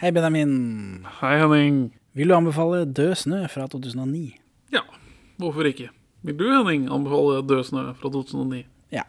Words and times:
Hei, 0.00 0.12
Benjamin. 0.12 1.06
Hei, 1.20 1.34
Henning. 1.36 1.92
Vil 2.16 2.28
du 2.28 2.34
anbefale 2.34 2.86
Død 2.88 3.14
snø 3.14 3.46
fra 3.52 3.66
2009? 3.68 4.30
Ja, 4.72 4.80
hvorfor 5.36 5.68
ikke? 5.68 5.90
Vil 6.22 6.38
du, 6.38 6.46
Henning, 6.48 6.86
anbefale 6.88 7.42
Død 7.44 7.64
snø 7.68 7.82
fra 8.00 8.08
2009? 8.08 8.62
Ja. 8.92 9.02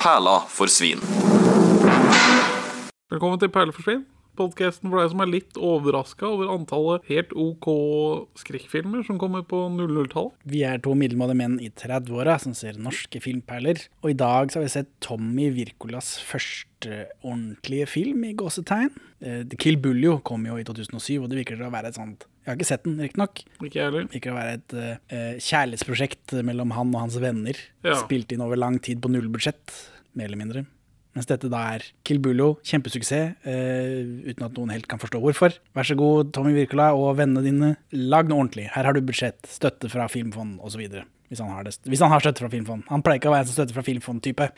Perla 0.00 0.38
for 0.48 0.72
svin. 0.72 1.04
Velkommen 3.10 3.36
til 3.44 3.52
Perleforsvinn. 3.52 4.06
Podkasten 4.38 4.88
for 4.88 5.02
deg 5.02 5.10
som 5.12 5.20
er 5.20 5.28
litt 5.28 5.58
overraska 5.60 6.24
over 6.24 6.48
antallet 6.54 7.04
helt 7.10 7.34
OK 7.36 7.68
skrekkfilmer 8.40 9.04
som 9.04 9.18
kommer 9.20 9.44
på 9.44 9.60
00-tallet. 9.74 10.32
Vi 10.48 10.62
er 10.64 10.80
to 10.80 10.94
middelmådige 10.96 11.40
menn 11.42 11.58
i 11.60 11.68
30-åra 11.68 12.38
som 12.40 12.56
ser 12.56 12.80
norske 12.80 13.20
filmperler. 13.20 13.84
Og 14.00 14.14
i 14.14 14.16
dag 14.16 14.48
så 14.48 14.60
har 14.60 14.66
vi 14.66 14.72
sett 14.78 14.92
Tommy 15.04 15.50
Wirkolas 15.52 16.14
første 16.24 17.04
ordentlige 17.20 17.86
film, 17.92 18.24
i 18.24 18.32
gåsetegn. 18.38 18.90
Eh, 19.20 19.42
The 19.46 19.60
Kill 19.60 19.76
Buljo 19.82 20.16
kom 20.24 20.48
jo 20.48 20.56
i 20.58 20.64
2007, 20.66 21.20
og 21.20 21.28
det 21.30 21.42
virker 21.42 21.60
til 21.60 21.68
å 21.68 21.74
være 21.74 21.92
et 21.92 22.00
sånt 22.00 22.24
Jeg 22.42 22.50
har 22.50 22.58
ikke 22.58 22.70
sett 22.72 22.88
den, 22.88 22.98
riktignok. 23.04 23.44
Virker 23.62 24.32
å 24.32 24.38
være 24.40 24.56
et 24.58 24.74
uh, 24.74 25.36
kjærlighetsprosjekt 25.38 26.38
mellom 26.42 26.72
han 26.74 26.90
og 26.90 27.04
hans 27.04 27.20
venner. 27.22 27.60
Ja. 27.86 28.00
Spilt 28.00 28.32
inn 28.34 28.42
over 28.42 28.58
lang 28.58 28.80
tid 28.82 29.04
på 29.04 29.12
nullbudsjett, 29.12 29.76
mer 30.18 30.32
eller 30.32 30.40
mindre. 30.40 30.64
Mens 31.12 31.28
dette 31.28 31.50
da 31.52 31.60
er 31.74 31.82
Kill 32.08 32.20
Bullo, 32.24 32.54
kjempesuksess, 32.64 33.34
uh, 33.44 34.28
uten 34.30 34.46
at 34.46 34.54
noen 34.56 34.72
helt 34.72 34.88
kan 34.88 35.00
forstå 35.02 35.20
hvorfor. 35.20 35.58
Vær 35.76 35.88
så 35.88 35.96
god, 35.98 36.30
Tommy 36.32 36.54
Wirkola 36.56 36.92
og 36.96 37.18
vennene 37.18 37.44
dine, 37.44 37.72
lag 37.92 38.30
noe 38.30 38.44
ordentlig. 38.44 38.70
Her 38.72 38.88
har 38.88 38.96
du 38.96 39.02
budsjett, 39.04 39.42
støtte 39.50 39.90
fra 39.92 40.08
Filmfond 40.12 40.62
osv. 40.64 40.86
Hvis, 41.28 41.40
han 41.40 41.52
har 41.52 41.68
det. 41.68 41.76
hvis 41.88 42.00
han 42.04 42.12
har 42.12 42.24
støtte 42.24 42.44
fra 42.44 42.52
Filmfond. 42.52 42.86
Han 42.88 43.04
pleier 43.04 43.20
ikke 43.20 43.28
å 43.28 43.34
være 43.36 43.46
en 43.46 43.50
som 43.50 43.60
støtte 43.60 43.76
fra 43.76 43.84
Filmfond-type. 43.86 44.48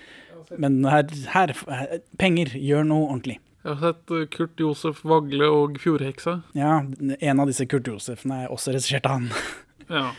Men 0.60 0.82
her, 0.86 1.10
her, 1.32 1.54
her 1.70 1.98
Penger, 2.20 2.54
gjør 2.60 2.86
noe 2.86 3.08
ordentlig. 3.08 3.40
Jeg 3.64 3.78
har 3.78 3.94
sett 3.94 4.12
eh, 4.12 4.26
Kurt 4.28 4.60
Josef 4.60 4.98
Vagle 5.08 5.46
og 5.48 5.78
Fjordheksa. 5.80 6.34
Ja, 6.58 6.82
en 6.84 7.40
av 7.40 7.48
disse 7.48 7.64
Kurt 7.70 7.88
Josefene 7.88 8.42
er 8.44 8.52
også 8.52 8.74
regissert 8.76 9.08
av 9.08 9.18
han. 9.18 9.30
Ja. 9.84 10.10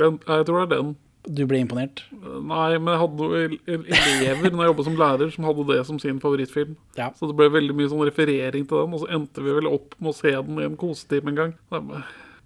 Den, 0.00 0.14
jeg 0.24 0.44
tror 0.48 0.62
det 0.62 0.62
er 0.64 0.70
den. 0.72 0.92
Du 1.22 1.44
ble 1.46 1.60
imponert? 1.62 2.02
Nei, 2.10 2.78
men 2.82 2.88
jeg 2.90 3.00
hadde 3.04 3.18
noen 3.20 3.52
elever 3.68 4.50
når 4.50 4.64
jeg 4.64 4.70
jobbet 4.72 4.86
som 4.88 4.96
lærer, 4.98 5.30
som 5.30 5.46
hadde 5.46 5.66
det 5.68 5.78
som 5.86 6.00
sin 6.02 6.18
favorittfilm. 6.22 6.72
Ja. 6.98 7.12
Så 7.14 7.28
det 7.30 7.36
ble 7.38 7.46
veldig 7.54 7.76
mye 7.78 7.90
sånn 7.92 8.02
referering 8.08 8.66
til 8.66 8.80
den, 8.80 8.96
og 8.96 9.04
så 9.04 9.10
endte 9.14 9.44
vi 9.44 9.54
vel 9.54 9.70
opp 9.70 9.94
med 10.02 10.10
å 10.10 10.16
se 10.18 10.32
den 10.34 10.58
i 10.58 10.66
en 10.66 10.74
kosetime 10.80 11.30
en 11.30 11.38
gang. 11.38 11.54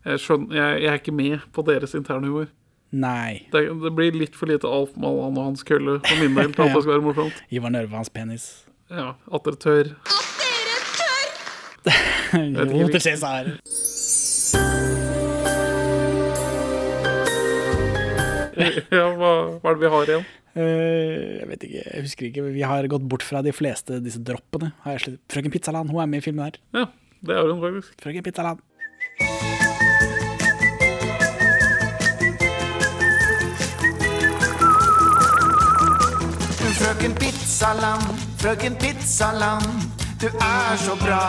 Jeg 0.06 0.20
skjønner, 0.22 0.58
jeg, 0.60 0.82
jeg 0.84 0.92
er 0.92 1.00
ikke 1.00 1.16
med 1.16 1.48
på 1.56 1.64
deres 1.66 1.97
interne 1.97 2.28
humor. 2.28 2.52
Nei. 2.92 3.47
Det, 3.52 3.64
det 3.82 3.92
blir 3.97 4.14
litt 4.14 4.36
for 4.38 4.52
lite 4.52 4.69
Alf 4.70 4.92
Mallan 5.00 5.34
og 5.41 5.48
hans 5.50 5.64
kølle 5.66 5.98
for 6.04 6.20
min 6.22 6.36
del 6.36 6.52
til 6.52 6.69
at 6.69 6.72
det 6.77 6.84
skal 6.84 6.92
være 6.98 7.06
morsomt. 7.08 7.42
Ivar 7.50 7.72
Nørve 7.74 7.97
hans 7.98 8.12
penis. 8.12 8.47
Ja, 8.92 9.14
At 9.32 9.48
dere 9.48 9.58
tør. 9.58 9.94
Jo, 12.36 12.88
til 12.92 13.02
Cæsar. 13.08 13.56
Ja, 18.98 19.06
hva, 19.17 19.33
hva 19.61 19.72
er 19.72 19.78
det 19.78 19.83
vi 19.84 19.92
har 19.95 20.12
igjen? 20.12 20.28
Uh, 20.56 21.41
jeg 21.42 21.48
vet 21.50 21.67
ikke, 21.69 21.83
jeg 21.83 22.06
husker 22.06 22.28
ikke. 22.31 22.47
Vi 22.55 22.64
har 22.64 22.89
gått 22.92 23.05
bort 23.11 23.27
fra 23.27 23.42
de 23.45 23.53
fleste 23.53 24.00
disse 24.05 24.22
droppene. 24.25 24.72
Frøken 25.28 25.53
Pizzaland, 25.53 25.92
hun 25.92 26.00
er 26.05 26.09
med 26.11 26.25
i 26.25 26.28
filmen 26.28 26.48
her. 26.48 26.61
Ja, 26.77 26.87
det 27.27 27.37
er 27.37 27.53
hun 27.53 27.61
faktisk. 27.64 27.98
Frøken 28.00 28.25
Pizzaland. 28.25 28.64
Frøken 36.77 37.14
Pizzaland, 37.17 38.19
frøken 38.39 38.75
Pizzaland, 38.77 39.64
du 40.20 40.27
er 40.28 40.77
så 40.78 40.92
bra. 41.00 41.20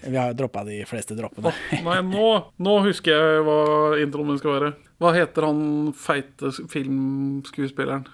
Vi 0.00 0.16
har 0.16 0.32
droppa 0.38 0.62
de 0.64 0.78
fleste 0.86 1.16
droppene. 1.18 1.50
Nei, 1.84 1.98
nå, 2.06 2.28
nå 2.62 2.76
husker 2.86 3.12
jeg 3.12 3.42
hva 3.46 3.58
introen 4.00 4.30
min 4.30 4.38
skal 4.40 4.54
være. 4.54 4.70
Hva 4.98 5.12
heter 5.14 5.44
han 5.46 5.92
feite 5.94 6.50
filmskuespilleren? 6.72 8.08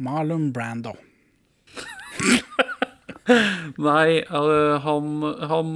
Marlon 0.00 0.46
Brando. 0.56 0.94
Nei, 3.84 4.22
eh, 4.22 4.76
han, 4.84 5.10
han, 5.50 5.74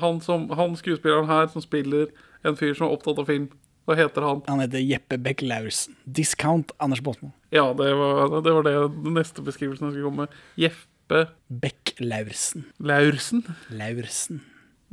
han, 0.00 0.22
som, 0.24 0.48
han 0.56 0.78
skuespilleren 0.80 1.28
her 1.28 1.52
som 1.52 1.64
spiller 1.64 2.08
en 2.46 2.56
fyr 2.56 2.72
som 2.72 2.88
er 2.88 2.96
opptatt 2.96 3.20
av 3.20 3.28
film. 3.28 3.50
Hva 3.84 3.98
heter 4.00 4.24
han? 4.24 4.40
Han 4.48 4.64
heter 4.64 4.80
Jeppe 4.80 5.20
Beck 5.20 5.44
Laursen. 5.44 5.94
Discount 6.08 6.72
Anders 6.80 7.04
Båtmo. 7.04 7.34
Ja, 7.52 7.68
det 7.76 7.92
var 8.00 8.32
det, 8.40 8.56
var 8.56 8.64
det 8.64 8.74
den 8.96 9.14
neste 9.20 9.44
beskrivelsen 9.44 9.90
jeg 9.90 9.98
skulle 9.98 10.08
komme 10.08 10.24
med. 10.24 10.40
Jeppe 10.56 11.26
Beck 11.52 11.92
Laursen. 12.00 12.64
Laursen. 12.80 13.44
Laursen. 13.68 14.40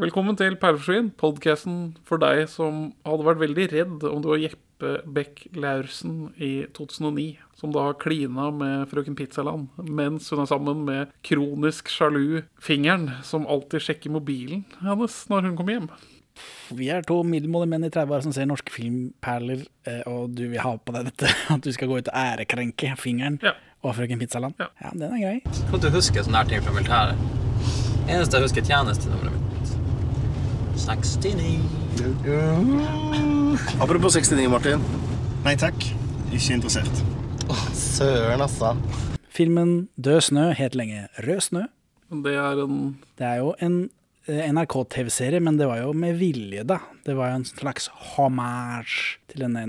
Velkommen 0.02 0.36
til 0.36 0.56
Perleforsvin, 0.58 1.12
podkasten 1.22 1.94
for 2.04 2.18
deg 2.18 2.48
som 2.50 2.92
hadde 3.06 3.28
vært 3.28 3.44
veldig 3.44 3.66
redd 3.70 4.06
om 4.10 4.24
du 4.24 4.32
var 4.32 4.40
Jeppe 4.42 4.73
Beck 5.16 5.46
Laursen 5.58 6.32
i 6.38 6.66
2009, 6.76 7.28
som 7.60 7.72
da 7.76 7.86
har 7.88 8.00
klina 8.02 8.50
med 8.54 8.88
frøken 8.92 9.16
Pizzaland, 9.20 9.70
mens 9.88 10.30
hun 10.34 10.42
er 10.44 10.50
sammen 10.52 10.84
med 10.88 11.14
kronisk 11.26 11.92
sjalu 11.94 12.42
fingeren, 12.64 13.10
som 13.26 13.48
alltid 13.48 13.86
sjekker 13.86 14.14
mobilen 14.16 14.66
hennes 14.82 15.22
når 15.32 15.50
hun 15.50 15.56
kommer 15.60 15.78
hjem. 15.78 15.90
Vi 16.74 16.88
er 16.90 17.04
to 17.06 17.20
middelmådige 17.28 17.70
menn 17.76 17.86
i 17.86 17.92
30-åra 17.94 18.24
som 18.26 18.34
ser 18.34 18.48
norske 18.50 18.74
filmperler, 18.74 19.68
eh, 19.86 20.02
og 20.10 20.32
du 20.34 20.48
vil 20.50 20.64
ha 20.64 20.72
på 20.82 20.96
deg 20.96 21.12
dette 21.12 21.30
at 21.54 21.62
du 21.62 21.70
skal 21.76 21.92
gå 21.92 22.00
ut 22.02 22.10
og 22.10 22.18
ærekrenke 22.24 22.96
fingeren 22.98 23.38
Ja. 23.46 23.54
og 23.86 23.94
frøken 24.00 24.18
Pizzaland. 24.24 24.58
Ja. 24.60 24.72
ja, 24.82 24.92
den 24.98 25.14
er 25.14 25.22
grei. 25.22 25.38
Kan 25.70 25.84
du 25.84 25.90
huske 25.94 26.26
sånne 26.26 26.42
her 26.42 26.50
ting 26.50 26.66
fra 26.66 26.74
militæret? 26.74 27.30
Eneste 28.10 28.40
jeg 28.40 28.48
husker 28.50 28.66
er 28.66 28.72
tjenestenummeret 28.74 29.38
mitt. 29.38 29.53
69. 30.76 31.60
Apropos 33.82 34.14
69, 34.18 34.50
Martin. 34.50 34.82
Nei 35.46 35.56
takk. 35.60 35.78
Ikke 36.34 36.56
interessert. 36.58 37.04
Søren, 37.78 38.42
altså. 38.42 38.74
Filmen 39.34 39.88
Død 39.98 40.22
snø 40.30 40.50
het 40.58 40.76
lenge 40.78 41.08
Rød 41.26 41.42
snø. 41.50 41.66
Det 42.24 42.34
er 42.38 42.64
en 42.64 42.98
Det 43.18 43.26
er 43.26 43.38
jo 43.42 43.54
en 43.60 43.90
eh, 44.28 44.50
NRK-TV-serie, 44.54 45.40
men 45.40 45.58
det 45.58 45.68
var 45.68 45.82
jo 45.82 45.94
med 45.94 46.18
vilje, 46.18 46.64
da. 46.64 46.80
Det 47.06 47.16
var 47.18 47.32
jo 47.32 47.42
en 47.42 47.46
slags 47.46 47.90
hommage 48.16 49.18
til 49.30 49.46
denne 49.46 49.66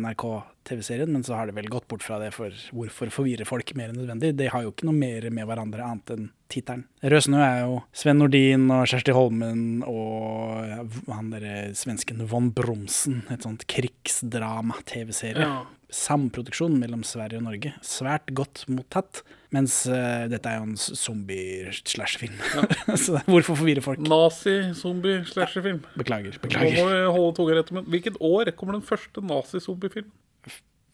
NRK-TV-serien, 0.64 1.12
men 1.12 1.24
så 1.24 1.34
har 1.34 1.46
det 1.46 1.54
vel 1.54 1.68
gått 1.68 1.88
bort 1.88 2.02
fra 2.02 2.18
det, 2.18 2.32
for 2.34 2.52
hvorfor 2.72 3.10
forvirre 3.12 3.44
folk 3.44 3.74
mer 3.76 3.92
enn 3.92 4.00
nødvendig? 4.00 4.34
De 4.36 4.48
har 4.48 4.64
jo 4.64 4.72
ikke 4.72 4.88
noe 4.88 4.96
mer 4.96 5.28
med 5.30 5.46
hverandre 5.46 5.84
annet 5.84 6.14
enn 6.14 6.30
tittelen. 6.48 6.86
Rød 7.02 7.26
snø 7.26 7.40
er 7.42 7.60
jo 7.64 7.78
Sven 7.96 8.20
Nordin 8.20 8.68
og 8.72 8.86
Kjersti 8.88 9.14
Holmen 9.14 9.84
og 9.88 10.90
han 11.10 11.30
derre 11.32 11.72
svensken 11.76 12.24
Von 12.30 12.52
Bromsen. 12.54 13.22
Et 13.32 13.44
sånt 13.44 13.66
krigsdrama-TV-serie. 13.70 15.44
Ja. 15.44 15.64
Samproduksjon 15.94 16.74
mellom 16.80 17.04
Sverige 17.06 17.38
og 17.38 17.46
Norge. 17.46 17.74
Svært 17.84 18.32
godt 18.34 18.64
mottatt. 18.72 19.22
Mens 19.54 19.84
uh, 19.86 20.24
dette 20.26 20.50
er 20.50 20.58
jo 20.58 20.66
en 20.66 20.78
zombie-slash-film. 20.80 22.40
så 23.04 23.20
hvorfor 23.28 23.60
forvirre 23.60 23.84
folk? 23.84 24.02
nazi-zombie-slasher-film. 24.02 25.84
Beklager. 26.00 26.34
Nå 26.34 26.42
må 26.42 26.48
beklager. 26.48 26.90
vi 26.90 27.14
holde 27.14 27.36
tunga 27.38 27.60
rett. 27.60 27.70
Hvilket 27.94 28.18
år 28.18 28.50
kommer 28.58 28.78
den 28.78 28.86
første 28.86 29.22
nazi-zombie-filmen? 29.22 30.12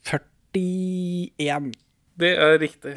41. 0.07 1.73
Det 2.21 2.33
er 2.37 2.59
riktig. 2.61 2.97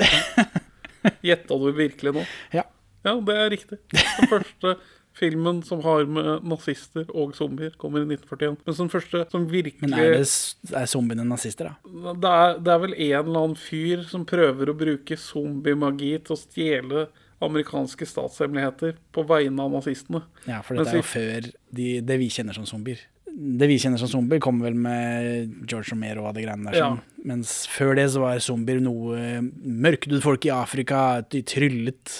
Gjetta 1.27 1.59
du 1.59 1.69
virkelig 1.75 2.15
nå? 2.15 2.25
Ja. 2.55 2.67
Ja, 3.03 3.17
det 3.19 3.35
er 3.35 3.49
riktig. 3.51 3.79
Den 3.91 4.29
første 4.31 4.77
filmen 5.13 5.59
som 5.65 5.81
har 5.85 6.07
med 6.09 6.45
nazister 6.49 7.09
og 7.13 7.35
zombier, 7.37 7.73
kommer 7.77 8.01
i 8.01 8.07
1941. 8.07 8.55
Men 8.65 8.77
den 8.79 8.91
første 8.93 9.25
som 9.31 9.45
virkelig 9.51 9.89
Men 9.89 9.99
er, 9.99 10.15
det, 10.23 10.73
er 10.73 10.87
zombiene 10.89 11.25
nazister, 11.27 11.69
da? 11.69 12.13
det, 12.13 12.31
er, 12.31 12.57
det 12.63 12.73
er 12.73 12.81
vel 12.85 12.95
en 12.95 13.19
eller 13.19 13.43
annen 13.43 13.59
fyr 13.59 14.05
som 14.09 14.25
prøver 14.29 14.71
å 14.71 14.77
bruke 14.77 15.19
zombiemagi 15.19 16.15
til 16.25 16.35
å 16.35 16.39
stjele 16.39 17.05
amerikanske 17.43 18.07
statshemmeligheter 18.07 18.95
på 19.13 19.25
vegne 19.27 19.65
av 19.65 19.73
nazistene. 19.75 20.23
Ja, 20.47 20.61
for 20.63 20.79
dette 20.79 20.93
dette 20.93 20.95
er 20.95 21.01
jo 21.01 21.09
før 21.11 21.49
de, 21.75 21.87
det 22.07 22.19
vi 22.21 22.29
kjenner 22.31 22.55
som 22.55 22.67
zombier. 22.69 23.03
Det 23.35 23.65
vi 23.67 23.79
kjenner 23.81 23.97
som 23.97 24.07
zombier, 24.11 24.39
kom 24.43 24.59
vel 24.61 24.75
med 24.77 25.65
George 25.65 25.89
Romero 25.91 26.27
og 26.29 26.35
de 26.37 26.43
greiene 26.45 26.69
der. 26.69 26.77
Ja. 26.77 26.89
Sånn. 26.93 26.99
Mens 27.25 27.53
før 27.71 27.95
det 27.97 28.09
så 28.13 28.21
var 28.21 28.37
zombier 28.43 28.81
noe 28.83 29.39
mørkdød 29.41 30.21
folk 30.21 30.45
i 30.45 30.51
Afrika. 30.53 31.21
De 31.33 31.41
tryllet 31.41 32.13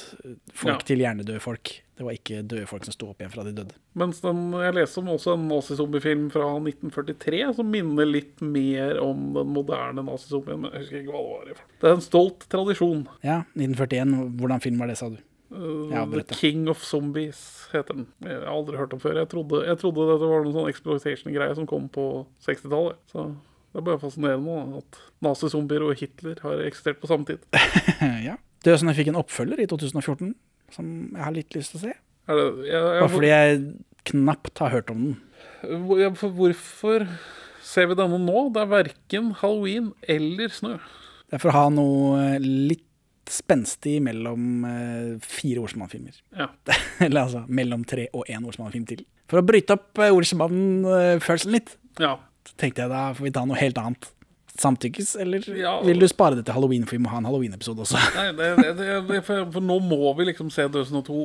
folk 0.53 0.79
Ja. 0.81 0.85
til 0.87 1.03
hjernedøde 1.03 1.41
folk. 1.43 1.81
Det 1.93 2.03
var 2.07 2.15
ikke 2.17 2.39
døde 2.41 2.65
folk 2.65 2.83
som 2.87 2.93
sto 2.95 3.09
opp 3.11 3.19
igjen 3.21 3.29
fra 3.31 3.43
de 3.45 3.51
døde. 3.53 3.75
Mens 3.95 4.19
den, 4.23 4.39
jeg 4.57 4.73
leste 4.73 4.97
om 5.03 5.11
også 5.13 5.35
en 5.37 5.47
nazi-zombiefilm 5.51 6.31
fra 6.33 6.47
1943 6.57 7.53
som 7.59 7.69
minner 7.69 8.05
litt 8.09 8.41
mer 8.41 8.97
om 9.03 9.33
den 9.35 9.53
moderne 9.53 10.01
nazi-zombien. 10.01 10.63
Men 10.63 10.71
jeg 10.73 10.81
husker 10.81 11.03
ikke 11.03 11.13
hva 11.13 11.45
det 11.45 11.53
var. 11.59 11.67
Det 11.83 11.89
er 11.91 11.93
en 11.99 12.01
stolt 12.07 12.47
tradisjon. 12.49 13.05
Ja, 13.21 13.43
1941. 13.53 14.33
Hvordan 14.41 14.61
film 14.65 14.79
var 14.81 14.87
det, 14.89 14.97
sa 14.97 15.09
du? 15.13 15.17
Uh, 15.53 16.05
The. 16.09 16.23
King 16.33 16.67
of 16.71 16.81
Zombies 16.83 17.69
heter 17.73 17.99
den. 17.99 18.07
Jeg 18.25 18.39
har 18.41 18.49
aldri 18.49 18.77
hørt 18.79 18.93
om 18.95 19.01
før. 19.01 19.19
Jeg 19.21 19.29
trodde, 19.31 19.63
jeg 19.67 19.79
trodde 19.81 20.07
dette 20.09 20.29
var 20.29 20.45
noen 20.45 20.55
sånn 20.55 20.69
exploitation-greie 20.71 21.57
som 21.57 21.67
kom 21.69 21.85
på 21.93 22.07
60-tallet. 22.45 22.97
Så 23.11 23.27
det 23.73 23.81
er 23.81 23.85
bare 23.87 24.01
fascinerende 24.01 24.81
at 24.81 24.99
nazi-zombier 25.25 25.85
og 25.85 25.99
Hitler 25.99 26.41
har 26.45 26.63
eksistert 26.65 27.01
på 27.01 27.09
samme 27.11 27.29
tid. 27.29 27.45
ja. 28.27 28.39
Død 28.65 28.81
snø 28.81 28.95
fikk 28.97 29.11
en 29.11 29.19
oppfølger 29.19 29.61
i 29.61 29.69
2014, 29.69 30.33
som 30.73 30.89
jeg 31.11 31.23
har 31.25 31.35
litt 31.35 31.57
lyst 31.57 31.75
til 31.75 31.81
å 31.81 31.83
se. 31.87 31.95
Er 32.31 32.39
det, 32.39 32.45
jeg, 32.69 32.79
jeg, 32.79 32.99
Bare 33.03 33.11
fordi 33.11 33.31
jeg 33.31 33.61
knapt 34.13 34.61
har 34.63 34.73
hørt 34.73 34.93
om 34.93 35.05
den. 35.07 35.15
Hvorfor 36.23 37.07
ser 37.63 37.89
vi 37.91 37.97
denne 37.99 38.19
nå? 38.21 38.47
Det 38.55 38.63
er 38.63 38.71
verken 38.71 39.33
halloween 39.41 39.91
eller 40.11 40.53
snø. 40.53 40.77
Det 41.27 41.39
er 41.39 41.43
for 41.43 41.51
å 41.51 41.57
ha 41.57 41.67
noe 41.73 42.25
litt 42.43 42.85
spenstig 43.29 43.97
mellom 44.03 44.65
eh, 44.67 45.13
fire 45.23 45.63
Olsenmann-filmer. 45.63 46.17
Ja. 46.37 46.49
Eller 47.05 47.23
altså 47.25 47.43
mellom 47.47 47.85
tre 47.87 48.07
og 48.13 48.27
én 48.29 48.43
Olsenmann-film 48.45 48.87
til. 48.89 49.05
For 49.31 49.41
å 49.41 49.45
bryte 49.45 49.77
opp 49.77 50.01
eh, 50.03 50.13
Olsenmann-følelsen 50.13 51.53
litt, 51.55 51.77
ja. 52.01 52.17
så 52.49 52.59
tenkte 52.59 52.85
jeg 52.85 52.93
da 52.93 53.05
får 53.15 53.29
vi 53.29 53.33
ta 53.35 53.45
noe 53.47 53.59
helt 53.61 53.79
annet. 53.81 54.09
Samtykkes, 54.53 55.15
eller 55.17 55.41
Ja. 55.57 55.79
vil 55.81 55.97
du 55.97 56.05
spare 56.05 56.37
det 56.37 56.43
til 56.45 56.53
halloween, 56.53 56.83
for 56.85 56.93
vi 56.93 57.01
må 57.01 57.09
ha 57.09 57.17
en 57.17 57.25
halloween-episode 57.25 57.87
også? 57.87 57.97
Nei, 58.19 58.27
det, 58.37 58.51
det, 58.77 58.89
det, 59.09 59.21
for, 59.25 59.47
for 59.55 59.65
nå 59.65 59.79
må 59.81 60.11
vi 60.19 60.27
liksom 60.29 60.51
se 60.53 60.67
Døsen 60.69 60.99
og 60.99 61.07
to. 61.07 61.23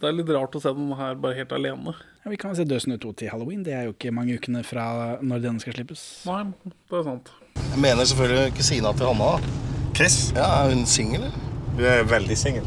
Det 0.00 0.08
er 0.08 0.14
litt 0.16 0.32
rart 0.32 0.56
å 0.56 0.62
se 0.64 0.72
den 0.72 0.94
her 0.96 1.18
bare 1.20 1.36
helt 1.36 1.52
alene. 1.52 1.92
Ja, 2.24 2.30
vi 2.32 2.38
kan 2.40 2.56
se 2.56 2.64
Død 2.64 2.88
og 2.94 3.00
2 3.02 3.12
til 3.20 3.28
halloween, 3.32 3.62
det 3.64 3.74
er 3.76 3.84
jo 3.88 3.92
ikke 3.92 4.14
mange 4.16 4.38
ukene 4.40 4.64
fra 4.64 5.18
når 5.20 5.44
denne 5.44 5.60
skal 5.60 5.76
slippes. 5.76 6.06
Nei, 6.28 6.42
det 6.64 7.02
er 7.02 7.04
sant. 7.04 7.28
Jeg 7.60 7.84
mener 7.84 8.08
selvfølgelig 8.08 8.56
kusina 8.56 8.96
til 8.96 9.12
Hanna. 9.12 9.79
Chris, 9.96 10.32
Ja, 10.36 10.64
Er 10.64 10.74
hun 10.74 10.86
singel, 10.86 11.24
Hun 11.76 11.84
er 11.84 12.02
veldig 12.08 12.36
singel. 12.38 12.64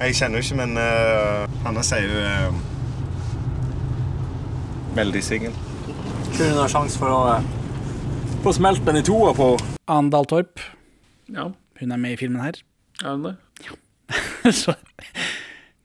Jeg 0.00 0.14
kjenner 0.18 0.38
jo 0.40 0.44
ikke, 0.44 0.56
men 0.60 0.76
uh, 0.76 1.46
Hanna 1.64 1.82
sier 1.86 2.04
jo 2.04 2.20
uh, 2.20 2.54
Veldig 4.96 5.22
singel. 5.24 5.54
Tror 6.36 6.50
hun 6.52 6.60
har 6.60 6.68
sjanse 6.72 6.98
for 7.00 7.12
å 7.12 7.20
uh, 7.38 7.46
få 8.44 8.52
smelt 8.56 8.84
den 8.86 9.00
i 9.00 9.04
toa 9.06 9.32
på 9.36 9.50
Andal 9.90 10.26
Torp, 10.30 10.60
Ja, 11.32 11.48
hun 11.80 11.92
er 11.92 12.00
med 12.00 12.12
i 12.16 12.20
filmen 12.20 12.42
her. 12.44 12.58
er 13.02 13.10
hun 13.16 13.24
det? 13.30 13.34
så 14.62 14.74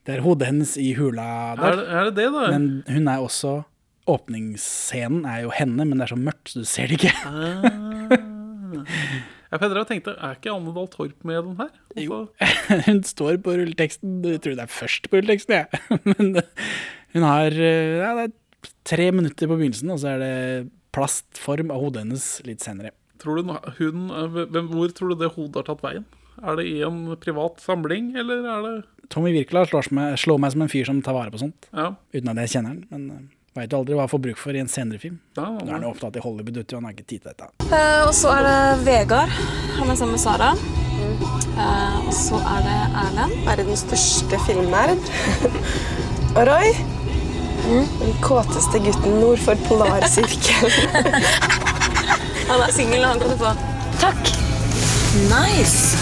det 0.05 0.15
er 0.17 0.21
hodet 0.25 0.47
hennes 0.51 0.75
i 0.81 0.91
hula 0.97 1.23
Er, 1.53 1.55
der. 1.61 1.75
det- 1.79 1.87
er 1.89 2.03
det 2.09 2.15
det, 2.19 2.27
da? 2.35 2.47
Men 2.57 2.83
hun 2.89 3.07
er 3.07 3.17
også 3.21 3.61
Åpningsscenen 4.11 5.25
er 5.29 5.43
jo 5.45 5.51
henne, 5.53 5.85
men 5.85 5.99
det 5.99 6.07
er 6.07 6.11
så 6.15 6.17
mørkt, 6.17 6.49
så 6.49 6.59
du 6.63 6.65
ser 6.65 6.89
det 6.89 6.97
ikke. 6.97 7.13
Jeg 9.51 9.59
Fedra 9.59 9.81
tenkte, 9.83 10.13
er 10.15 10.37
ikke 10.37 10.51
Anne 10.53 10.71
Dahl 10.75 10.87
Torp 10.93 11.25
med 11.27 11.41
den 11.43 11.57
her? 11.59 11.71
Og 11.91 11.99
Jo. 11.99 12.19
Hun 12.87 13.01
står 13.03 13.39
på 13.43 13.55
rulleteksten. 13.59 14.21
Jeg 14.23 14.39
tror 14.45 14.55
det 14.55 14.63
er 14.63 14.71
først 14.71 15.09
på 15.11 15.19
rulleteksten, 15.19 15.57
jeg. 15.57 15.81
Men 16.07 16.37
hun 17.11 17.25
har 17.27 17.51
eh, 17.51 17.97
ja, 17.99 18.13
det 18.15 18.29
er 18.29 18.71
tre 18.87 19.09
minutter 19.11 19.49
på 19.51 19.57
begynnelsen, 19.59 19.91
og 19.91 19.99
så 19.99 20.13
er 20.13 20.21
det 20.23 20.31
plastform 20.95 21.73
av 21.75 21.83
hodet 21.83 22.05
hennes 22.05 22.29
litt 22.47 22.63
senere. 22.63 22.93
Tror 23.21 23.41
du 23.41 23.51
hun, 23.51 24.07
eh, 24.15 24.63
hvor 24.71 24.95
tror 24.95 25.11
du 25.11 25.19
det 25.25 25.33
hodet 25.35 25.59
har 25.59 25.67
tatt 25.73 25.83
veien? 25.83 26.07
Er 26.41 26.55
det 26.57 26.65
i 26.71 26.79
en 26.87 27.03
privat 27.21 27.59
samling, 27.61 28.13
eller 28.17 28.47
er 28.47 28.63
det 28.69 28.75
Tommy 29.11 29.33
Wirkola 29.35 29.65
slår, 29.67 29.91
slår 30.15 30.39
meg 30.39 30.53
som 30.55 30.63
en 30.63 30.71
fyr 30.71 30.87
som 30.87 31.01
tar 31.03 31.17
vare 31.17 31.33
på 31.35 31.41
sånt, 31.43 31.67
Ja. 31.75 31.89
uten 32.15 32.31
at 32.31 32.39
jeg 32.45 32.53
kjenner 32.55 32.71
han. 32.71 32.85
Men 32.89 33.27
veit 33.57 33.73
aldri 33.75 33.97
hva 33.97 34.05
jeg 34.05 34.13
får 34.13 34.21
bruk 34.27 34.39
for 34.39 34.55
i 34.55 34.61
en 34.63 34.71
senere 34.71 35.01
film. 35.01 35.17
Nå 35.37 35.47
er 35.65 35.73
han 35.73 35.83
jo 35.83 35.91
opptatt 35.91 36.19
i 36.19 36.23
Hollywood, 36.23 36.61
og 36.61 36.77
han 36.77 36.87
har 36.87 36.95
ikke 36.95 37.09
tid 37.09 37.25
til 37.25 37.33
dette. 37.33 37.49
Uh, 37.67 38.07
og 38.07 38.13
så 38.15 38.31
er 38.37 38.47
det 38.47 38.85
Vegard. 38.87 39.33
Han 39.79 39.91
er 39.91 39.99
sammen 39.99 40.15
med 40.15 40.23
Sara. 40.23 40.53
Eh, 41.61 42.07
og 42.07 42.13
så 42.15 42.37
er 42.39 42.63
det 42.65 42.77
Erlend. 43.01 43.33
Verdens 43.45 43.83
største 43.85 44.39
filmnerd. 44.45 45.01
Og 46.37 46.45
Roy. 46.47 46.71
Den 47.61 48.15
kåteste 48.23 48.79
gutten 48.81 49.19
nord 49.21 49.41
for 49.43 49.59
polarsirkelen. 49.67 51.27
Han 52.51 52.63
er 52.65 52.71
singel, 52.75 53.03
han 53.05 53.19
kan 53.21 53.31
du 53.31 53.37
få. 53.39 53.51
Takk. 54.01 54.31
Nice. 55.29 55.95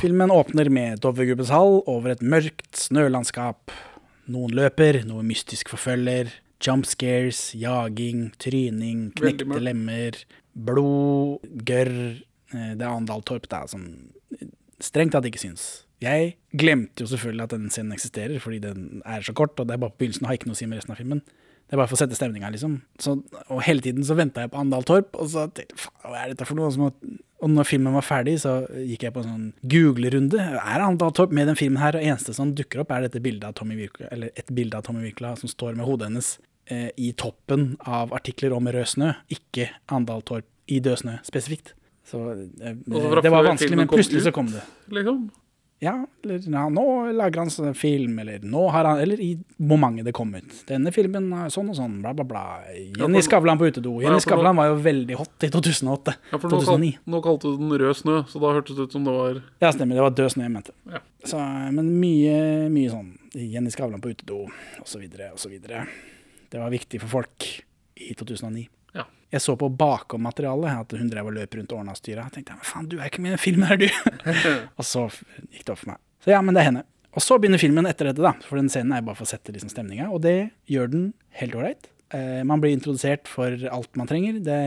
Filmen 0.00 0.32
åpner 0.34 0.68
med 0.74 0.98
Dovregubbens 1.04 1.52
hall 1.54 1.78
over 1.86 2.16
et 2.16 2.24
mørkt 2.24 2.80
snølandskap. 2.88 3.70
Noen 4.32 4.54
løper, 4.56 5.02
noe 5.04 5.22
mystisk 5.26 5.68
forfølger. 5.68 6.30
Jump 6.64 6.86
scares, 6.88 7.50
jaging, 7.60 8.30
tryning, 8.40 9.10
knekte 9.18 9.60
lemmer, 9.60 10.16
blod, 10.56 11.42
gørr. 11.68 12.22
Eh, 12.54 12.74
Det 12.74 12.82
er 12.82 12.88
Andal 12.94 13.22
Torp 13.26 13.48
da, 13.48 13.66
som 13.66 13.84
strengt 14.80 15.12
tatt 15.12 15.26
ikke 15.28 15.42
syns. 15.42 15.84
Jeg 16.00 16.34
glemte 16.56 17.04
jo 17.04 17.06
selvfølgelig 17.10 17.42
at 17.44 17.50
den 17.54 17.70
scenen 17.70 17.92
eksisterer, 17.92 18.40
fordi 18.40 18.58
den 18.60 19.02
er 19.04 19.20
så 19.24 19.32
kort, 19.36 19.58
og 19.60 19.66
det 19.68 19.74
er 19.74 19.78
bare 19.82 19.90
på 19.94 20.04
begynnelsen, 20.04 20.24
og 20.24 20.28
har 20.28 20.38
ikke 20.38 20.46
noe 20.50 20.56
å 20.56 20.60
si 20.60 20.66
med 20.66 20.78
resten 20.80 20.92
av 20.92 20.98
filmen. 21.00 21.20
Det 21.64 21.72
er 21.72 21.80
bare 21.80 21.88
for 21.88 21.96
å 21.96 22.00
sette 22.02 22.16
stemninga, 22.18 22.50
liksom. 22.52 22.82
Så, 23.00 23.14
og 23.48 23.62
hele 23.64 23.80
tiden 23.80 24.04
så 24.04 24.16
venta 24.16 24.42
jeg 24.44 24.50
på 24.52 24.58
Andal 24.60 24.84
Torp, 24.84 25.14
og 25.16 25.28
så 25.32 25.46
hva 26.04 26.18
er 26.24 26.34
dette 26.34 26.44
for 26.48 26.54
noe? 26.58 26.70
Som 26.74 26.86
at- 26.90 27.06
Og 27.44 27.52
når 27.52 27.68
filmen 27.68 27.92
var 27.92 28.06
ferdig, 28.06 28.38
så 28.40 28.62
gikk 28.72 29.04
jeg 29.04 29.12
på 29.12 29.20
en 29.20 29.28
sånn 29.28 29.48
Google-runde. 29.68 30.40
Er 30.40 30.84
Andal 30.84 31.12
Torp 31.16 31.34
med 31.36 31.50
den 31.50 31.58
filmen 31.60 31.82
her? 31.82 31.98
Og 31.98 32.06
eneste 32.06 32.32
som 32.36 32.54
dukker 32.56 32.80
opp, 32.80 32.94
er 32.94 33.04
dette 33.04 33.20
bildet 33.24 33.50
av 33.50 33.58
Tommy 33.58 33.76
Virkla, 33.76 34.08
eller 34.14 34.32
et 34.32 34.48
bilde 34.56 34.78
av 34.78 34.86
Tommy 34.86 35.04
Virkla 35.04 35.34
som 35.36 35.52
står 35.52 35.76
med 35.76 35.84
hodet 35.84 36.08
hennes 36.08 36.30
eh, 36.72 36.88
i 36.96 37.12
toppen 37.20 37.74
av 37.84 38.14
artikler 38.16 38.56
om 38.56 38.70
rød 38.72 38.88
snø, 38.96 39.12
ikke 39.36 39.68
Andal 39.92 40.24
Torp 40.24 40.48
i 40.72 40.80
død 40.80 41.02
snø 41.02 41.18
spesifikt. 41.28 41.74
Så 42.08 42.22
eh, 42.32 42.80
det 42.88 43.32
var 43.32 43.44
vanskelig, 43.44 43.76
men 43.76 43.92
plutselig 43.92 44.24
så 44.24 44.32
kom 44.32 44.48
det. 44.52 44.64
Liksom. 44.96 45.26
Ja, 45.82 46.06
eller 46.24 46.38
ja, 46.38 46.62
nå 46.72 46.84
lager 47.12 47.42
han 47.42 47.50
sånn 47.52 47.74
film, 47.76 48.14
eller 48.22 48.44
nå 48.46 48.62
har 48.72 48.86
han 48.88 49.00
Eller 49.02 49.20
i 49.20 49.32
momentet 49.60 50.06
det 50.06 50.14
kom 50.16 50.30
ut. 50.34 50.52
Denne 50.68 50.92
filmen 50.94 51.26
er 51.36 51.50
sånn 51.52 51.68
og 51.72 51.76
sånn, 51.76 51.98
bla, 52.04 52.14
bla, 52.16 52.24
bla. 52.28 52.44
Jenny 52.72 53.20
Skavlan 53.26 53.58
på 53.60 53.68
utedo. 53.68 53.96
Jenny 54.04 54.22
Skavlan 54.22 54.56
var 54.56 54.70
jo 54.70 54.78
veldig 54.84 55.18
hot 55.18 55.44
i 55.44 55.50
2008. 55.52 56.14
Ja, 56.30 56.38
for 56.38 56.48
nå, 56.48 56.60
kal 56.62 56.78
2009. 56.78 56.92
nå 57.10 57.22
kalte 57.26 57.50
du 57.50 57.58
den 57.60 57.74
rød 57.82 57.98
snø, 58.00 58.20
så 58.30 58.40
da 58.42 58.54
hørtes 58.56 58.78
det 58.78 58.86
ut 58.88 58.96
som 58.96 59.04
det 59.04 59.16
var 59.18 59.42
Ja, 59.42 59.72
stemmer. 59.74 59.98
Det 59.98 60.06
var 60.06 60.16
død 60.22 60.32
snø 60.36 60.46
jeg 60.46 60.54
mente. 60.54 60.76
Ja. 60.94 61.02
Så, 61.24 61.42
men 61.74 61.90
mye, 62.00 62.38
mye 62.72 62.94
sånn 62.94 63.12
Jenny 63.34 63.74
Skavlan 63.74 64.02
på 64.04 64.14
utedo, 64.14 64.44
osv., 64.84 65.04
osv. 65.34 65.58
Det 65.64 66.62
var 66.62 66.72
viktig 66.72 67.02
for 67.02 67.18
folk 67.18 67.50
i 67.98 68.14
2009. 68.14 68.68
Jeg 69.34 69.42
så 69.42 69.56
på 69.58 69.66
bakom-materialet 69.74 70.84
at 70.84 70.92
hun 70.94 71.08
drev 71.10 71.26
og 71.30 71.34
løp 71.34 71.56
rundt 71.58 71.72
og 71.74 71.80
ordna 71.80 71.94
styra. 71.98 72.28
Jeg 72.28 72.36
tenkte 72.36 72.54
men 72.54 72.66
faen, 72.68 72.84
du 72.90 73.00
er 73.00 73.08
ikke 73.10 73.24
med 73.24 73.34
i 73.34 73.40
filmen 73.42 73.66
her, 73.66 73.80
du. 73.80 73.88
og 74.78 74.86
så 74.86 75.08
gikk 75.10 75.64
det 75.64 75.74
opp 75.74 75.80
for 75.80 75.90
meg. 75.90 76.02
Så 76.22 76.30
ja, 76.30 76.42
men 76.44 76.54
det 76.54 76.62
er 76.62 76.68
henne. 76.70 76.84
Og 77.14 77.22
så 77.22 77.38
begynner 77.38 77.62
filmen 77.62 77.86
etter 77.90 78.10
dette, 78.10 78.22
da. 78.22 78.34
For 78.46 78.58
den 78.58 78.70
scenen 78.70 78.94
er 78.94 79.02
bare 79.06 79.18
for 79.18 79.26
å 79.26 79.30
sette 79.30 79.54
liksom 79.54 79.72
stemninga, 79.72 80.06
og 80.14 80.22
det 80.24 80.36
gjør 80.70 80.92
den 80.94 81.08
helt 81.40 81.58
ålreit. 81.58 81.90
Eh, 82.14 82.42
man 82.46 82.62
blir 82.62 82.74
introdusert 82.74 83.30
for 83.30 83.58
alt 83.74 83.98
man 83.98 84.10
trenger. 84.10 84.38
Det, 84.44 84.60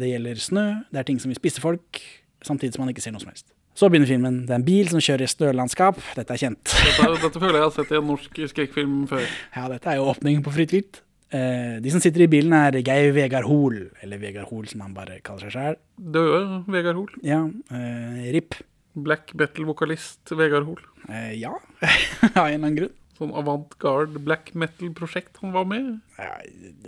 det 0.00 0.14
gjelder 0.14 0.40
snø, 0.40 0.66
det 0.92 1.02
er 1.02 1.08
ting 1.08 1.20
som 1.20 1.32
vil 1.32 1.40
spise 1.40 1.64
folk, 1.64 2.00
samtidig 2.44 2.76
som 2.76 2.84
man 2.84 2.92
ikke 2.92 3.04
ser 3.04 3.16
noe 3.16 3.24
som 3.24 3.32
helst. 3.32 3.48
Så 3.76 3.90
begynner 3.92 4.08
filmen. 4.08 4.44
Det 4.48 4.54
er 4.54 4.60
en 4.62 4.64
bil 4.64 4.88
som 4.88 5.02
kjører 5.04 5.26
i 5.26 5.28
snølandskap. 5.28 5.98
Dette 6.16 6.32
er 6.32 6.40
kjent. 6.40 6.62
Dette, 6.72 7.08
dette 7.26 7.42
føler 7.42 7.58
jeg 7.60 7.66
har 7.66 7.74
sett 7.76 7.90
i 7.92 7.98
en 7.98 8.06
norsk 8.08 8.38
skrekkfilm 8.54 9.02
før. 9.10 9.26
Ja, 9.58 9.66
dette 9.68 9.92
er 9.92 9.98
jo 10.00 10.06
åpningen 10.08 10.44
på 10.46 10.54
Fritt 10.56 10.72
vilt. 10.72 11.02
Eh, 11.34 11.78
de 11.82 11.90
som 11.90 12.02
sitter 12.02 12.22
i 12.22 12.30
bilen, 12.30 12.54
er 12.54 12.78
Geir 12.86 13.10
Vegard 13.16 13.48
Hoel, 13.48 13.88
eller 14.04 14.20
Vegard 14.22 14.46
Hoel 14.50 14.68
som 14.70 14.84
han 14.84 14.94
bare 14.94 15.18
kaller 15.26 15.48
seg 15.48 15.56
sjøl. 15.56 15.78
Døde 15.98 16.60
Vegard 16.70 17.00
Hoel. 17.00 17.16
Ja, 17.26 17.40
eh, 17.74 18.28
RIP. 18.36 18.60
Black 18.96 19.34
metal-vokalist 19.36 20.32
Vegard 20.38 20.68
Hoel. 20.68 20.84
Eh, 21.10 21.34
ja, 21.40 21.52
av 21.82 22.46
en 22.46 22.54
eller 22.54 22.54
annen 22.54 22.78
grunn. 22.78 22.94
Sånn 23.16 23.32
avantgarde 23.32 24.20
black 24.22 24.52
metal-prosjekt 24.54 25.40
han 25.42 25.54
var 25.56 25.66
med 25.68 25.82
i. 25.88 25.94
Ja, 26.20 26.34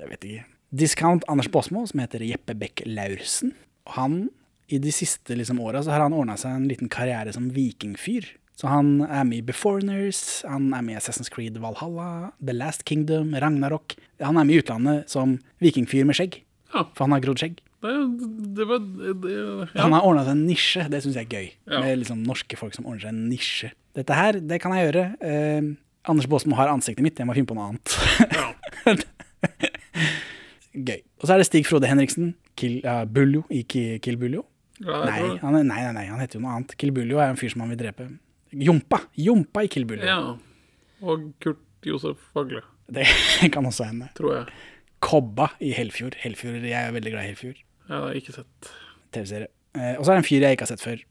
jeg 0.03 0.11
vet 0.13 0.27
ikke. 0.29 0.47
Discount 0.79 1.25
Anders 1.33 1.49
Baasmo, 1.49 1.87
som 1.89 2.03
heter 2.03 2.23
Jeppe 2.27 2.55
Beck 2.59 2.83
Laursen. 2.87 3.55
Han, 3.97 4.27
i 4.69 4.79
de 4.83 4.93
siste 4.93 5.37
liksom, 5.39 5.63
åra, 5.65 5.81
så 5.83 5.95
har 5.95 6.05
han 6.05 6.17
ordna 6.17 6.37
seg 6.41 6.53
en 6.53 6.69
liten 6.69 6.91
karriere 6.93 7.33
som 7.33 7.49
vikingfyr. 7.55 8.29
Så 8.59 8.67
han 8.67 8.97
er 9.07 9.23
med 9.23 9.39
i 9.39 9.47
Beforeigners, 9.47 10.43
han 10.43 10.73
er 10.75 10.83
med 10.83 10.97
i 10.97 10.99
Assassin's 10.99 11.31
Creed 11.31 11.61
Valhalla, 11.63 12.33
The 12.43 12.57
Last 12.57 12.83
Kingdom, 12.89 13.31
Ragnarok. 13.39 13.95
Han 14.19 14.41
er 14.41 14.49
med 14.49 14.57
i 14.57 14.63
utlandet 14.65 15.13
som 15.13 15.37
vikingfyr 15.63 16.09
med 16.09 16.19
skjegg. 16.19 16.41
Ja. 16.75 16.83
For 16.97 17.07
han 17.07 17.15
har 17.15 17.23
grodd 17.23 17.39
skjegg. 17.39 17.61
Det, 17.79 17.93
det 18.59 18.67
var 18.67 18.83
det, 18.83 19.31
ja. 19.31 19.69
Han 19.85 19.95
har 19.95 20.03
ordna 20.03 20.25
seg 20.27 20.35
en 20.35 20.43
nisje, 20.49 20.89
det 20.91 21.05
syns 21.05 21.21
jeg 21.21 21.29
er 21.29 21.37
gøy. 21.37 21.47
Ja. 21.71 21.85
Med 21.85 22.03
liksom 22.03 22.27
norske 22.27 22.59
folk 22.59 22.75
som 22.75 22.89
ordner 22.89 23.07
seg 23.07 23.15
en 23.15 23.29
nisje. 23.31 23.71
Dette 23.95 24.19
her, 24.19 24.41
det 24.43 24.59
kan 24.63 24.75
jeg 24.75 24.89
gjøre. 24.89 25.07
Eh, 25.23 25.71
Anders 26.11 26.27
Baasmo 26.31 26.59
har 26.59 26.73
ansiktet 26.73 27.07
mitt, 27.07 27.19
jeg 27.21 27.31
må 27.31 27.39
finne 27.39 27.47
på 27.47 27.55
noe 27.55 27.71
annet. 27.71 29.07
gøy. 30.89 31.01
Og 31.23 31.27
så 31.29 31.35
er 31.35 31.43
det 31.43 31.47
Stig 31.47 31.67
Frode 31.69 31.87
Henriksen, 31.91 32.33
Kill, 32.59 32.81
uh, 32.83 33.05
Buljo 33.07 33.45
i 33.55 33.63
Kill 33.71 34.19
Buljo. 34.19 34.49
Nei, 34.83 35.21
han 35.43 35.55
nei, 35.67 35.83
nei, 35.95 36.07
han 36.11 36.23
heter 36.23 36.39
jo 36.39 36.47
noe 36.47 36.59
annet. 36.59 36.75
Kill 36.79 36.91
Buljo 36.95 37.23
er 37.23 37.31
en 37.31 37.39
fyr 37.39 37.55
som 37.55 37.63
han 37.63 37.71
vil 37.75 37.81
drepe. 37.87 38.09
Jompa! 38.53 39.01
Jompa 39.19 39.63
i 39.65 39.71
Kill 39.73 39.85
Bill. 39.89 40.01
Ja. 40.05 40.19
Og 41.03 41.29
Kurt 41.43 41.61
Josef 41.87 42.17
Fagle, 42.35 42.63
Det 42.91 43.05
kan 43.55 43.67
også 43.69 43.85
hende. 43.91 44.09
tror 44.17 44.35
jeg. 44.35 44.47
Kobba 45.01 45.51
i 45.63 45.71
Helfjord. 45.77 46.17
Helfjord, 46.19 46.65
Jeg 46.67 46.75
er 46.89 46.93
veldig 46.93 47.13
glad 47.13 47.25
i 47.25 47.27
Helfjord. 47.33 47.59
Jeg 47.89 47.97
har 48.03 48.17
ikke 48.19 48.33
sett. 48.35 48.71
TV-serie. 49.15 49.47
Eh, 49.79 49.95
og 49.99 50.05
så 50.05 50.11
er 50.11 50.17
det 50.19 50.23
en 50.25 50.29
fyr 50.29 50.43
jeg 50.43 50.57
ikke 50.57 50.67
har 50.67 50.73
sett 50.73 50.83
før, 50.83 51.03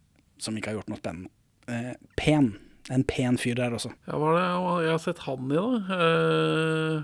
som 0.43 0.57
ikke 0.57 0.69
har 0.73 0.79
gjort 0.81 0.89
noe 0.91 0.99
spennende. 0.99 1.29
Eh, 1.71 1.93
pen. 2.19 2.49
En 2.91 3.03
pen 3.07 3.37
fyr 3.39 3.55
der 3.59 3.73
også. 3.77 3.93
Ja, 4.07 4.17
hva 4.19 4.33
er 4.33 4.41
det 4.81 4.85
jeg 4.87 4.91
har 4.95 5.01
sett 5.05 5.23
han 5.25 5.47
i, 5.51 5.55
da? 5.55 5.97
Eh, 5.97 7.03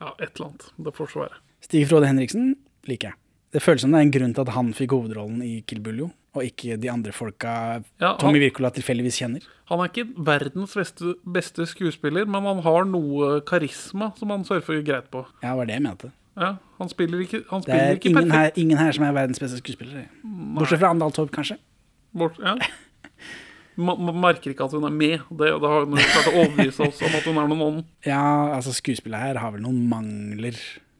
ja, 0.00 0.12
et 0.20 0.30
eller 0.36 0.46
annet. 0.50 0.68
Det 0.86 0.94
får 0.96 1.10
så 1.12 1.22
være. 1.24 1.40
Stig 1.66 1.86
Frode 1.90 2.06
Henriksen 2.10 2.52
liker 2.86 3.10
jeg. 3.10 3.18
Det 3.54 3.62
føles 3.62 3.80
som 3.84 3.92
det 3.94 3.98
er 4.00 4.06
en 4.08 4.10
grunn 4.14 4.34
til 4.34 4.42
at 4.42 4.52
han 4.56 4.72
fikk 4.76 4.90
hovedrollen 4.96 5.42
i 5.46 5.60
Kill 5.66 5.80
Buljo, 5.80 6.10
og 6.36 6.42
ikke 6.44 6.76
de 6.82 6.90
andre 6.92 7.12
folka 7.14 7.52
Ja, 8.00 8.08
han- 8.10 8.18
Tommy 8.20 8.40
Wirkola 8.42 8.70
tilfeldigvis 8.74 9.18
kjenner. 9.22 9.42
Han 9.70 9.80
er 9.80 9.88
ikke 9.88 10.04
verdens 10.26 10.74
beste, 10.74 11.14
beste 11.24 11.66
skuespiller, 11.66 12.26
men 12.26 12.42
han 12.44 12.60
har 12.62 12.84
noe 12.84 13.40
karisma 13.46 14.12
som 14.18 14.30
han 14.30 14.44
surfer 14.44 14.82
greit 14.84 15.10
på. 15.10 15.24
Ja, 15.42 15.50
det 15.54 15.56
var 15.56 15.66
det 15.66 15.74
jeg 15.78 15.82
mente. 15.82 16.12
Ja, 16.36 16.56
Han 16.78 16.88
spiller 16.90 17.18
ikke, 17.24 17.44
han 17.48 17.62
Det 17.62 17.72
er 17.72 17.94
ikke 17.96 18.10
ingen 18.10 18.30
her, 18.30 18.50
ingen 18.56 18.76
her 18.76 18.92
som 18.92 19.04
er 19.04 19.12
verdens 19.16 19.38
beste 19.40 19.56
skuespiller. 19.56 20.08
Bortsett 20.22 20.78
fra 20.82 20.90
Andal 20.90 21.12
Torp, 21.16 21.30
kanskje. 21.32 21.56
Bort, 22.12 22.36
ja. 22.38 22.56
Man, 23.76 23.98
man 24.04 24.14
merker 24.20 24.50
ikke 24.52 24.64
at 24.64 24.72
hun 24.72 24.84
er 24.84 24.92
med. 24.92 25.18
Det, 25.30 25.48
det 25.60 25.68
har 25.68 25.84
hun 25.84 25.96
klart 25.96 26.28
å 26.30 26.34
overbevise 26.42 26.80
oss 26.88 27.00
om 27.04 27.12
at 27.16 27.24
hun 27.28 27.36
er 27.40 27.48
noen 27.50 27.62
annen. 27.66 27.84
Ja, 28.08 28.20
altså 28.56 28.72
skuespillet 28.72 29.20
her 29.20 29.36
har 29.42 29.52
vel 29.52 29.60
noen 29.64 29.82
mangler, 29.90 30.56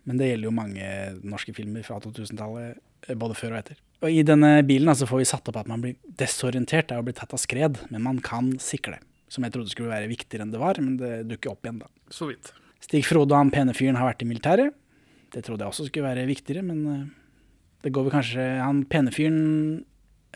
men 0.07 0.21
det 0.21 0.31
gjelder 0.31 0.49
jo 0.49 0.55
mange 0.55 0.91
norske 1.27 1.55
filmer 1.57 1.85
fra 1.87 1.99
2000-tallet, 2.03 2.79
eh, 3.09 3.19
både 3.19 3.37
før 3.39 3.57
og 3.57 3.61
etter. 3.61 3.81
Og 4.05 4.13
i 4.13 4.23
denne 4.27 4.61
bilen 4.69 4.91
altså, 4.93 5.09
får 5.09 5.23
vi 5.23 5.29
satt 5.33 5.51
opp 5.51 5.59
at 5.63 5.71
man 5.71 5.83
blir 5.83 5.97
desorientert 6.21 6.93
av 6.95 7.03
å 7.03 7.07
bli 7.07 7.17
tatt 7.17 7.35
av 7.35 7.43
skred, 7.43 7.81
men 7.91 8.05
man 8.05 8.21
kan 8.25 8.55
sikle. 8.63 9.01
Som 9.33 9.43
jeg 9.43 9.57
trodde 9.57 9.73
skulle 9.73 9.91
være 9.91 10.11
viktigere 10.11 10.47
enn 10.47 10.53
det 10.55 10.63
var, 10.63 10.79
men 10.79 10.99
det 11.01 11.25
dukker 11.31 11.57
opp 11.57 11.67
igjen 11.67 11.81
da. 11.83 11.91
Så 12.15 12.31
vidt. 12.31 12.53
Stig 12.85 13.03
Frode 13.09 13.35
og 13.35 13.41
han 13.41 13.51
pene 13.55 13.75
fyren 13.75 13.99
har 13.99 14.07
vært 14.13 14.23
i 14.23 14.29
militæret. 14.29 14.77
Det 15.35 15.43
trodde 15.43 15.67
jeg 15.67 15.75
også 15.75 15.89
skulle 15.89 16.07
være 16.07 16.29
viktigere, 16.29 16.63
men 16.63 16.85
eh, 16.93 17.07
det 17.83 17.93
går 17.95 18.07
vel 18.07 18.15
kanskje 18.15 18.45
Han 18.63 18.85
pene 18.91 19.13
fyren 19.15 19.85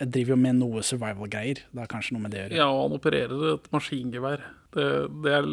driver 0.01 0.35
jo 0.35 0.41
med 0.41 0.57
noe 0.59 0.83
survival-greier. 0.87 1.63
Det 1.69 1.83
har 1.83 1.91
kanskje 1.91 2.17
noe 2.17 2.25
med 2.25 2.33
det 2.33 2.41
å 2.41 2.43
gjøre. 2.45 2.59
Ja, 2.59 2.69
og 2.73 2.83
han 2.87 2.97
opererer 2.97 3.47
et 3.53 3.69
maskingevær. 3.75 4.45
Det, 4.75 4.87
det, 5.25 5.33
er, 5.37 5.49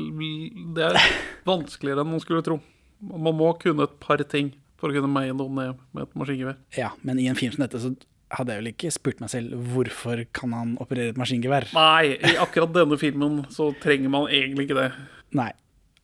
det 0.77 0.85
er 0.87 0.99
vanskeligere 1.51 2.05
enn 2.05 2.13
man 2.13 2.23
skulle 2.23 2.45
tro. 2.45 2.59
Man 2.99 3.37
må 3.37 3.51
kunne 3.61 3.85
et 3.85 3.97
par 4.01 4.21
ting 4.29 4.53
for 4.77 4.89
å 4.89 4.95
kunne 4.95 5.09
meie 5.09 5.33
noen 5.35 5.57
ned 5.57 5.81
med 5.95 6.05
et 6.05 6.15
maskingevær. 6.17 6.57
Ja, 6.77 6.93
men 7.05 7.19
i 7.21 7.27
en 7.29 7.37
film 7.37 7.53
som 7.53 7.65
dette 7.65 7.81
så 7.81 7.93
hadde 8.33 8.53
jeg 8.53 8.61
vel 8.61 8.71
ikke 8.73 8.91
spurt 8.91 9.21
meg 9.23 9.31
selv 9.31 9.53
hvorfor 9.71 10.23
kan 10.35 10.53
han 10.55 10.73
operere 10.83 11.13
et 11.13 11.19
maskingevær. 11.19 11.69
Nei, 11.77 12.17
i 12.17 12.35
akkurat 12.41 12.73
denne 12.75 12.97
filmen 12.99 13.43
så 13.53 13.69
trenger 13.83 14.11
man 14.13 14.27
egentlig 14.27 14.67
ikke 14.67 14.79
det. 14.81 14.89
Nei. 15.37 15.51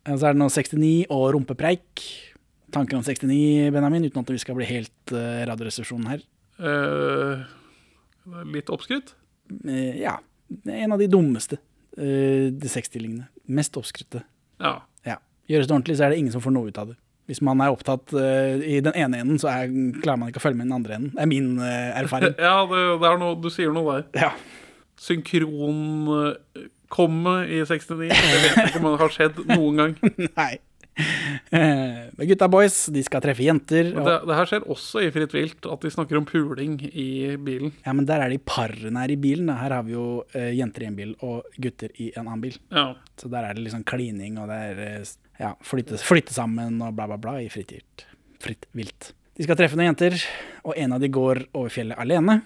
Så 0.04 0.28
er 0.28 0.36
det 0.36 0.42
nå 0.42 0.50
69 0.52 0.94
og 1.14 1.26
rumpepreik. 1.36 2.06
Tanker 2.74 2.98
om 2.98 3.04
69, 3.06 3.70
Benjamin, 3.76 4.08
uten 4.10 4.24
at 4.24 4.32
vi 4.34 4.42
skal 4.42 4.58
bli 4.58 4.68
helt 4.68 5.14
uh, 5.14 5.44
Radioresepsjonen 5.48 6.10
her. 6.10 6.24
Uh, 6.60 7.44
litt 8.52 8.72
oppskrytt. 8.74 9.14
Uh, 9.64 9.94
ja. 10.00 10.18
En 10.66 10.96
av 10.96 11.00
de 11.00 11.08
dummeste 11.12 11.60
uh, 11.60 12.50
de 12.52 12.72
sexstillingene. 12.72 13.30
Mest 13.54 13.78
oppskrytte. 13.80 14.24
Ja. 14.64 14.80
Gjøres 15.52 15.68
det 15.68 15.76
ordentlig, 15.76 15.96
så 16.00 16.04
er 16.08 16.12
det 16.14 16.20
ingen 16.22 16.32
som 16.36 16.44
får 16.44 16.54
noe 16.56 16.68
ut 16.72 16.80
av 16.80 16.86
det. 16.94 16.98
Hvis 17.32 17.40
man 17.46 17.62
er 17.64 17.72
opptatt 17.72 18.08
uh, 18.16 18.56
i 18.60 18.82
den 18.84 18.96
ene 19.00 19.16
enden, 19.24 19.38
så 19.40 19.48
er, 19.52 19.64
klarer 20.04 20.20
man 20.20 20.28
ikke 20.32 20.42
å 20.42 20.44
følge 20.44 20.58
med 20.60 20.66
i 20.66 20.70
den 20.70 20.76
andre 20.76 20.94
enden. 20.98 21.12
Det 21.16 21.22
er 21.24 21.30
min 21.32 21.50
uh, 21.62 21.92
erfaring. 22.02 22.34
Ja, 22.50 22.58
det, 22.68 22.80
det 23.00 23.08
er 23.10 23.18
noe, 23.22 23.38
du 23.40 23.48
sier 23.54 23.72
noe 23.76 23.90
der. 23.96 24.04
Ja. 24.26 24.32
Synkronkomme 25.00 27.36
i 27.48 27.64
69. 27.66 28.12
Det 28.12 28.38
vet 28.44 28.58
ikke 28.68 28.82
om 28.84 28.88
det 28.92 29.00
har 29.02 29.12
skjedd 29.16 29.36
noen 29.54 29.76
gang. 29.82 29.94
Nei. 30.40 30.54
Eh, 30.94 32.02
Men 32.14 32.28
gutta 32.30 32.46
boys, 32.54 32.76
de 32.94 33.02
skal 33.06 33.22
treffe 33.24 33.42
jenter. 33.46 33.86
Og, 33.96 34.04
Det, 34.06 34.18
det 34.30 34.36
her 34.38 34.48
skjer 34.52 34.64
også 34.76 34.98
i 35.02 35.10
Fritt 35.16 35.34
vilt, 35.34 35.64
at 35.66 35.82
de 35.82 35.90
snakker 35.94 36.16
om 36.20 36.28
puling 36.30 36.76
i 36.92 37.08
bilen. 37.42 37.72
ja, 37.86 37.92
men 37.98 38.06
der 38.10 38.20
er 38.26 38.30
de 38.34 38.38
parene 38.38 39.00
her 39.02 39.12
i 39.16 39.18
bilen. 39.20 39.50
Her 39.58 39.72
har 39.80 39.84
vi 39.88 39.94
jo 39.96 40.06
uh, 40.36 40.52
jenter 40.54 40.82
i 40.86 40.90
en 40.92 41.00
bil 41.00 41.12
og 41.26 41.38
gutter 41.58 41.90
i 41.98 42.12
en 42.14 42.28
annen 42.28 42.44
bil. 42.46 42.58
Ja. 42.74 42.86
Så 43.18 43.26
der 43.34 43.44
er 43.50 43.54
det 43.58 43.64
liksom 43.66 43.84
klining, 43.90 44.38
og 44.42 44.46
det 44.54 44.60
er 44.70 44.76
eh, 44.92 45.02
ja, 45.44 45.52
flytte, 45.66 46.00
flytte 46.00 46.34
sammen 46.36 46.80
og 46.84 46.96
bla, 46.96 47.10
bla, 47.10 47.20
bla 47.20 47.36
i 47.44 47.50
fritt. 47.52 48.06
Fritt 48.44 48.68
vilt. 48.76 49.12
De 49.34 49.46
skal 49.46 49.58
treffe 49.60 49.78
noen 49.78 49.92
jenter, 49.92 50.16
og 50.64 50.78
en 50.78 50.96
av 50.96 51.02
de 51.02 51.10
går 51.12 51.48
over 51.58 51.72
fjellet 51.74 52.00
alene. 52.00 52.42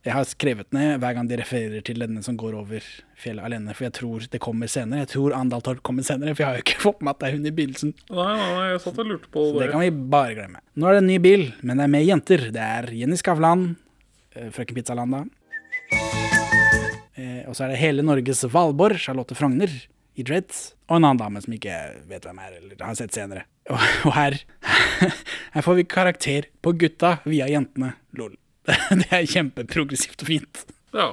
Jeg 0.00 0.14
har 0.16 0.24
skrevet 0.24 0.70
ned 0.72 0.94
hver 1.02 1.12
gang 1.12 1.26
de 1.28 1.36
refererer 1.36 1.82
til 1.84 1.98
denne 2.00 2.22
som 2.24 2.38
går 2.40 2.54
over 2.56 2.84
fjellet 3.20 3.44
alene, 3.44 3.74
for 3.76 3.84
jeg 3.84 3.94
tror 3.98 4.24
det 4.32 4.40
kommer 4.40 4.70
senere. 4.72 5.02
Jeg 5.04 5.10
tror 5.12 5.34
Andal 5.36 5.60
Torp 5.66 5.82
kommer 5.84 6.06
senere, 6.06 6.32
for 6.32 6.42
jeg 6.42 6.48
har 6.48 6.56
jo 6.56 6.64
ikke 6.64 6.84
fått 6.86 7.04
med 7.04 7.12
at 7.12 7.20
det 7.20 7.28
er 7.28 7.36
hun 7.36 7.50
i 7.50 7.52
begynnelsen. 7.58 7.92
Nei, 8.08 8.30
nei, 8.40 8.64
jeg 8.72 8.80
satt 8.86 9.02
og 9.04 9.10
lurte 9.10 9.28
på 9.28 9.44
det. 9.44 9.52
Så 9.52 9.60
det 9.60 9.68
kan 9.74 9.84
vi 9.84 9.92
bare 10.16 10.38
glemme. 10.38 10.64
Nå 10.80 10.88
er 10.88 10.96
det 10.96 11.02
en 11.04 11.10
ny 11.12 11.18
bil, 11.28 11.44
men 11.60 11.76
det 11.76 11.86
er 11.86 11.92
med 11.98 12.08
jenter. 12.08 12.46
Det 12.56 12.64
er 12.80 12.88
Jenny 13.02 13.20
Skavlan, 13.20 13.66
eh, 14.32 14.48
Frøken 14.56 14.80
Pizzalanda. 14.80 15.22
da. 15.26 15.36
Eh, 17.20 17.42
og 17.44 17.52
så 17.52 17.66
er 17.66 17.74
det 17.74 17.82
hele 17.82 18.06
Norges 18.06 18.40
Valborg, 18.48 18.96
Charlotte 19.04 19.36
Frogner, 19.36 19.68
i 20.20 20.26
Dreads. 20.26 20.60
Og 20.90 20.98
en 20.98 21.06
annen 21.08 21.20
dame 21.22 21.42
som 21.44 21.54
ikke 21.56 21.76
vet 22.10 22.26
hvem 22.28 22.40
er, 22.42 22.58
eller 22.60 22.84
har 22.84 22.98
sett 22.98 23.16
senere. 23.16 23.46
Og, 23.70 23.80
og 24.08 24.14
her, 24.16 24.36
her 25.54 25.64
får 25.66 25.78
vi 25.80 25.86
karakter 25.88 26.48
på 26.64 26.74
gutta 26.80 27.16
via 27.28 27.48
jentene. 27.50 27.94
Lol. 28.18 28.36
Det 29.00 29.08
er 29.10 29.26
kjempeprogressivt 29.30 30.22
og 30.26 30.30
fint. 30.30 30.64
Ja. 30.94 31.10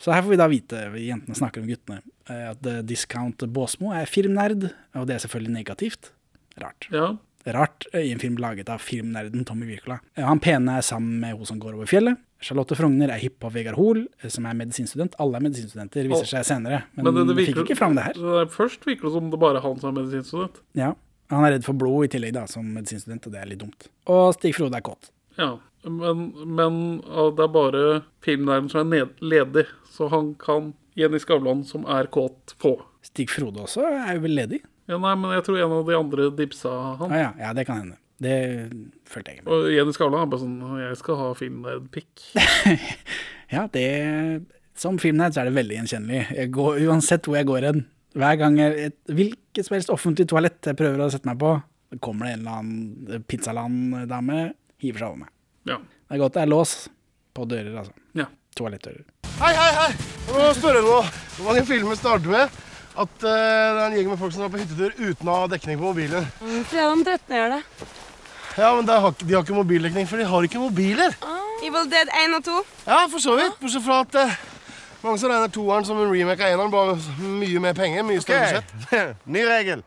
Så 0.00 0.14
her 0.14 0.24
får 0.24 0.32
vi 0.32 0.38
da 0.40 0.46
vite, 0.48 0.84
jentene 0.96 1.36
snakker 1.36 1.60
om 1.62 1.68
guttene, 1.68 2.00
eh, 2.32 2.46
at 2.54 2.64
Discount 2.88 3.44
Båsmo 3.52 3.92
er 3.92 4.08
filmnerd, 4.08 4.70
og 4.96 5.04
det 5.08 5.18
er 5.18 5.24
selvfølgelig 5.26 5.58
negativt. 5.58 6.14
Rart. 6.60 6.88
ja. 6.92 7.10
Rart 7.48 7.86
eh, 7.94 8.02
i 8.08 8.10
en 8.12 8.20
film 8.20 8.34
laget 8.40 8.68
av 8.72 8.82
filmnerden 8.84 9.46
Tommy 9.48 9.64
Wirkola. 9.68 10.00
Eh, 10.16 10.24
Han 10.28 10.40
pene 10.44 10.74
er 10.76 10.84
sammen 10.84 11.20
med 11.22 11.36
hun 11.38 11.48
som 11.48 11.60
går 11.60 11.76
over 11.78 11.88
fjellet. 11.88 12.18
Charlotte 12.40 12.76
Frogner 12.78 13.10
er 13.12 13.20
hypp 13.20 13.38
på 13.42 13.50
Vegard 13.52 13.76
Hoel, 13.76 14.06
eh, 14.22 14.28
som 14.32 14.46
er 14.48 14.54
medisinstudent. 14.56 15.14
Alle 15.20 15.36
er 15.36 15.44
medisinstudenter, 15.44 16.08
viser 16.08 16.30
seg 16.30 16.46
senere. 16.48 16.82
Men, 16.96 17.04
Men 17.10 17.14
det, 17.20 17.26
det 17.28 17.36
vi 17.36 17.44
virker, 17.44 17.60
fikk 17.60 17.70
ikke 17.74 17.78
fram 17.78 17.94
det 17.98 18.04
her. 18.08 18.14
det 18.16 18.36
er- 18.42 18.50
Først 18.54 18.84
virker 18.88 19.08
det 19.10 19.12
som 19.12 19.30
det 19.30 19.40
bare 19.40 19.56
er 19.60 19.66
han 19.66 19.78
som 19.80 19.90
er 19.96 20.02
medisinstudent. 20.02 20.60
Ja. 20.74 20.94
Han 21.30 21.44
er 21.44 21.52
redd 21.58 21.64
for 21.64 21.74
blod 21.78 22.04
i 22.08 22.08
tillegg, 22.16 22.32
da, 22.34 22.46
som 22.50 22.64
medisinstudent, 22.74 23.26
og 23.28 23.32
det 23.36 23.40
er 23.42 23.46
litt 23.52 23.60
dumt. 23.60 23.86
Og 24.10 24.32
Stig 24.34 24.54
Frode 24.56 24.74
er 24.74 24.80
kåt. 24.82 25.10
Ja. 25.38 25.58
Men, 25.84 26.32
men 26.44 26.80
det 27.00 27.44
er 27.44 27.52
bare 27.54 27.84
filmnerden 28.24 28.68
som 28.72 28.92
er 28.92 29.06
ledig, 29.22 29.66
så 29.94 30.08
han 30.10 30.34
kan 30.40 30.72
Jenny 30.98 31.20
Skavlan, 31.22 31.62
som 31.64 31.84
er 31.86 32.08
kåt, 32.12 32.56
få. 32.60 32.74
Stig 33.06 33.30
Frode 33.30 33.62
også 33.62 33.84
er 33.86 34.16
jo 34.16 34.24
vel 34.26 34.34
ledig? 34.36 34.58
Ja, 34.90 34.98
nei, 34.98 35.14
men 35.14 35.30
jeg 35.36 35.44
tror 35.46 35.60
en 35.62 35.72
av 35.78 35.86
de 35.86 35.94
andre 35.96 36.30
dipsa 36.34 36.72
han. 36.98 37.12
Ah, 37.14 37.20
ja, 37.22 37.30
ja, 37.38 37.52
det 37.54 37.64
kan 37.68 37.78
hende. 37.84 37.99
Det 38.20 38.36
følte 39.08 39.32
jeg 39.32 39.40
ikke 39.40 39.46
med. 39.46 39.52
Og 39.56 39.70
Jenny 39.72 39.94
Skavlan 39.96 40.24
er 40.26 40.32
bare 40.32 40.42
sånn 40.42 40.80
Jeg 40.82 40.98
skal 41.00 41.16
ha 41.22 41.28
filmnerdpikk. 41.38 42.26
Ja, 43.50 43.64
det 43.74 43.86
Som 44.78 45.00
filmnerd 45.02 45.34
så 45.34 45.42
er 45.42 45.48
det 45.48 45.56
veldig 45.56 45.74
gjenkjennelig. 45.80 46.20
Jeg 46.36 46.52
går, 46.54 46.76
uansett 46.86 47.26
hvor 47.26 47.34
jeg 47.40 47.48
går 47.48 47.66
hen, 47.66 47.80
hver 48.14 48.36
gang 48.38 48.58
jeg, 48.60 48.90
et, 48.90 48.96
hvilket 49.10 49.66
som 49.66 49.74
helst 49.76 49.90
offentlig 49.92 50.28
toalett 50.30 50.70
jeg 50.70 50.78
prøver 50.78 51.02
å 51.02 51.10
sette 51.12 51.26
meg 51.28 51.40
på, 51.40 51.50
kommer 52.04 52.28
det 52.28 52.36
en 52.36 52.44
eller 52.44 52.60
annen 52.60 53.24
pizzaland-dame, 53.28 54.38
hiver 54.82 55.02
seg 55.02 55.08
over 55.08 55.20
meg. 55.24 55.32
Ja. 55.68 55.80
Det 55.82 56.16
er 56.16 56.22
godt 56.22 56.38
det 56.38 56.44
er 56.44 56.52
lås 56.52 56.74
på 57.36 57.46
dører, 57.50 57.72
altså. 57.82 57.94
ja. 58.18 58.26
Toalettdører. 58.58 59.04
Hei, 59.40 59.52
hei, 59.54 59.70
hei! 59.76 59.90
Jeg 60.26 60.34
må 60.36 60.46
spørre 60.58 60.80
noe. 60.84 61.02
Hvor 61.36 61.50
mange 61.50 61.62
filmer 61.68 61.98
starter 61.98 62.32
med 62.32 62.58
at 63.00 63.12
uh, 63.22 63.30
det 63.30 63.34
er 63.34 63.82
en 63.84 63.94
gjeng 63.98 64.10
med 64.10 64.18
folk 64.20 64.34
som 64.34 64.42
drar 64.42 64.50
på 64.54 64.62
hyttetur 64.62 64.96
uten 64.98 65.30
å 65.30 65.36
ha 65.42 65.50
dekning 65.52 65.78
på 65.80 65.86
mobilen? 65.90 66.26
Fredag 66.70 66.96
den 66.96 67.04
13. 67.06 67.36
gjør 67.38 67.54
det. 67.56 67.60
Ja, 68.58 68.74
men 68.76 68.86
det 68.86 68.96
har, 69.00 69.14
de 69.18 69.34
har 69.34 69.44
ikke 69.44 69.54
mobildekning, 69.54 70.08
for 70.08 70.20
de 70.20 70.26
har 70.26 70.46
ikke 70.46 70.58
mobiler. 70.58 71.14
Evil 71.62 71.90
Dead 71.90 72.08
1 72.24 72.34
og 72.38 72.44
2. 72.44 72.56
Ja, 72.86 73.04
for 73.10 73.22
så 73.22 73.36
vidt. 73.38 73.56
Bortsett 73.60 73.84
fra 73.84 74.00
at 74.00 74.18
eh, 74.22 74.34
mange 75.04 75.20
som 75.20 75.30
regner 75.30 75.52
toeren 75.52 75.86
som 75.86 76.00
en 76.00 76.10
remake 76.10 76.44
av 76.44 76.54
eneren, 76.54 76.72
bare 76.72 76.96
mye 77.20 77.62
mer 77.62 77.76
penger, 77.78 78.04
mye 78.08 78.20
større 78.24 78.62
budsjett. 78.62 79.16
Ny 79.36 79.46
regel. 79.48 79.84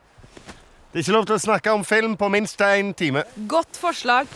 Det 0.92 1.00
er 1.00 1.04
ikke 1.04 1.16
lov 1.16 1.26
til 1.26 1.36
å 1.36 1.42
snakke 1.42 1.74
om 1.74 1.84
film 1.86 2.16
på 2.16 2.28
minst 2.30 2.60
én 2.62 2.92
time. 2.94 3.24
Godt 3.50 3.78
forslag. 3.80 4.30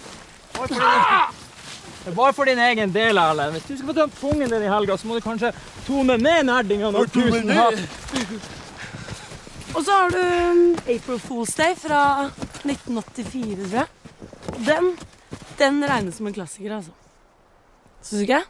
Det 0.59 2.11
er 2.11 2.15
bare 2.17 2.33
for 2.35 2.49
din 2.51 2.59
egen 2.59 2.91
del, 2.95 3.19
Erlend. 3.21 3.55
Hvis 3.55 3.67
du 3.69 3.77
skal 3.77 3.91
få 3.91 3.95
tømt 4.01 4.17
pungen 4.21 4.51
din 4.51 4.65
i 4.67 4.71
helga, 4.71 4.97
så 4.99 5.07
må 5.07 5.19
du 5.19 5.23
kanskje 5.23 5.53
tone 5.87 6.17
ned 6.19 6.49
nerdingene 6.49 6.91
når 6.95 7.13
tusen 7.15 7.53
hatt. 7.55 7.79
Og 9.77 9.85
så 9.85 9.93
har 9.93 10.11
du 10.11 10.19
um, 10.19 10.63
April 10.89 11.21
Fool's 11.23 11.55
Day 11.55 11.77
fra 11.79 12.01
1984, 12.65 13.69
tror 13.69 13.79
jeg. 13.83 13.87
Den, 14.67 14.93
den 15.61 15.83
regnes 15.87 16.19
som 16.19 16.29
en 16.29 16.37
klassiker, 16.37 16.79
altså. 16.79 16.95
Syns 18.03 18.23
du 18.23 18.27
ikke? 18.27 18.43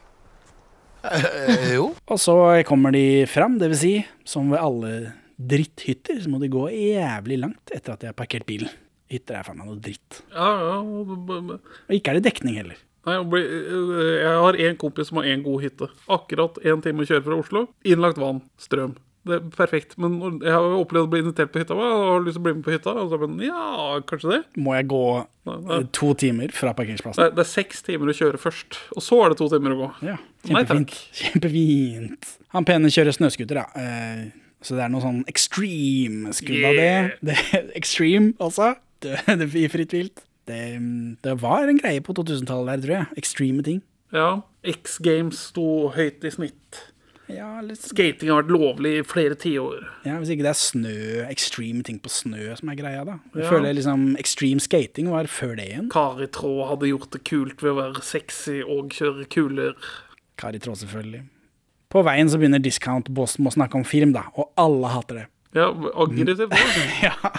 Eh, 1.09 1.71
jo. 1.75 1.91
Og 2.11 2.19
så 2.21 2.35
kommer 2.67 2.93
de 2.95 3.25
fram, 3.29 3.57
det 3.61 3.71
vil 3.73 3.81
si, 3.81 3.95
som 4.27 4.51
ved 4.53 4.61
alle 4.61 4.93
dritthytter, 5.39 6.19
så 6.23 6.31
må 6.31 6.41
de 6.41 6.51
gå 6.51 6.67
jævlig 6.73 7.39
langt 7.39 7.73
etter 7.75 7.95
at 7.95 8.03
de 8.03 8.11
har 8.11 8.17
parkert 8.17 8.47
bilen. 8.49 8.71
Hytter 9.09 9.39
er 9.39 9.47
faen 9.47 9.57
meg 9.57 9.69
noe 9.71 9.79
dritt. 9.81 10.21
ja, 10.35 10.49
ja. 10.61 10.75
og 10.83 11.95
ikke 11.95 12.11
er 12.11 12.19
det 12.19 12.27
dekning 12.27 12.59
heller. 12.59 12.77
Nei, 13.07 13.15
jeg 13.15 13.45
øh, 13.71 14.15
jeg 14.19 14.33
har 14.43 14.57
en 14.59 14.77
kompis 14.77 15.09
som 15.09 15.21
har 15.21 15.29
en 15.31 15.43
god 15.45 15.63
hytte. 15.63 15.87
Akkurat 16.11 16.59
én 16.67 16.83
time 16.83 17.05
å 17.05 17.07
kjøre 17.07 17.23
fra 17.25 17.37
Oslo. 17.39 17.63
Innlagt 17.87 18.19
vann, 18.21 18.43
strøm. 18.59 18.97
Det 19.29 19.37
er 19.37 19.49
perfekt. 19.53 19.95
Men 20.01 20.39
jeg 20.41 20.53
har 20.53 20.65
jo 20.65 20.81
opplevd 20.83 21.07
å 21.07 21.11
bli 21.11 21.21
invitert 21.23 21.51
på 21.53 21.61
hytta. 21.61 21.77
Hva, 21.77 21.89
har 22.01 22.25
lyst 22.25 22.37
til 22.37 22.43
å 22.43 22.47
bli 22.47 22.55
med 22.57 22.65
på 22.65 22.73
hytta? 22.73 22.95
Og 23.03 23.11
så 23.11 23.19
men, 23.21 23.37
ja, 23.45 23.99
kanskje 24.09 24.31
det. 24.33 24.39
Må 24.59 24.75
jeg 24.77 24.89
gå 24.91 25.03
eh, 25.19 25.87
to 25.95 26.11
timer 26.19 26.53
fra 26.55 26.73
Det 26.73 26.79
parkeringsplassen? 26.81 27.25
er, 27.27 27.33
det 27.37 27.45
er 27.45 27.51
seks 27.51 27.85
timer 27.85 28.11
å 28.11 28.17
kjøre 28.17 28.41
først, 28.41 28.79
og 28.95 29.05
så 29.05 29.21
er 29.23 29.33
det 29.33 29.39
to 29.41 29.49
timer 29.53 29.75
å 29.75 29.79
gå. 29.83 29.89
Ja, 30.09 30.17
Nei, 30.49 30.63
kjempefint. 30.63 30.95
Kjempefint. 31.21 32.31
Han 32.55 32.67
pene 32.67 32.91
kjører 32.93 33.15
snøscooter, 33.15 33.61
da. 33.61 33.67
Eh, 33.79 34.49
så 34.65 34.75
det 34.75 34.83
er 34.83 34.91
noe 34.91 35.03
sånn 35.03 35.21
extreme 35.31 36.33
skudd 36.35 36.65
av 36.67 36.75
det. 36.75 36.89
Yeah. 36.89 37.11
det. 37.31 37.37
Extreme 37.79 38.33
også. 38.43 38.73
Det, 38.99 39.15
det 39.39 39.51
i 39.55 39.69
fritt 39.71 39.95
vilt. 39.95 40.25
Det, 40.49 40.59
det 41.23 41.35
var 41.39 41.69
en 41.69 41.79
greie 41.79 42.01
på 42.03 42.15
2000-tallet 42.17 42.73
der, 42.73 42.83
tror 42.83 42.95
jeg. 42.97 43.19
Extreme 43.21 43.63
ting. 43.63 43.83
Ja. 44.15 44.41
X 44.67 44.97
Games 45.05 45.39
sto 45.51 45.89
høyt 45.93 46.25
i 46.25 46.31
snitt. 46.33 46.79
Ja, 47.29 47.59
litt, 47.61 47.77
Skating 47.85 48.31
har 48.31 48.41
vært 48.41 48.51
lovlig 48.55 48.91
i 48.99 49.03
flere 49.05 49.35
tiår. 49.37 49.83
ja, 50.05 50.15
Hvis 50.17 50.31
ikke 50.33 50.45
det 50.47 50.51
er 50.53 50.57
snø, 50.57 50.95
extreme 51.29 51.83
ting 51.85 51.99
på 52.01 52.09
snø 52.09 52.55
som 52.57 52.69
er 52.69 52.75
greia, 52.75 53.05
da. 53.05 53.19
Jeg 53.35 53.43
Ja. 53.43 53.49
føler 53.51 53.73
liksom 53.75 54.15
extreme 54.17 54.59
skating 54.59 55.09
var 55.09 55.25
før 55.25 55.55
det 55.57 55.67
igjen. 55.69 55.89
Kari 55.91 56.27
Trå 56.27 56.67
hadde 56.67 56.89
gjort 56.89 57.11
det 57.11 57.23
kult 57.23 57.61
ved 57.61 57.71
å 57.73 57.75
være 57.93 58.01
sexy 58.01 58.61
og 58.63 58.89
kjøre 58.89 59.27
kuler. 59.29 59.75
Kari 60.37 60.57
Trå, 60.59 60.73
selvfølgelig. 60.73 61.23
På 61.91 62.03
veien 62.03 62.29
så 62.29 62.37
begynner 62.39 62.61
Discount 62.61 63.09
Boss 63.13 63.37
med 63.39 63.51
å 63.51 63.55
snakke 63.55 63.75
om 63.75 63.83
film, 63.83 64.11
da, 64.13 64.23
og 64.35 64.49
alle 64.57 64.87
hater 64.87 65.15
det. 65.15 65.27
Ja, 65.55 65.71
aggressivt. 65.73 66.51
ja, 67.01 67.31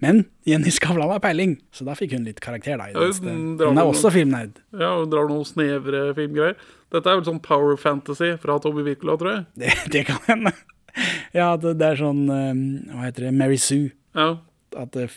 Men 0.00 0.26
Jenny 0.44 0.68
Skavlan 0.68 1.08
har 1.08 1.20
peiling, 1.20 1.54
så 1.72 1.84
da 1.86 1.94
fikk 1.94 2.12
hun 2.12 2.24
litt 2.24 2.40
karakter, 2.44 2.76
da. 2.76 2.84
i 2.84 2.92
det 2.92 3.00
Ja, 3.00 3.30
hun 3.30 3.58
Hun 3.58 3.78
er 3.78 3.84
også 3.88 4.10
filmnerd. 4.12 4.56
Ja, 4.78 4.98
hun 5.00 5.08
drar 5.08 5.28
noen 5.30 5.46
snevre 5.48 6.14
filmgreier. 6.14 6.56
Dette 6.94 7.10
er 7.10 7.18
vel 7.18 7.26
sånn 7.26 7.42
power 7.42 7.76
fantasy 7.80 8.32
fra 8.42 8.56
Tommy 8.62 8.84
Wirkola, 8.86 9.18
tror 9.18 9.32
jeg. 9.32 9.44
Det, 9.58 9.74
det 9.94 10.06
kan 10.10 10.22
hende. 10.28 10.54
Ja, 11.34 11.54
det, 11.58 11.72
det 11.80 11.86
er 11.90 11.98
sånn 11.98 12.26
um, 12.30 12.58
Hva 12.92 13.08
heter 13.08 13.24
det? 13.26 13.32
Mary 13.34 13.56
Sue. 13.58 13.88
Ja. 14.14 14.36
At 14.78 14.94
uh, 14.98 15.16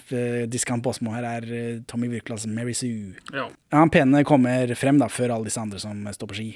Discount 0.50 0.82
Bosmo 0.86 1.14
her 1.14 1.26
er 1.26 1.46
uh, 1.50 1.78
Tommy 1.90 2.10
Wirkolas 2.10 2.48
Mary 2.50 2.74
Sue. 2.78 3.14
ja. 3.34 3.46
Han 3.74 3.92
pene 3.94 4.24
kommer 4.26 4.74
frem 4.80 4.98
da, 5.02 5.10
før 5.10 5.36
alle 5.36 5.50
disse 5.50 5.62
andre 5.62 5.82
som 5.82 6.02
står 6.14 6.30
på 6.32 6.38
ski, 6.38 6.48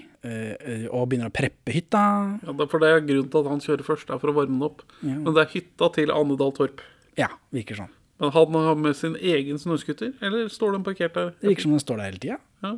og 0.90 1.10
begynner 1.12 1.28
å 1.28 1.34
preppe 1.34 1.74
hytta. 1.76 2.04
ja 2.40 2.54
det, 2.56 2.68
for 2.72 2.82
det 2.82 2.90
er 2.90 3.02
grunnen 3.04 3.30
til 3.34 3.42
at 3.42 3.50
han 3.52 3.64
kjører 3.66 3.84
først, 3.86 4.10
er 4.10 4.22
for 4.22 4.32
å 4.32 4.36
varme 4.38 4.56
den 4.56 4.64
opp. 4.70 4.86
Ja. 5.02 5.18
Men 5.18 5.36
det 5.36 5.44
er 5.44 5.50
hytta 5.58 5.90
til 5.98 6.14
Annedal 6.16 6.54
Torp. 6.56 6.82
Ja, 7.20 7.28
virker 7.52 7.82
sånn. 7.82 7.92
Men 8.22 8.32
han 8.32 8.56
har 8.64 8.80
med 8.80 8.96
sin 8.96 9.18
egen 9.18 9.60
snøscooter, 9.60 10.14
eller 10.24 10.48
står 10.54 10.78
den 10.78 10.88
parkert 10.88 11.18
der? 11.18 11.34
Det 11.42 11.52
virker 11.52 11.68
som 11.68 11.76
den 11.76 11.84
står 11.84 12.00
der 12.00 12.10
hele 12.14 12.24
tida. 12.24 12.40
Ja. 12.64 12.74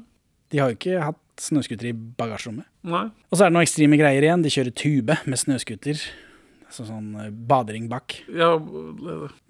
De 0.53 0.61
har 0.63 0.71
jo 0.71 0.79
ikke 0.79 1.03
hatt 1.03 1.19
snøscooter 1.41 1.89
i 1.89 1.93
bagasjerommet. 1.93 2.67
Nei. 2.83 3.05
Og 3.31 3.37
så 3.39 3.45
er 3.45 3.49
det 3.49 3.55
noen 3.57 3.65
ekstreme 3.67 3.97
greier 4.01 4.25
igjen. 4.27 4.43
De 4.45 4.51
kjører 4.53 4.75
tube 4.75 5.17
med 5.25 5.39
snøscooter. 5.41 6.03
Så 6.73 6.87
sånn 6.87 7.11
uh, 7.13 7.27
badering 7.29 7.85
bak. 7.85 8.15
Ja, 8.33 8.55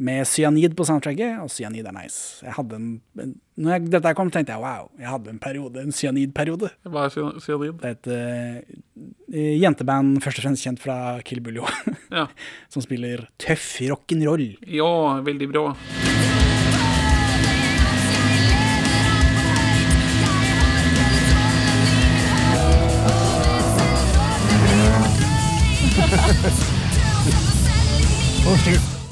Med 0.03 0.25
cyanid 0.27 0.73
på 0.75 0.83
soundtracket, 0.83 1.37
og 1.39 1.47
cyanid 1.53 1.87
er 1.87 1.95
nice. 1.95 2.41
Jeg 2.43 2.51
hadde 2.57 2.75
en, 2.75 2.89
en 3.23 3.31
Når 3.63 3.71
jeg, 3.77 3.85
dette 3.93 4.11
kom, 4.19 4.27
tenkte 4.33 4.51
jeg 4.51 4.59
wow, 4.59 4.89
jeg 4.99 5.07
hadde 5.07 5.31
en 5.31 5.39
periode, 5.39 5.85
en 5.85 5.95
cyanidperiode. 5.95 6.73
hva 6.83 7.05
er 7.07 7.15
cyanid? 7.39 7.79
Det 7.79 7.93
er 7.93 7.95
et 7.95 8.09
uh, 8.11 9.37
jenteband 9.63 10.19
først 10.25 10.41
og 10.41 10.49
fremst 10.49 10.67
kjent 10.67 10.83
fra 10.83 10.97
Kill 11.23 11.39
Buljo, 11.45 11.63
Ja. 12.11 12.27
som 12.67 12.83
spiller 12.83 13.29
tøff 13.39 13.77
rock'n'roll. 13.87 14.57
ja, 14.67 14.91
veldig 15.23 15.49
bra. 15.55 15.69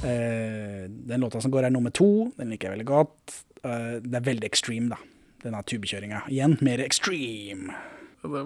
Eh, 0.02 0.90
den 0.90 1.22
låta 1.22 1.42
som 1.42 1.52
går 1.52 1.64
er 1.68 1.74
nummer 1.74 1.94
to, 1.94 2.32
den 2.38 2.50
liker 2.50 2.70
jeg 2.70 2.78
veldig 2.78 2.88
godt. 2.90 3.34
Eh, 3.64 3.98
det 4.02 4.20
er 4.20 4.26
veldig 4.26 4.48
extreme, 4.48 4.90
da. 4.94 4.98
Denne 5.42 5.62
tubekjøringa. 5.66 6.24
Igjen 6.30 6.58
mer 6.62 6.82
extreme. 6.84 7.74
Det, 8.22 8.42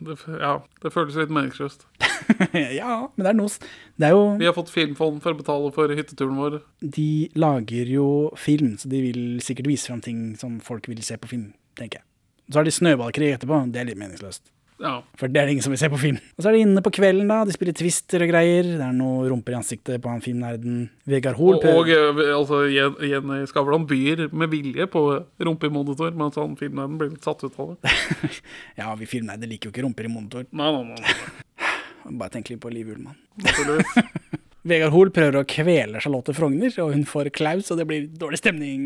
det, 0.00 0.16
ja, 0.40 0.54
det 0.80 0.92
føles 0.92 1.18
litt 1.20 1.32
meningsløst. 1.36 1.84
ja, 2.80 2.94
men 3.12 3.24
det 3.24 3.30
er 3.30 3.36
noe 3.36 3.50
Det 4.00 4.06
er 4.08 4.12
jo 4.12 4.22
Vi 4.40 4.46
har 4.48 4.54
fått 4.56 4.72
filmfond 4.72 5.20
for 5.24 5.34
å 5.34 5.38
betale 5.40 5.72
for 5.76 5.92
hytteturen 5.96 6.38
vår. 6.40 6.60
De 6.80 7.28
lager 7.36 7.92
jo 7.92 8.06
film, 8.40 8.76
så 8.80 8.88
de 8.92 9.02
vil 9.04 9.24
sikkert 9.44 9.68
vise 9.68 9.90
fram 9.90 10.00
ting 10.04 10.30
som 10.40 10.60
folk 10.64 10.88
vil 10.88 11.02
se 11.04 11.20
på 11.20 11.28
film, 11.32 11.50
tenker 11.76 12.00
jeg. 12.00 12.08
Så 12.50 12.60
har 12.60 12.66
de 12.68 12.74
snøballkrig 12.74 13.34
etterpå. 13.34 13.62
Det 13.72 13.82
er 13.82 13.92
litt 13.92 14.00
meningsløst. 14.00 14.48
Ja. 14.80 14.94
For 15.20 15.28
det 15.28 15.40
er 15.40 15.48
det 15.48 15.54
ingen 15.56 15.64
som 15.64 15.74
vil 15.74 15.80
se 15.82 15.90
på 15.92 16.00
film. 16.00 16.18
Og 16.36 16.42
så 16.42 16.50
er 16.50 16.56
de 16.56 16.62
inne 16.64 16.82
på 16.84 16.92
kvelden, 16.96 17.28
da. 17.28 17.42
De 17.44 17.54
spiller 17.54 17.76
Twister 17.76 18.24
og 18.24 18.30
greier. 18.32 18.64
Det 18.64 18.86
er 18.86 18.96
noe 18.96 19.28
rumper 19.28 19.54
i 19.54 19.58
ansiktet 19.58 20.00
på 20.00 20.12
han 20.12 20.24
filmnerden 20.24 20.86
Vegard 21.10 21.36
Hoel. 21.40 21.60
Og, 21.60 21.82
og 21.82 21.92
eh, 21.92 22.32
altså, 22.36 22.62
Jenny 22.72 23.42
Skavlan 23.50 23.84
byr 23.90 24.26
med 24.32 24.52
vilje 24.54 24.88
på 24.90 25.04
rumpe 25.44 25.68
i 25.68 25.74
monitor, 25.74 26.16
mens 26.16 26.40
han 26.40 26.56
filmnerden 26.60 26.96
blir 27.00 27.12
litt 27.12 27.28
satt 27.28 27.44
ut 27.44 27.60
av 27.60 27.76
det. 27.76 27.94
Ja, 28.80 28.94
vi 28.96 29.08
filmnerder 29.08 29.50
liker 29.50 29.68
jo 29.68 29.74
ikke 29.74 29.84
rumper 29.84 30.08
i 30.08 30.12
monitor. 30.12 30.46
Nei, 30.56 30.70
nei, 30.72 30.84
nei. 30.94 31.00
nei. 31.04 32.16
Bare 32.20 32.32
tenk 32.32 32.48
litt 32.50 32.62
på 32.62 32.72
Liv 32.72 32.94
Ullmann. 32.94 33.18
Vegard 34.68 34.92
Hoel 34.92 35.08
prøver 35.14 35.38
å 35.40 35.46
kvele 35.48 36.00
Charlotte 36.04 36.34
Frogner, 36.36 36.74
og 36.82 36.90
hun 36.92 37.06
får 37.08 37.30
klaus, 37.32 37.70
og 37.72 37.78
det 37.80 37.86
blir 37.88 38.08
dårlig 38.20 38.40
stemning. 38.42 38.82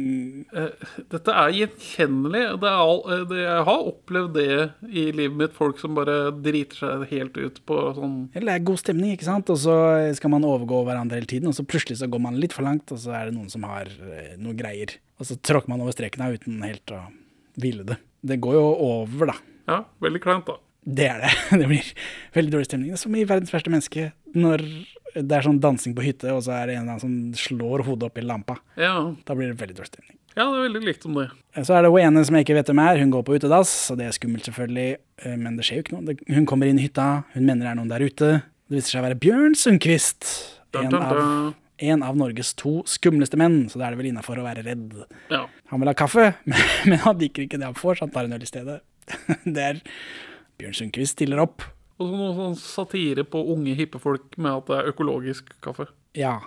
Eh, 0.54 0.68
Dette 1.10 1.34
er 1.34 1.56
gjenkjennelig. 1.56 2.42
Det 2.62 2.68
er 2.70 2.82
all, 2.84 3.00
eh, 3.10 3.24
det, 3.30 3.40
jeg 3.42 3.64
har 3.66 3.88
opplevd 3.90 4.36
det 4.38 4.58
i 4.86 5.06
livet 5.10 5.36
mitt. 5.40 5.56
Folk 5.56 5.80
som 5.82 5.96
bare 5.98 6.30
driter 6.44 6.78
seg 6.78 7.06
helt 7.10 7.40
ut 7.40 7.58
på 7.66 7.80
sånn 7.98 8.14
Eller 8.34 8.52
det 8.52 8.54
er 8.60 8.68
god 8.70 8.82
stemning, 8.84 9.14
ikke 9.16 9.26
sant? 9.26 9.50
Og 9.50 9.58
så 9.64 9.74
skal 10.14 10.30
man 10.36 10.46
overgå 10.46 10.84
hverandre 10.86 11.18
hele 11.18 11.30
tiden, 11.30 11.50
og 11.50 11.58
så 11.58 11.66
plutselig 11.66 11.98
så 11.98 12.10
går 12.10 12.22
man 12.22 12.38
litt 12.38 12.54
for 12.54 12.66
langt, 12.66 12.92
og 12.94 13.00
så 13.02 13.16
er 13.18 13.30
det 13.30 13.34
noen 13.38 13.50
som 13.50 13.66
har 13.66 13.90
noen 14.38 14.58
greier. 14.58 14.94
Og 15.18 15.26
så 15.26 15.34
tråkker 15.42 15.74
man 15.74 15.82
over 15.82 15.94
streken 15.96 16.22
her 16.22 16.38
uten 16.38 16.62
helt 16.62 16.94
å 16.94 17.02
ville 17.58 17.82
det. 17.86 17.98
Det 18.24 18.38
går 18.42 18.54
jo 18.56 18.64
over, 18.92 19.34
da. 19.34 19.36
Ja, 19.66 19.82
veldig 20.04 20.22
kleint, 20.22 20.46
da. 20.46 20.60
Det 20.84 21.06
er 21.08 21.22
det. 21.24 21.32
Det 21.60 21.66
blir 21.66 21.90
veldig 22.36 22.52
dårlig 22.54 22.68
stemning. 22.68 22.90
Det 22.92 22.98
er 22.98 23.04
som 23.06 23.16
i 23.16 23.26
Verdens 23.26 23.52
verste 23.54 23.72
menneske, 23.72 24.10
når 24.36 24.62
det 25.14 25.32
er 25.38 25.44
sånn 25.46 25.60
dansing 25.62 25.94
på 25.94 26.02
hytte, 26.04 26.32
og 26.34 26.42
så 26.46 26.52
er 26.58 26.66
det 26.72 26.76
en 26.80 26.88
som 27.00 27.12
slår 27.38 27.84
hodet 27.86 28.08
opp 28.10 28.18
i 28.18 28.24
lampa. 28.26 28.56
Ja, 28.76 29.14
Da 29.24 29.34
blir 29.38 29.52
det 29.52 29.58
veldig 29.60 29.76
dårlig 29.78 29.90
stemning. 29.92 30.16
ja 30.36 30.44
det 30.50 30.58
er 30.58 30.64
veldig 30.68 30.82
likt 30.84 31.04
om 31.06 31.14
det. 31.20 31.28
Så 31.64 31.74
er 31.76 31.82
det 31.86 31.90
hun 31.94 32.00
ene 32.02 32.24
som 32.26 32.34
jeg 32.34 32.44
ikke 32.46 32.56
vet 32.58 32.66
hvem 32.72 32.82
er. 32.82 32.98
Hun 32.98 33.10
går 33.14 33.22
på 33.28 33.36
utedass, 33.38 33.74
og 33.92 33.98
det 33.98 34.06
er 34.08 34.16
skummelt 34.16 34.44
selvfølgelig. 34.48 34.96
eh, 35.24 35.36
Men 35.36 35.56
det 35.56 35.64
skjer 35.68 35.76
jo 35.78 35.82
ikke 35.86 35.96
noe. 36.00 36.16
Hun 36.34 36.46
kommer 36.46 36.66
inn 36.66 36.78
i 36.78 36.88
hytta, 36.88 37.24
hun 37.34 37.44
mener 37.46 37.62
det 37.66 37.70
er 37.70 37.78
noen 37.78 37.88
der 37.92 38.02
ute. 38.06 38.30
Det 38.68 38.74
viser 38.80 38.90
seg 38.96 39.02
å 39.04 39.06
være 39.08 39.20
Bjørn 39.20 39.54
Sundquist. 39.54 40.24
En 40.74 40.94
av, 40.94 41.54
en 41.78 42.02
av 42.02 42.16
Norges 42.16 42.54
to 42.58 42.82
skumleste 42.88 43.36
menn, 43.38 43.68
så 43.70 43.78
da 43.78 43.86
er 43.86 43.94
det 43.94 43.98
vel 44.02 44.10
innafor 44.10 44.40
å 44.40 44.46
være 44.46 44.64
redd. 44.66 45.04
Ja. 45.30 45.44
Han 45.70 45.80
vil 45.80 45.88
ha 45.92 45.94
kaffe, 45.94 46.34
men, 46.48 46.58
men 46.86 46.98
han 47.04 47.18
liker 47.20 47.44
ikke 47.46 47.58
det 47.60 47.66
han 47.70 47.74
får, 47.78 47.98
så 48.00 48.06
han 48.08 48.10
tar 48.14 48.24
en 48.26 48.32
øl 48.34 48.42
i 48.42 48.50
stedet. 48.50 48.80
Det 49.44 49.62
er 49.62 49.80
Bjørn 50.58 50.74
Sundquist 50.74 51.14
stiller 51.18 51.42
opp. 51.44 51.62
Og 51.98 52.08
så 52.10 52.16
noe 52.18 52.32
sånn 52.34 52.56
satire 52.58 53.22
på 53.28 53.40
unge, 53.54 53.74
hippe 53.78 54.00
folk 54.02 54.34
med 54.40 54.50
at 54.50 54.66
det 54.70 54.78
er 54.80 54.90
økologisk 54.90 55.52
kaffe. 55.62 55.86
Ja. 56.18 56.40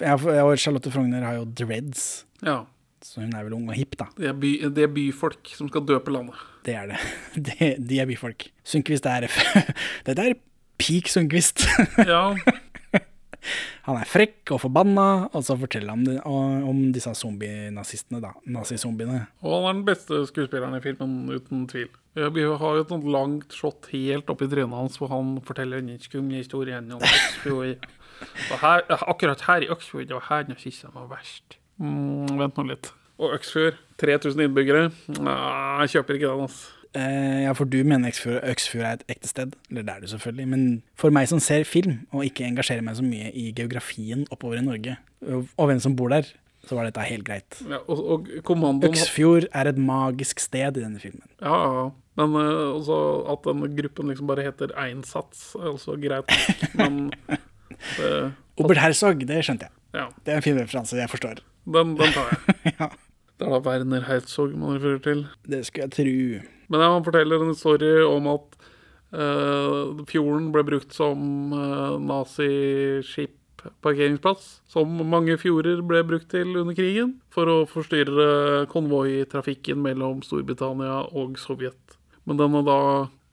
Jeg, 0.00 0.16
og 0.20 0.54
Charlotte 0.60 0.90
Frogner 0.92 1.24
har 1.24 1.38
jo 1.38 1.44
dreads, 1.46 2.24
Ja. 2.44 2.62
så 3.04 3.20
hun 3.22 3.34
er 3.36 3.44
vel 3.44 3.54
ung 3.56 3.66
og 3.68 3.76
hipp, 3.76 3.96
da. 4.00 4.06
Det 4.16 4.28
er, 4.28 4.36
by, 4.36 4.50
det 4.76 4.84
er 4.84 4.92
byfolk 4.92 5.50
som 5.56 5.68
skal 5.72 5.84
døpe 5.88 6.12
landet. 6.12 6.36
Det 6.64 6.74
er 6.76 6.90
det. 6.92 7.00
De, 7.48 7.70
de 7.88 8.00
er 8.00 8.08
byfolk. 8.08 8.50
Sundquist 8.64 9.06
er 9.08 9.24
Dette 10.06 10.18
er 10.30 10.36
peak 10.80 11.08
Sundquist. 11.12 11.64
Ja, 12.04 12.34
Han 13.86 13.96
er 13.96 14.04
frekk 14.08 14.50
og 14.52 14.60
forbanna, 14.60 15.04
og 15.32 15.40
så 15.46 15.54
forteller 15.56 15.94
han 15.96 16.18
om 16.28 16.66
om 16.68 16.80
disse 16.92 17.12
zombie-nazistene, 17.16 18.20
da. 18.20 18.34
Nazizombiene. 18.52 19.22
og 19.40 19.54
han 19.64 19.70
er 19.70 19.78
den 19.78 19.86
beste 19.88 20.18
skuespilleren 20.28 20.76
i 20.76 20.82
filmen, 20.84 21.14
uten 21.32 21.62
tvil. 21.70 21.88
Ja, 22.18 22.28
Vi 22.28 22.42
har 22.42 22.74
jo 22.74 22.82
et 22.82 22.90
sånt 22.90 23.06
langt 23.06 23.54
shot 23.54 23.86
helt 23.92 24.30
oppi 24.32 24.48
trynet 24.50 24.74
hans 24.74 24.98
hvor 24.98 25.12
han 25.12 25.36
forteller 25.46 25.78
en 25.78 25.92
skummel 26.02 26.40
historie 26.40 26.78
om 26.78 26.98
Øksfjord. 26.98 27.86
Her, 28.60 28.82
akkurat 29.08 29.44
her 29.46 29.64
i 29.64 29.70
Øksfjord, 29.70 30.08
det 30.08 30.16
var 30.16 30.26
her 30.28 30.48
nazistene 30.48 30.92
var 30.94 31.06
verst. 31.12 31.56
Mm, 31.78 32.34
vent 32.40 32.58
nå 32.58 32.66
litt. 32.68 32.90
Og 33.20 33.36
Øksfjord, 33.36 33.78
3000 34.02 34.42
innbyggere. 34.44 34.90
Nei, 35.20 35.38
jeg 35.84 35.94
kjøper 35.94 36.18
ikke 36.18 36.32
den, 36.32 36.44
altså. 36.48 36.76
Uh, 36.90 37.44
ja, 37.44 37.52
for 37.54 37.70
du 37.70 37.78
mener 37.86 38.10
Øksfjord, 38.10 38.42
Øksfjord 38.50 38.84
er 38.84 38.98
et 38.98 39.14
ekte 39.14 39.30
sted? 39.30 39.54
Eller 39.70 39.86
det 39.86 39.94
er 39.94 40.02
det 40.02 40.10
selvfølgelig. 40.10 40.48
Men 40.50 40.64
for 40.98 41.14
meg 41.14 41.30
som 41.30 41.40
ser 41.40 41.64
film, 41.64 42.00
og 42.10 42.26
ikke 42.26 42.48
engasjerer 42.48 42.82
meg 42.84 42.98
så 42.98 43.06
mye 43.06 43.30
i 43.30 43.52
geografien 43.56 44.26
oppover 44.34 44.58
i 44.58 44.66
Norge, 44.66 44.96
og, 45.22 45.46
og 45.56 45.70
hvem 45.70 45.80
som 45.80 45.94
bor 45.96 46.10
der, 46.10 46.26
så 46.70 46.76
var 46.78 46.86
dette 46.86 47.02
helt 47.02 47.26
greit. 47.26 47.56
Ja, 47.66 47.80
og, 47.90 47.98
og 48.14 48.28
kommandoen 48.46 48.92
Øksfjord 48.94 49.48
er 49.50 49.70
et 49.72 49.78
magisk 49.82 50.38
sted 50.38 50.78
i 50.78 50.84
denne 50.84 51.00
filmen. 51.02 51.26
Ja, 51.42 51.56
ja. 51.74 51.88
Men 52.20 52.34
uh, 52.36 52.76
også 52.76 52.96
at 53.32 53.42
denne 53.48 53.70
gruppen 53.74 54.10
liksom 54.12 54.28
bare 54.30 54.44
heter 54.46 54.70
Einsats, 54.78 55.48
er 55.58 55.70
også 55.72 55.96
greit. 56.02 56.30
Men 56.78 57.08
det, 57.96 58.10
Obert 58.60 58.78
Herzog, 58.82 59.22
det 59.26 59.40
skjønte 59.46 59.66
jeg. 59.66 59.74
ja, 59.96 60.06
Det 60.22 60.34
er 60.34 60.38
en 60.40 60.44
fin 60.46 60.58
referanse 60.60 60.98
jeg 60.98 61.10
forstår. 61.10 61.42
den, 61.66 61.94
den 61.98 62.12
tar 62.14 62.30
jeg. 62.34 62.56
ja, 62.78 62.90
Det 63.40 63.48
er 63.48 63.54
da 63.56 63.60
Werner 63.66 64.06
Herzog 64.06 64.54
man 64.54 64.76
refererer 64.76 65.02
til. 65.06 65.26
det 65.48 65.64
skulle 65.66 65.88
jeg 65.88 65.96
tro. 65.96 66.48
Men 66.70 66.84
ja, 66.84 66.92
han 66.94 67.06
forteller 67.06 67.42
en 67.48 67.56
story 67.58 67.94
om 68.06 68.28
at 68.36 68.58
uh, 69.16 70.04
fjorden 70.10 70.50
ble 70.54 70.62
brukt 70.68 70.94
som 70.94 71.54
uh, 71.56 71.96
naziskip-parkeringsplass. 73.60 74.60
Som 74.66 74.88
mange 75.08 75.36
fjorder 75.38 75.82
ble 75.82 76.02
brukt 76.04 76.30
til 76.30 76.56
under 76.56 76.74
krigen. 76.74 77.20
For 77.30 77.46
å 77.48 77.66
forstyrre 77.68 78.66
konvoitrafikken 78.70 79.80
mellom 79.82 80.22
Storbritannia 80.22 81.06
og 81.12 81.38
Sovjet. 81.38 81.98
Men 82.24 82.36
den 82.36 82.54
er 82.54 82.66
da 82.66 82.80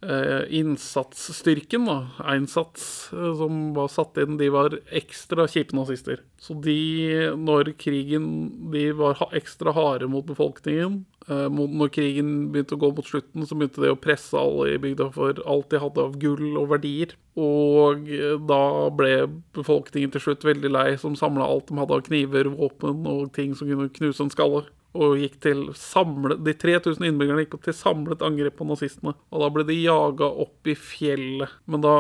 eh, 0.02 0.48
innsatsstyrken, 0.60 1.86
da, 1.86 1.98
Einsats, 2.24 3.12
eh, 3.14 3.34
som 3.38 3.74
var 3.76 3.90
satt 3.92 4.18
inn, 4.18 4.38
de 4.40 4.50
var 4.50 4.78
ekstra 4.96 5.48
kjipe 5.48 5.76
nazister. 5.76 6.24
Så 6.40 6.56
de, 6.62 7.34
når 7.38 7.74
krigen 7.78 8.72
De 8.72 8.92
var 8.96 9.20
ekstra 9.36 9.74
harde 9.76 10.08
mot 10.08 10.26
befolkningen. 10.26 11.06
Eh, 11.28 11.48
når 11.52 11.90
krigen 11.92 12.30
begynte 12.54 12.78
å 12.78 12.80
gå 12.80 12.90
mot 12.96 13.08
slutten, 13.08 13.44
så 13.44 13.56
begynte 13.58 13.84
de 13.84 13.92
å 13.92 14.00
presse 14.00 14.38
alle 14.40 14.70
i 14.72 14.80
bygda 14.80 15.10
for 15.16 15.42
alt 15.44 15.68
de 15.74 15.82
hadde 15.84 16.06
av 16.06 16.16
gull 16.22 16.56
og 16.56 16.70
verdier. 16.72 17.18
Og 17.36 18.08
eh, 18.08 18.38
da 18.48 18.62
ble 18.96 19.12
befolkningen 19.58 20.14
til 20.14 20.24
slutt 20.24 20.48
veldig 20.48 20.72
lei, 20.72 20.88
som 21.02 21.18
samla 21.20 21.44
alt 21.44 21.68
de 21.68 21.80
hadde 21.82 21.98
av 21.98 22.06
kniver, 22.08 22.48
våpen 22.56 23.04
og 23.12 23.34
ting 23.36 23.58
som 23.60 23.68
kunne 23.68 23.92
knuse 23.98 24.24
en 24.24 24.32
skalle. 24.32 24.64
Og 24.98 25.20
gikk 25.20 25.36
til 25.44 25.66
samlet, 25.78 26.40
De 26.48 26.56
3000 26.58 27.04
innbyggerne 27.06 27.44
gikk 27.44 27.60
til 27.66 27.76
samlet 27.76 28.24
angrep 28.24 28.56
på 28.58 28.70
nazistene. 28.70 29.14
Og 29.30 29.44
da 29.44 29.52
ble 29.54 29.68
de 29.68 29.76
jaga 29.82 30.32
opp 30.46 30.72
i 30.72 30.78
fjellet. 30.80 31.52
Men 31.68 31.84
da 31.84 31.98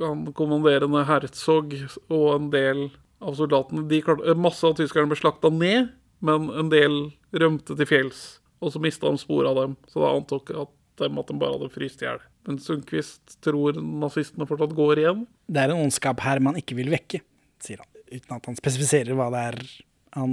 kan 0.00 0.26
kommanderende 0.34 1.06
Herzog 1.06 1.76
og 2.10 2.26
en 2.34 2.50
del 2.52 2.84
av 3.22 3.38
soldatene 3.38 3.86
de 3.88 4.02
klarte, 4.02 4.34
Masse 4.34 4.66
av 4.66 4.74
tyskerne 4.76 5.10
ble 5.10 5.20
slakta 5.20 5.50
ned, 5.54 5.92
men 6.24 6.48
en 6.58 6.70
del 6.72 6.96
rømte 7.34 7.76
til 7.78 7.88
fjells. 7.88 8.22
Og 8.62 8.74
så 8.74 8.82
mista 8.82 9.10
de 9.10 9.18
spor 9.18 9.48
av 9.50 9.58
dem. 9.58 9.74
Så 9.90 10.02
da 10.02 10.12
antok 10.14 10.52
at 10.54 10.72
dem 11.02 11.18
at 11.18 11.30
de 11.30 11.38
bare 11.40 11.56
hadde 11.56 11.72
fryst 11.74 12.02
i 12.02 12.06
hjel. 12.06 12.20
Men 12.46 12.58
Sundquist 12.62 13.36
tror 13.44 13.78
nazistene 13.78 14.46
fortsatt 14.48 14.74
går 14.76 15.02
igjen. 15.02 15.24
Det 15.50 15.62
er 15.62 15.72
en 15.72 15.84
ondskap 15.86 16.22
her 16.24 16.42
man 16.42 16.58
ikke 16.58 16.76
vil 16.78 16.90
vekke, 16.92 17.22
sier 17.62 17.82
han. 17.82 17.90
Uten 18.12 18.36
at 18.36 18.48
han 18.50 18.58
spesifiserer 18.58 19.16
hva 19.18 19.30
det 19.32 19.42
er 19.50 19.60
han 20.18 20.32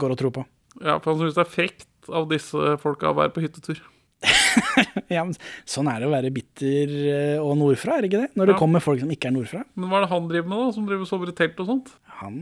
går 0.00 0.14
og 0.14 0.20
tror 0.20 0.34
på. 0.38 0.44
Ja, 0.80 0.96
for 0.96 1.12
han 1.12 1.20
syns 1.20 1.36
det 1.36 1.44
er 1.44 1.52
frekt 1.52 2.10
av 2.10 2.28
disse 2.30 2.76
folka 2.82 3.10
å 3.10 3.18
være 3.18 3.34
på 3.34 3.44
hyttetur. 3.44 3.82
Ja, 5.12 5.24
men 5.26 5.34
Sånn 5.68 5.88
er 5.92 6.00
det 6.00 6.06
å 6.08 6.12
være 6.14 6.30
bitter 6.32 6.92
eh, 7.12 7.42
og 7.42 7.56
nordfra, 7.60 7.96
er 7.98 8.04
det 8.06 8.10
ikke 8.12 8.20
det? 8.22 8.30
Når 8.38 8.46
det 8.48 8.54
Ja. 8.54 8.58
kommer 8.62 8.80
folk 8.84 9.00
som 9.02 9.10
ikke 9.12 9.28
er 9.28 9.34
nordfra. 9.36 9.62
Men 9.76 9.90
hva 9.90 9.98
er 9.98 10.06
det 10.06 10.10
han 10.14 10.28
driver 10.30 10.48
med, 10.52 10.58
da? 10.62 10.72
Som 10.76 10.86
driver 10.88 11.04
og 11.06 11.10
sover 11.10 11.32
i 11.32 11.36
telt 11.36 11.60
og 11.64 11.68
sånt? 11.68 11.90
Han, 12.22 12.36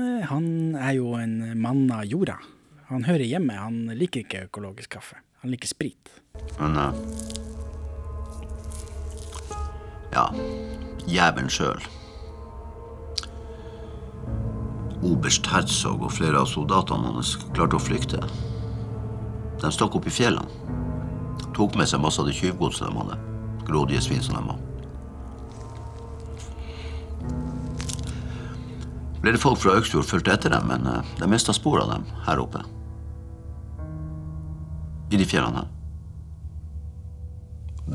eh, 0.00 0.26
han 0.30 0.48
er 0.80 0.94
jo 0.98 1.12
en 1.20 1.36
mann 1.60 1.84
av 1.94 2.04
jorda. 2.08 2.38
Han 2.88 3.04
hører 3.06 3.26
hjemme. 3.26 3.54
Han 3.58 3.82
liker 3.98 4.24
ikke 4.24 4.44
økologisk 4.48 4.94
kaffe. 4.96 5.20
Han 5.42 5.50
liker 5.52 5.68
sprit. 5.70 6.10
Men 6.58 6.76
uh, 6.78 6.92
Ja, 10.14 10.28
jævelen 11.10 11.50
sjøl. 11.52 11.82
Oberst 15.06 15.46
Herzog 15.52 16.02
og 16.06 16.12
flere 16.16 16.40
av 16.40 16.48
soldatene 16.50 17.12
hans 17.12 17.34
klarte 17.54 17.76
å 17.78 17.82
flykte. 17.82 18.22
De 19.60 19.70
stakk 19.74 19.94
opp 19.98 20.06
i 20.08 20.14
fjellene. 20.14 20.48
Tok 21.56 21.76
med 21.78 21.88
seg 21.88 22.02
masse 22.04 22.20
av 22.20 22.28
det 22.28 22.36
tjuvgodset 22.36 22.84
de 22.84 22.98
hadde. 22.98 23.16
Grådige 23.64 24.02
svin 24.04 24.22
som 24.22 24.36
de 24.36 24.42
var. 24.50 24.58
Flere 29.22 29.40
folk 29.40 29.62
fra 29.62 29.78
Øksfjord 29.80 30.04
fulgte 30.04 30.34
etter 30.36 30.52
dem, 30.52 30.68
men 30.68 30.84
eh, 30.86 31.14
de 31.18 31.28
mista 31.32 31.54
spor 31.56 31.80
av 31.80 31.94
dem 31.94 32.04
her 32.28 32.42
oppe. 32.42 32.60
I 35.10 35.16
de 35.16 35.24
fjellene 35.26 35.64
her. 35.64 35.72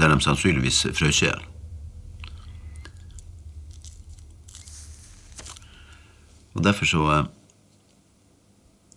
Der 0.02 0.10
de 0.10 0.18
sannsynligvis 0.26 0.82
frøs 0.98 1.22
i 1.22 1.28
hjel. 1.28 1.46
Og 6.56 6.66
derfor 6.66 6.86
så 6.86 7.06
eh, 7.14 7.30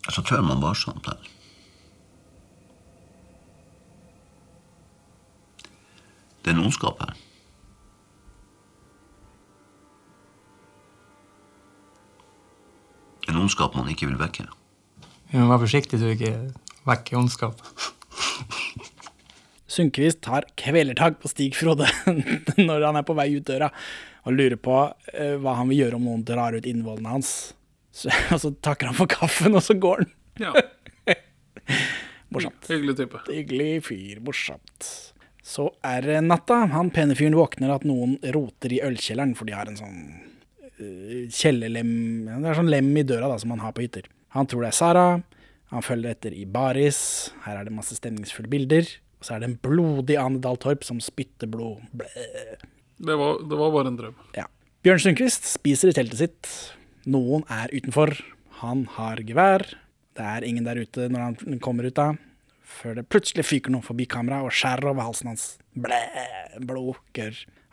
Så 0.09 0.21
tør 0.21 0.41
man 0.41 0.61
varsomt 0.61 1.07
her. 1.07 1.34
Det 6.45 6.53
er 13.31 13.33
en 13.33 13.41
ondskap 13.41 13.73
man 13.73 13.89
ikke 13.89 14.05
vil 14.05 14.19
vekke. 14.19 14.45
Vi 15.31 15.39
må 15.41 15.47
være 15.49 15.63
forsiktige 15.63 15.97
så 15.97 16.11
vi 16.11 16.17
ikke 16.19 16.35
vekker 16.85 17.17
ondskap. 17.17 17.57
Sundquist 19.75 20.21
tar 20.23 20.45
kvelertak 20.53 21.17
på 21.23 21.31
Stig 21.33 21.57
Frode 21.57 21.89
når 22.67 22.85
han 22.85 23.01
er 23.01 23.07
på 23.07 23.17
vei 23.17 23.33
ut 23.33 23.47
døra, 23.49 23.71
og 24.29 24.37
lurer 24.37 24.59
på 24.61 24.77
eh, 25.15 25.41
hva 25.41 25.57
han 25.57 25.73
vil 25.73 25.81
gjøre 25.81 25.97
om 25.97 26.05
noen 26.11 26.21
drar 26.29 26.53
ut 26.53 26.69
innvollene 26.69 27.17
hans. 27.17 27.57
Så, 27.89 28.13
og 28.35 28.39
så 28.45 28.53
takker 28.61 28.85
han 28.91 28.99
for 29.01 29.09
kaffen, 29.09 29.57
og 29.57 29.65
så 29.65 29.73
går 29.73 30.05
han. 30.05 30.13
Ja. 30.45 30.53
Morsomt. 32.29 32.61
Hyggelig 32.69 33.01
type. 33.01 33.25
Hyggelig 33.31 33.81
fyr, 33.89 34.21
morsomt. 34.21 35.14
Så 35.45 35.67
er 35.85 36.07
natta. 36.25 36.63
Han 36.73 36.89
pene 36.93 37.15
fyren 37.17 37.37
våkner 37.37 37.75
at 37.75 37.85
noen 37.85 38.17
roter 38.33 38.73
i 38.73 38.81
ølkjelleren, 38.85 39.35
for 39.37 39.45
de 39.45 39.53
har 39.53 39.69
en 39.69 39.77
sånn 39.77 39.99
uh, 40.81 41.25
kjellerlem 41.29 41.91
Det 42.25 42.49
er 42.49 42.57
sånn 42.57 42.71
lem 42.73 42.89
i 42.97 43.05
døra 43.05 43.29
da, 43.29 43.37
som 43.41 43.53
man 43.53 43.61
har 43.61 43.75
på 43.77 43.85
hytter. 43.85 44.09
Han 44.33 44.49
tror 44.49 44.65
det 44.65 44.73
er 44.73 44.79
Sara. 44.79 45.07
Han 45.73 45.85
følger 45.85 46.15
etter 46.15 46.33
i 46.33 46.47
baris. 46.49 46.99
Her 47.45 47.59
er 47.59 47.67
det 47.67 47.75
masse 47.77 47.97
stemningsfulle 47.97 48.49
bilder. 48.49 48.89
Og 49.21 49.27
så 49.27 49.35
er 49.35 49.43
det 49.43 49.51
en 49.51 49.59
blodig 49.61 50.17
Ane 50.21 50.41
Dahl 50.41 50.57
Torp 50.61 50.83
som 50.87 50.99
spytter 51.03 51.49
blod. 51.49 51.85
Det 51.93 53.15
var, 53.21 53.41
det 53.45 53.57
var 53.61 53.73
bare 53.73 53.93
en 53.93 54.01
drøm. 54.01 54.19
Ja. 54.37 54.49
Bjørn 54.85 55.01
Sundquist 55.01 55.47
spiser 55.49 55.91
i 55.91 55.95
teltet 55.97 56.21
sitt. 56.21 56.51
Noen 57.09 57.45
er 57.53 57.73
utenfor. 57.73 58.17
Han 58.61 58.85
har 58.97 59.21
gevær. 59.25 59.65
Det 60.15 60.25
er 60.25 60.45
ingen 60.47 60.67
der 60.67 60.79
ute 60.81 61.09
når 61.11 61.25
han 61.29 61.59
kommer 61.63 61.87
ut 61.89 61.97
da. 61.97 62.13
Før 62.65 62.97
det 62.97 63.07
plutselig 63.13 63.45
fyker 63.45 63.73
noen 63.73 63.85
forbi 63.85 64.07
kameraet 64.09 64.47
og 64.47 64.55
skjærer 64.55 64.89
over 64.89 65.05
halsen 65.05 65.29
hans. 65.31 65.45
Blæ, 65.77 66.01
blod. 66.65 66.97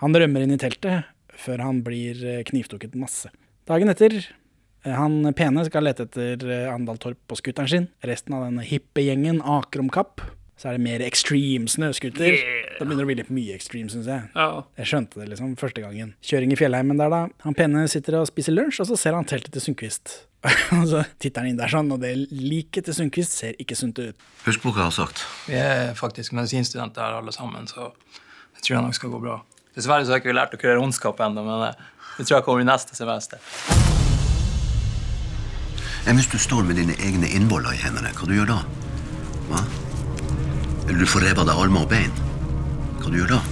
Han 0.02 0.18
rømmer 0.18 0.44
inn 0.44 0.55
i 0.55 0.61
teltet 0.61 1.09
før 1.42 1.62
han 1.64 1.81
blir 1.87 2.20
knivtukket 2.48 2.98
masse. 2.98 3.31
Dagen 3.70 3.92
etter 3.92 4.16
eh, 4.18 4.92
han 4.92 5.22
pene 5.38 5.64
skal 5.68 5.87
lete 5.87 6.09
etter 6.09 6.42
eh, 6.50 6.68
Andal 6.72 6.98
Torp 7.02 7.20
på 7.31 7.38
scooteren 7.38 7.70
sin. 7.70 7.88
Resten 8.05 8.35
av 8.37 8.46
denne 8.48 8.64
hippe 8.66 9.05
gjengen 9.05 9.38
aker 9.40 9.85
om 9.85 9.90
kapp. 9.92 10.24
Så 10.62 10.68
er 10.70 10.77
det 10.79 10.85
mer 10.85 11.03
extreme 11.03 11.66
snøscooter. 11.66 12.37
Da 12.79 12.85
begynner 12.85 13.01
det 13.01 13.03
å 13.03 13.09
bli 13.09 13.16
litt 13.18 13.31
mye 13.35 13.55
extreme, 13.57 13.90
syns 13.90 14.07
jeg. 14.07 14.29
Ja. 14.31 14.61
Jeg 14.79 14.87
skjønte 14.92 15.18
det 15.18 15.25
liksom 15.33 15.57
første 15.59 15.83
gangen. 15.83 16.12
Kjøring 16.22 16.55
i 16.55 16.59
fjellheimen 16.61 17.01
der, 17.03 17.11
da. 17.11 17.22
Han 17.42 17.57
pene 17.59 17.83
sitter 17.90 18.20
og 18.20 18.29
spiser 18.31 18.55
lunsj, 18.55 18.79
og 18.85 18.92
så 18.92 18.98
ser 19.01 19.18
han 19.18 19.27
teltet 19.27 19.57
til 19.57 19.64
Sundquist. 19.64 20.20
og 20.79 20.87
så 20.87 21.03
titter 21.18 21.42
han 21.42 21.51
inn 21.51 21.59
der 21.59 21.72
sånn, 21.72 21.90
og 21.90 21.98
det 22.05 22.14
liket 22.31 22.87
til 22.87 22.94
Sundquist 22.94 23.35
ser 23.42 23.59
ikke 23.59 23.75
sunt 23.75 23.98
ut. 23.98 24.22
Husk 24.46 24.62
på 24.62 24.70
hva 24.70 24.85
jeg 24.85 24.90
har 24.92 24.96
sagt. 25.01 25.27
Vi 25.51 25.59
er 25.59 25.98
faktisk 25.98 26.38
medisinstudenter 26.38 27.09
her 27.09 27.18
alle 27.18 27.35
sammen, 27.35 27.66
så 27.66 27.90
jeg 27.90 28.62
tror 28.62 28.77
jeg 28.77 28.87
nok 28.87 29.03
skal 29.03 29.14
gå 29.18 29.22
bra. 29.27 29.40
Dessverre 29.75 30.07
så 30.07 30.14
har 30.14 30.22
ikke 30.22 30.31
vi 30.31 30.38
lært 30.38 30.55
å 30.55 30.62
kurere 30.62 30.87
ondskap 30.87 31.27
ennå, 31.27 31.42
men 31.42 31.72
eh, 31.72 31.87
det 32.20 32.29
tror 32.29 32.38
jeg 32.38 32.46
kommer 32.46 32.62
i 32.62 32.70
neste 32.70 32.94
semester. 32.94 33.42
Enn 36.07 36.22
hvis 36.22 36.31
du 36.31 36.38
står 36.38 36.62
med 36.70 36.79
dine 36.79 36.94
egne 37.03 37.35
innvoller 37.35 37.75
i 37.75 37.83
hendene, 37.83 38.14
hva 38.14 38.31
du 38.31 38.38
gjør 38.38 38.55
da? 38.55 38.62
Hva? 39.51 39.66
Eller 40.88 40.99
du 40.99 41.07
får 41.07 41.21
revet 41.27 41.42
av 41.42 41.49
deg 41.49 41.64
armer 41.64 41.85
og 41.85 41.90
bein? 41.90 42.14
Hva 43.01 43.11
du 43.11 43.18
gjør 43.21 43.35
da? 43.37 43.42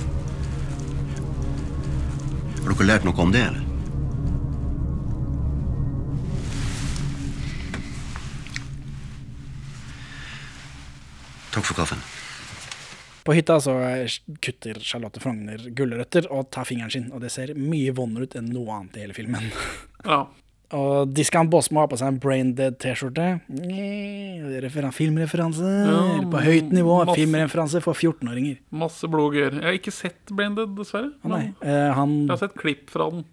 Har 2.60 2.72
dere 2.74 2.88
lært 2.90 3.06
noe 3.06 3.22
om 3.24 3.34
det, 3.34 3.42
eller? 3.48 3.66
Takk 11.50 11.66
for 11.66 11.74
kaffen. 11.80 12.02
På 13.26 13.34
hytta 13.36 13.58
så 13.60 13.74
kutter 14.40 14.78
Charlotte 14.80 15.20
Frogner 15.22 15.66
gulrøtter 15.76 16.30
og 16.32 16.48
tar 16.54 16.66
fingeren 16.68 16.92
sin, 16.94 17.08
og 17.12 17.20
det 17.24 17.32
ser 17.34 17.52
mye 17.58 17.92
vondere 17.94 18.26
ut 18.30 18.36
enn 18.38 18.48
noe 18.54 18.78
annet 18.78 18.96
i 18.98 19.06
hele 19.06 19.16
filmen. 19.16 19.50
Ja. 20.00 20.22
Og 20.72 21.10
Diskan 21.14 21.48
Båsmo 21.50 21.80
har 21.82 21.88
på 21.90 21.96
seg 21.98 22.12
en 22.12 22.18
Braindead 22.22 22.76
T-skjorte. 22.78 23.40
Filmreferanse 24.94 25.70
Ja, 25.86 26.20
på 26.30 26.42
høyt 26.44 26.70
nivå. 26.72 27.04
masse- 27.04 27.16
Filmreferanse 27.18 27.82
for 27.82 27.94
14-åringer. 27.94 28.58
Masse 28.70 29.08
blod 29.08 29.32
og 29.32 29.34
gørr. 29.34 29.54
Jeg 29.54 29.62
har 29.62 29.72
ikke 29.78 29.92
sett 29.92 30.26
Blended, 30.30 30.76
dessverre. 30.76 31.12
Å 31.24 31.28
nei. 31.28 31.54
eh, 31.62 31.92
han 31.94 32.20
Jeg 32.26 32.28
har 32.30 32.36
sett 32.38 32.54
klipp 32.54 32.88
fra 32.90 33.10
den. 33.10 33.24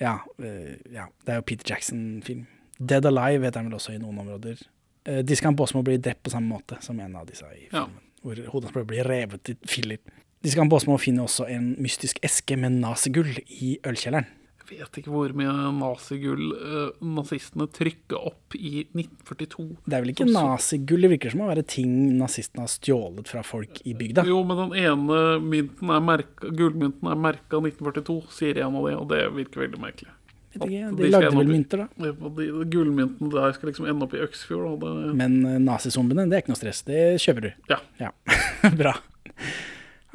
Ja, 0.00 0.18
uh, 0.40 0.76
ja, 0.92 1.06
det 1.26 1.28
er 1.32 1.36
jo 1.36 1.42
Peter 1.42 1.64
Jackson-film. 1.74 2.46
Dead 2.78 3.04
Alive 3.04 3.42
heter 3.44 3.56
han 3.60 3.68
vel 3.70 3.78
også 3.78 3.94
i 3.94 3.98
noen 3.98 4.18
områder. 4.22 4.60
Uh, 5.08 5.22
Diskan 5.22 5.56
Båsmo 5.56 5.82
blir 5.82 5.98
drept 5.98 6.22
på 6.22 6.30
samme 6.30 6.48
måte 6.56 6.80
som 6.82 6.98
en 7.00 7.16
av 7.16 7.26
disse 7.26 7.42
i 7.44 7.68
Ja. 7.72 7.84
filmen. 7.86 8.00
Hvor 8.22 8.34
hodet 8.52 8.70
hans 8.74 8.86
blir 8.86 9.04
revet 9.04 9.48
i 9.50 9.56
filler. 9.66 9.98
Diskan 10.42 10.68
Båsmo 10.68 10.96
finner 10.98 11.24
også 11.24 11.48
en 11.50 11.74
mystisk 11.80 12.18
eske 12.22 12.56
med 12.56 12.72
nazigull 12.80 13.38
i 13.48 13.78
ølkjelleren. 13.84 14.26
Jeg 14.72 14.84
vet 14.84 14.98
ikke 15.00 15.12
hvor 15.12 15.32
mye 15.36 15.52
nazigull 15.78 16.52
eh, 16.56 17.06
nazistene 17.16 17.66
trykka 17.72 18.20
opp 18.30 18.56
i 18.58 18.84
1942. 18.84 19.66
Det 19.86 19.96
er 19.96 20.04
vel 20.04 20.12
ikke 20.12 20.28
nazigull, 20.28 21.06
det 21.06 21.12
virker 21.14 21.34
som 21.34 21.44
å 21.46 21.48
være 21.50 21.64
ting 21.68 21.94
nazistene 22.18 22.66
har 22.66 22.72
stjålet 22.72 23.32
fra 23.32 23.44
folk 23.46 23.80
i 23.88 23.94
bygda. 23.98 24.26
Jo, 24.28 24.42
men 24.46 24.60
den 24.66 24.76
ene 24.84 25.22
mynten 25.44 25.94
er 25.94 26.04
merka, 26.04 26.52
gullmynten 26.60 27.10
er 27.12 27.20
merka 27.28 27.62
1942, 27.62 28.20
sier 28.34 28.62
en 28.66 28.78
av 28.78 28.88
de, 28.88 28.94
og 28.98 29.10
det 29.12 29.24
virker 29.36 29.64
veldig 29.66 29.82
merkelig. 29.82 30.12
Ikke, 30.56 30.68
de, 30.68 30.82
de 30.96 31.08
lagde 31.12 31.32
vel 31.36 31.50
mynter, 31.50 31.82
da. 31.84 31.88
Gullmynten, 32.00 32.36
De, 32.38 32.68
gullmyntene 32.72 33.32
der 33.34 33.56
skal 33.56 33.70
liksom 33.70 33.88
ende 33.90 34.06
opp 34.06 34.14
i 34.16 34.22
Øksfjord. 34.24 34.78
Det, 34.82 34.92
Men 35.18 35.40
uh, 35.44 35.56
nazizombiene, 35.62 36.24
det 36.30 36.38
er 36.38 36.44
ikke 36.44 36.54
noe 36.54 36.60
stress. 36.60 36.84
Det 36.88 37.02
kjøper 37.22 37.48
du. 37.48 37.50
Ja. 37.72 37.82
Ja, 38.00 38.12
Bra. 38.80 38.96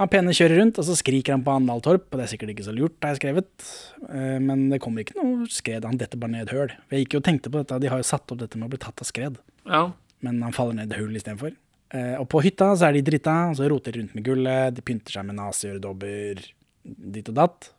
Han 0.02 0.10
pene 0.10 0.34
kjører 0.34 0.58
rundt, 0.58 0.80
og 0.82 0.86
så 0.88 0.96
skriker 0.98 1.36
han 1.36 1.44
på 1.46 1.54
Andal 1.54 1.82
Torp, 1.86 2.08
og 2.10 2.18
det 2.18 2.24
er 2.26 2.32
sikkert 2.32 2.50
ikke 2.56 2.66
så 2.66 2.74
lurt, 2.74 2.96
har 3.04 3.14
jeg 3.14 3.20
skrevet. 3.22 3.66
Eh, 4.10 4.40
Men 4.42 4.70
det 4.72 4.80
kommer 4.82 5.04
ikke 5.06 5.18
noe 5.20 5.46
skred, 5.54 5.86
han 5.86 6.00
detter 6.02 6.18
bare 6.18 6.32
ned 6.34 6.48
et 6.48 6.54
høl. 6.56 6.72
Jeg 6.90 7.04
gikk 7.06 7.14
jo 7.14 7.22
og 7.22 7.28
tenkte 7.28 7.52
på 7.54 7.62
dette, 7.62 7.78
de 7.84 7.92
har 7.94 8.02
jo 8.02 8.08
satt 8.10 8.32
opp 8.34 8.40
dette 8.42 8.58
med 8.58 8.66
å 8.68 8.74
bli 8.74 8.82
tatt 8.82 9.04
av 9.04 9.06
skred, 9.10 9.38
Ja. 9.70 9.92
men 10.22 10.42
han 10.42 10.52
faller 10.52 10.74
ned 10.74 10.90
i 10.92 10.96
et 10.96 11.00
hull 11.00 11.14
istedenfor. 11.16 11.54
Eh, 11.94 12.16
Og 12.18 12.28
på 12.28 12.42
hytta 12.42 12.74
så 12.76 12.88
er 12.90 12.94
de 12.94 13.04
drita, 13.06 13.52
og 13.52 13.56
så 13.58 13.70
roter 13.70 13.92
de 13.94 14.00
rundt 14.02 14.16
med 14.16 14.24
gullet, 14.26 14.74
de 14.74 14.82
pynter 14.82 15.12
seg 15.14 15.26
med 15.26 15.36
naziøredobber, 15.38 16.42
ditt 17.14 17.30
og 17.30 17.36
datt. 17.36 17.70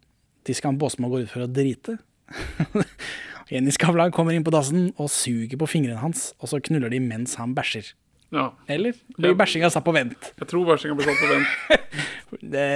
De 0.44 0.54
skal 0.54 0.76
Båsmo 0.78 1.08
gå 1.10 1.22
ut 1.24 1.28
for 1.30 1.40
å 1.42 1.50
drite. 1.52 1.98
Jenny 3.50 3.70
Skavlan 3.74 4.12
kommer 4.12 4.32
inn 4.32 4.44
på 4.44 4.52
dassen 4.54 4.92
og 4.96 5.10
suger 5.10 5.58
på 5.60 5.66
fingrene 5.68 5.98
hans, 6.00 6.32
og 6.40 6.48
så 6.48 6.60
knuller 6.64 6.90
de 6.94 7.00
mens 7.00 7.34
han 7.40 7.54
bæsjer. 7.56 7.90
Ja. 8.34 8.48
Eller 8.68 8.96
blir 9.16 9.36
bæsjinga 9.38 9.70
satt 9.72 9.84
på 9.86 9.94
vent? 9.94 10.32
Jeg 10.40 10.50
tror 10.50 10.66
bæsjinga 10.72 10.96
blir 10.98 11.10
satt 11.10 11.22
på 11.22 11.30
vent. 11.32 11.48
Det 12.54 12.68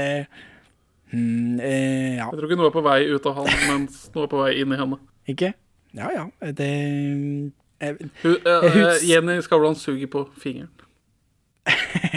mm, 1.11 1.59
eh, 1.61 2.17
Ja, 2.17 2.29
Jeg 2.29 2.39
tror 2.39 2.47
ikke 2.47 2.59
noe 2.61 2.71
er 2.71 2.75
på 2.77 2.85
vei 2.87 2.99
ut 3.11 3.27
av 3.27 3.41
han, 3.41 3.49
mens 3.73 4.05
noe 4.15 4.29
er 4.29 4.31
på 4.31 4.43
vei 4.45 4.53
inn 4.63 4.75
i 4.75 4.79
henne. 4.79 5.01
ikke? 5.29 5.53
Ja 5.97 6.11
ja, 6.13 6.25
det 6.53 6.69
jeg, 6.69 7.53
Jeg 7.81 8.35
eh, 8.45 9.07
Jenny 9.09 9.39
Skavlan 9.43 9.79
suger 9.79 10.11
på 10.13 10.27
fingeren. 10.39 10.71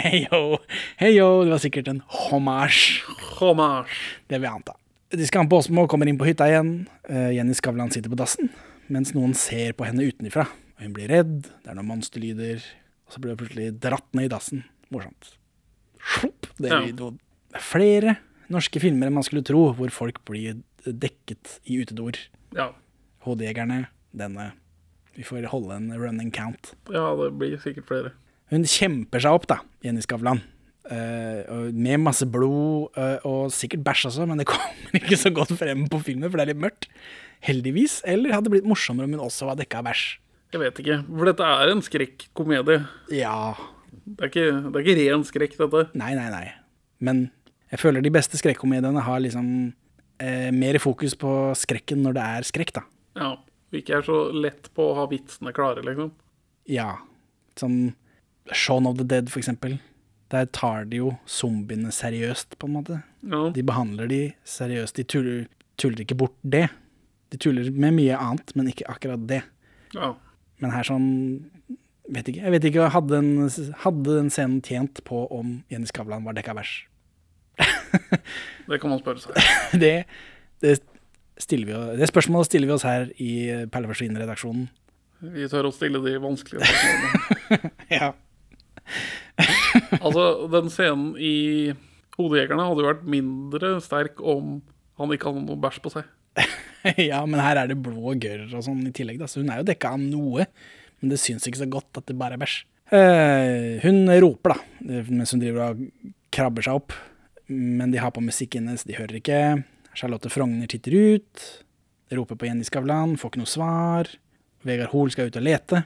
Hei 0.02 0.22
yo, 0.24 0.56
hey 0.96 1.12
yo, 1.16 1.42
det 1.44 1.52
var 1.52 1.60
sikkert 1.60 1.88
en 1.92 2.00
hommage. 2.08 3.02
Hommage. 3.38 3.98
Det 4.30 4.38
vil 4.40 4.48
jeg 4.48 4.60
anta. 4.60 4.76
De 5.12 5.26
skal 5.28 5.48
på 5.48 5.58
Åsmo 5.60 5.84
kommer 5.90 6.08
inn 6.08 6.16
på 6.20 6.24
hytta 6.24 6.46
igjen. 6.48 6.70
Eh, 7.04 7.34
Jenny 7.36 7.52
Skavlan 7.58 7.92
sitter 7.92 8.12
på 8.12 8.16
dassen, 8.16 8.48
mens 8.92 9.12
noen 9.16 9.34
ser 9.36 9.74
på 9.76 9.84
henne 9.84 10.06
utenfra. 10.08 10.46
Hun 10.80 10.94
blir 10.96 11.10
redd, 11.12 11.34
det 11.44 11.68
er 11.68 11.76
noen 11.76 11.90
monsterlyder, 11.90 12.64
og 13.12 13.18
så 13.18 13.20
ble 13.20 13.34
hun 13.34 13.40
plutselig 13.42 13.72
dratt 13.84 14.06
ned 14.16 14.24
i 14.24 14.32
dassen. 14.32 14.62
Morsomt. 14.92 15.34
Sjopp, 16.00 16.46
Det 16.58 16.70
er 16.72 16.88
Ja. 16.88 17.10
flere 17.60 18.16
norske 18.50 18.80
filmer 18.80 19.06
enn 19.06 19.12
man 19.14 19.22
skulle 19.22 19.44
tro, 19.44 19.74
hvor 19.74 19.90
folk 19.90 20.24
blir 20.24 20.62
dekket 20.86 21.60
i 21.66 21.82
utedoer. 21.84 22.16
Ja. 22.56 22.72
Hodejegerne, 23.26 23.88
denne. 24.16 24.52
Vi 25.14 25.22
får 25.22 25.44
holde 25.52 25.76
en 25.76 25.92
running 25.92 26.30
count. 26.32 26.74
ja, 26.90 27.14
det 27.16 27.38
blir 27.38 27.58
sikkert 27.60 27.86
flere. 27.86 28.12
Hun 28.50 28.64
kjemper 28.64 29.20
seg 29.20 29.32
opp, 29.32 29.46
da, 29.46 29.60
Jenny 29.82 30.00
Skavlan. 30.00 30.40
Uh, 30.90 31.70
med 31.72 32.00
masse 32.00 32.24
blod 32.26 32.90
uh, 32.96 33.18
og 33.24 33.52
sikkert 33.52 33.84
bæsj 33.84 34.06
også, 34.08 34.26
men 34.26 34.38
det 34.38 34.46
kommer 34.50 34.92
ikke 34.98 35.16
så 35.16 35.30
godt 35.32 35.52
frem 35.56 35.86
på 35.88 36.02
filmen, 36.02 36.28
for 36.30 36.38
det 36.38 36.48
er 36.48 36.54
litt 36.54 36.64
mørkt. 36.64 36.88
Heldigvis. 37.42 38.00
Eller 38.04 38.32
hadde 38.32 38.48
det 38.48 38.56
blitt 38.56 38.68
morsommere 38.68 39.04
om 39.04 39.12
hun 39.12 39.20
også 39.28 39.46
var 39.46 39.56
dekka 39.56 39.78
av 39.78 39.84
bæsj. 39.84 40.18
Jeg 40.52 40.60
vet 40.60 40.80
ikke, 40.82 40.98
for 41.08 41.28
dette 41.30 41.46
er 41.48 41.70
en 41.72 41.80
skrekkomedie. 41.84 42.82
Ja. 43.16 43.36
Det 44.04 44.26
er 44.26 44.28
ikke, 44.32 44.48
det 44.66 44.80
er 44.80 44.82
ikke 44.84 44.96
ren 44.98 45.22
skrekk, 45.24 45.54
dette. 45.60 45.84
Nei, 45.96 46.10
nei, 46.18 46.26
nei. 46.32 46.48
Men 47.00 47.22
jeg 47.72 47.80
føler 47.80 48.04
de 48.04 48.12
beste 48.12 48.36
skrekkomediene 48.36 49.04
har 49.06 49.22
liksom 49.24 49.46
eh, 50.20 50.50
mer 50.52 50.76
fokus 50.82 51.14
på 51.16 51.30
skrekken 51.56 52.02
når 52.04 52.18
det 52.18 52.24
er 52.36 52.48
skrekk, 52.48 52.74
da. 52.76 52.82
Ja. 53.16 53.30
Og 53.72 53.78
ikke 53.78 53.94
er 53.96 54.04
så 54.04 54.18
lett 54.36 54.68
på 54.76 54.90
å 54.90 54.96
ha 54.98 55.06
vitsene 55.08 55.54
klare, 55.56 55.80
liksom. 55.86 56.10
Ja. 56.68 56.98
Som 57.56 57.94
Shaun 58.52 58.84
of 58.90 58.98
the 58.98 59.06
Dead, 59.08 59.30
for 59.32 59.40
eksempel. 59.40 59.78
Der 60.32 60.44
tar 60.52 60.84
de 60.90 61.00
jo 61.00 61.14
zombiene 61.28 61.92
seriøst, 61.92 62.58
på 62.60 62.68
en 62.68 62.76
måte. 62.76 62.98
Ja. 63.24 63.46
De 63.56 63.64
behandler 63.64 64.10
de 64.12 64.20
seriøst. 64.48 65.00
De 65.00 65.06
tuller, 65.08 65.46
tuller 65.80 66.04
ikke 66.04 66.18
bort 66.20 66.36
det. 66.44 66.66
De 67.32 67.40
tuller 67.40 67.72
med 67.72 67.96
mye 67.96 68.20
annet, 68.20 68.52
men 68.58 68.68
ikke 68.68 68.90
akkurat 68.92 69.24
det. 69.32 69.40
ja. 69.96 70.12
Men 70.62 70.72
her 70.76 70.86
sånn 70.86 71.08
vet 72.12 72.28
ikke, 72.30 72.42
Jeg 72.44 72.54
vet 72.54 72.66
ikke, 72.68 72.88
hadde 72.94 73.18
den, 73.18 73.74
hadde 73.84 74.16
den 74.18 74.30
scenen 74.32 74.62
tjent 74.64 75.02
på 75.06 75.24
om 75.34 75.60
Jenny 75.72 75.88
Skavlan 75.90 76.26
var 76.26 76.36
dekka 76.38 76.54
vers? 76.58 76.72
Det 78.70 78.78
kan 78.80 78.92
man 78.92 79.02
spørre 79.02 79.22
seg. 79.22 79.36
Det, 79.82 79.94
det, 80.62 80.76
vi, 81.50 81.74
det 81.98 82.08
spørsmålet 82.10 82.48
stiller 82.48 82.70
vi 82.70 82.76
oss 82.76 82.86
her 82.86 83.08
i 83.20 83.32
Perle 83.72 83.90
forsvinner-redaksjonen. 83.90 84.68
Vi 85.32 85.46
tør 85.50 85.68
å 85.68 85.74
stille 85.74 86.00
de 86.02 86.16
vanskelige 86.22 86.66
spørsmålene. 86.66 87.72
Ja. 87.92 88.12
altså, 90.00 90.22
den 90.50 90.70
scenen 90.72 91.12
i 91.20 91.72
Hodejegerne 92.16 92.64
hadde 92.66 92.82
jo 92.82 92.88
vært 92.88 93.04
mindre 93.08 93.76
sterk 93.84 94.20
om 94.20 94.58
han 95.00 95.14
ikke 95.14 95.30
hadde 95.30 95.44
noe 95.46 95.60
bæsj 95.60 95.80
på 95.84 95.92
seg. 95.94 96.08
ja, 97.10 97.22
men 97.26 97.42
her 97.42 97.60
er 97.62 97.70
det 97.70 97.78
blod 97.82 98.16
og 98.16 98.24
gørr 98.24 98.46
og 98.50 98.64
sånn 98.66 98.84
i 98.88 98.94
tillegg, 98.94 99.20
da. 99.22 99.28
Så 99.30 99.42
hun 99.42 99.52
er 99.52 99.62
jo 99.62 99.68
dekka 99.68 99.94
av 99.94 100.02
noe. 100.02 100.46
Men 101.02 101.12
det 101.12 101.20
syns 101.22 101.46
ikke 101.48 101.62
så 101.62 101.70
godt 101.70 101.98
at 101.98 102.06
det 102.10 102.18
bare 102.18 102.38
er 102.38 102.42
bæsj. 102.42 102.60
Eh, 102.92 103.82
hun 103.82 104.04
roper, 104.22 104.54
da, 104.54 105.00
mens 105.08 105.32
hun 105.34 105.42
driver 105.42 105.72
og 105.72 106.12
krabber 106.34 106.66
seg 106.66 106.78
opp. 106.82 106.96
Men 107.52 107.92
de 107.92 108.00
har 108.00 108.12
på 108.14 108.22
musikk 108.24 108.58
inne, 108.58 108.76
så 108.78 108.88
de 108.88 108.98
hører 108.98 109.18
ikke. 109.18 109.40
Charlotte 109.98 110.30
Frogner 110.32 110.70
titter 110.70 110.94
ut. 110.94 111.46
Roper 112.12 112.38
på 112.38 112.48
Jenny 112.48 112.66
Skavlan, 112.68 113.16
får 113.20 113.32
ikke 113.32 113.42
noe 113.42 113.50
svar. 113.50 114.12
Vegard 114.66 114.92
Hoel 114.92 115.12
skal 115.12 115.30
ut 115.30 115.38
og 115.40 115.46
lete. 115.46 115.82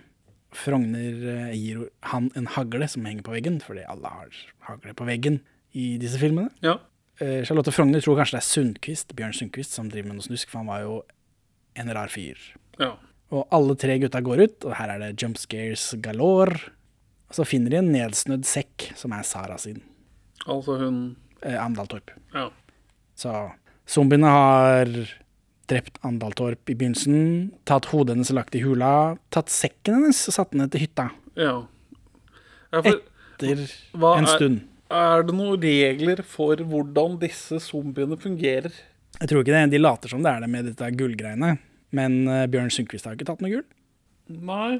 Frogner 0.56 1.24
eh, 1.32 1.54
gir 1.56 1.86
han 2.12 2.28
en 2.38 2.48
hagle 2.56 2.88
som 2.90 3.06
henger 3.06 3.24
på 3.26 3.34
veggen, 3.34 3.60
fordi 3.62 3.86
alle 3.86 4.10
har 4.12 4.42
hagle 4.68 4.94
på 4.96 5.06
veggen 5.08 5.40
i 5.76 5.94
disse 6.00 6.20
filmene. 6.20 6.50
Ja. 6.64 6.78
Eh, 7.20 7.42
Charlotte 7.48 7.72
Frogner 7.72 8.04
tror 8.04 8.18
kanskje 8.20 8.36
det 8.36 8.42
er 8.42 8.48
Sundquist, 8.50 9.16
Bjørn 9.16 9.34
Sundquist 9.36 9.76
som 9.76 9.90
driver 9.92 10.10
med 10.10 10.20
noe 10.20 10.26
snusk, 10.26 10.50
for 10.50 10.62
han 10.62 10.70
var 10.70 10.84
jo 10.84 10.96
en 11.76 11.92
rar 11.96 12.12
fyr. 12.12 12.40
Ja. 12.80 12.94
Og 13.34 13.46
alle 13.54 13.74
tre 13.80 13.98
gutta 14.00 14.22
går 14.22 14.42
ut, 14.44 14.66
og 14.68 14.76
her 14.78 14.92
er 14.94 15.02
det 15.02 15.14
jump 15.20 15.38
scares 15.40 15.88
galore. 16.04 16.72
Og 17.26 17.38
så 17.40 17.46
finner 17.48 17.72
de 17.72 17.80
en 17.80 17.92
nedsnødd 17.94 18.46
sekk, 18.46 18.90
som 18.98 19.14
er 19.16 19.26
Sara 19.26 19.56
sin. 19.58 19.80
Altså 20.46 20.76
hun 20.78 21.16
Eh, 21.42 21.86
Torp. 21.86 22.10
Ja. 22.34 22.50
Så 23.14 23.52
zombiene 23.86 24.26
har 24.26 24.86
drept 25.68 25.98
Andal 26.02 26.32
Torp 26.32 26.70
i 26.70 26.74
begynnelsen, 26.74 27.52
tatt 27.64 27.90
hodet 27.92 28.16
hennes 28.16 28.30
og 28.30 28.38
lagt 28.40 28.54
i 28.54 28.62
hula, 28.64 29.16
tatt 29.30 29.50
sekken 29.52 30.00
hennes 30.00 30.28
og 30.30 30.34
satt 30.36 30.52
den 30.52 30.62
ned 30.62 30.72
til 30.72 30.86
hytta. 30.86 31.10
ja. 31.36 31.66
ja 32.72 32.82
for, 32.82 33.02
Etter 33.36 33.66
en 34.16 34.26
stund. 34.26 34.62
Er 34.62 34.75
det 34.88 35.34
noen 35.34 35.62
regler 35.62 36.22
for 36.26 36.60
hvordan 36.62 37.16
disse 37.22 37.58
zombiene 37.64 38.18
fungerer? 38.20 38.74
Jeg 39.16 39.30
tror 39.30 39.42
ikke 39.42 39.54
det. 39.54 39.70
De 39.72 39.80
later 39.80 40.12
som 40.12 40.22
det 40.22 40.30
er 40.32 40.44
det 40.44 40.50
med 40.52 40.68
dette 40.70 40.90
gullgreiene. 40.98 41.56
Men 41.96 42.20
eh, 42.28 42.44
Bjørn 42.50 42.70
Sundquist 42.74 43.06
har 43.08 43.16
ikke 43.16 43.28
tatt 43.28 43.42
noe 43.42 43.52
gull. 43.52 43.66
Nei. 44.28 44.78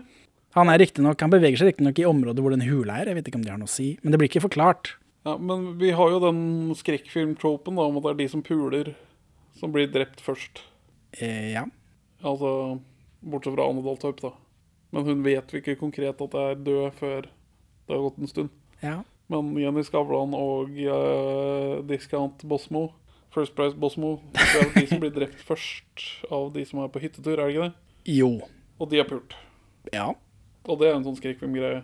Han 0.57 0.71
er 0.73 0.81
riktignok, 0.81 1.21
han 1.21 1.33
beveger 1.33 1.61
seg 1.61 1.71
riktignok 1.71 1.99
i 2.01 2.07
området 2.09 2.43
hvor 2.43 2.55
den 2.55 2.65
hula 2.67 3.01
er. 3.01 3.11
Jeg 3.11 3.19
vet 3.19 3.29
ikke 3.31 3.41
om 3.41 3.45
det 3.45 3.53
har 3.53 3.61
noe 3.61 3.71
å 3.71 3.75
si. 3.77 3.91
Men 4.03 4.15
det 4.15 4.21
blir 4.21 4.31
ikke 4.31 4.47
forklart. 4.47 4.95
Ja, 5.27 5.35
men 5.43 5.73
vi 5.81 5.91
har 5.97 6.13
jo 6.13 6.23
den 6.23 6.41
skrekkfilmtropen 6.79 7.79
om 7.83 7.99
at 7.99 8.07
det 8.07 8.13
er 8.13 8.21
de 8.23 8.29
som 8.33 8.45
puler, 8.47 8.93
som 9.59 9.73
blir 9.75 9.91
drept 9.93 10.23
først. 10.25 10.63
Eh, 11.19 11.53
ja. 11.57 11.67
Altså, 12.23 12.79
bortsett 13.27 13.57
fra 13.57 13.67
Anne 13.69 13.83
Dahl 13.85 13.99
Torp, 14.01 14.23
da. 14.23 14.33
Men 14.95 15.09
hun 15.09 15.25
vet 15.27 15.51
ikke 15.59 15.77
konkret 15.81 16.23
at 16.23 16.33
det 16.37 16.45
er 16.53 16.63
død 16.69 16.99
før 17.01 17.27
det 17.27 17.95
har 17.97 18.05
gått 18.07 18.23
en 18.23 18.33
stund. 18.33 18.57
ja. 18.85 19.01
Men 19.33 19.49
Jenny 19.59 19.83
Skavlan 19.83 20.35
og 20.39 20.71
uh, 20.77 21.81
Discount 21.89 22.45
Bosmo, 22.47 22.89
First 23.35 23.57
Price 23.59 23.75
Bosmo, 23.77 24.17
det 24.37 24.45
er 24.47 24.63
jo 24.63 24.71
de 24.77 24.87
som 24.93 25.03
blir 25.03 25.11
drept 25.17 25.41
først 25.49 26.05
av 26.33 26.53
de 26.55 26.63
som 26.69 26.85
er 26.85 26.93
på 26.95 27.03
hyttetur, 27.03 27.35
er 27.35 27.49
det 27.51 27.57
ikke 27.57 27.67
det? 27.67 27.75
Jo. 28.17 28.31
Og 28.79 28.91
de 28.93 29.01
er 29.03 29.09
pult. 29.09 29.35
Ja. 29.93 30.13
Og 30.67 30.79
det 30.81 30.89
er 30.93 30.97
en 30.99 31.05
sånn 31.07 31.19
skrikfilmgreie. 31.19 31.83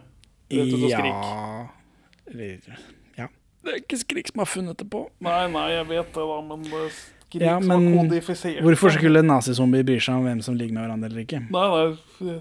Rett 0.52 0.70
ut 0.70 0.84
og 0.84 0.92
skrik. 0.92 1.18
Ja. 3.18 3.28
Det 3.62 3.70
er 3.74 3.80
ikke 3.82 3.98
Skrik 4.00 4.30
som 4.30 4.42
har 4.42 4.48
funnet 4.50 4.78
det 4.80 4.86
på. 4.90 5.04
Nei, 5.22 5.42
nei, 5.52 5.66
jeg 5.76 5.86
vet 5.90 6.08
det, 6.14 6.24
da, 6.30 6.38
men 6.46 6.64
det 6.66 6.84
skrik 6.94 7.42
Ja, 7.42 7.56
som 7.60 7.70
har 7.70 7.78
men 7.82 7.98
kodifisert. 8.00 8.58
hvorfor 8.66 8.92
skulle 8.94 9.22
nazizombier 9.24 9.86
bry 9.88 9.98
seg 10.02 10.18
om 10.18 10.26
hvem 10.26 10.42
som 10.44 10.56
ligger 10.58 10.76
med 10.76 10.84
hverandre 10.86 11.10
eller 11.10 11.22
ikke? 11.24 11.40
Nei, 11.54 11.66
nei, 11.72 12.36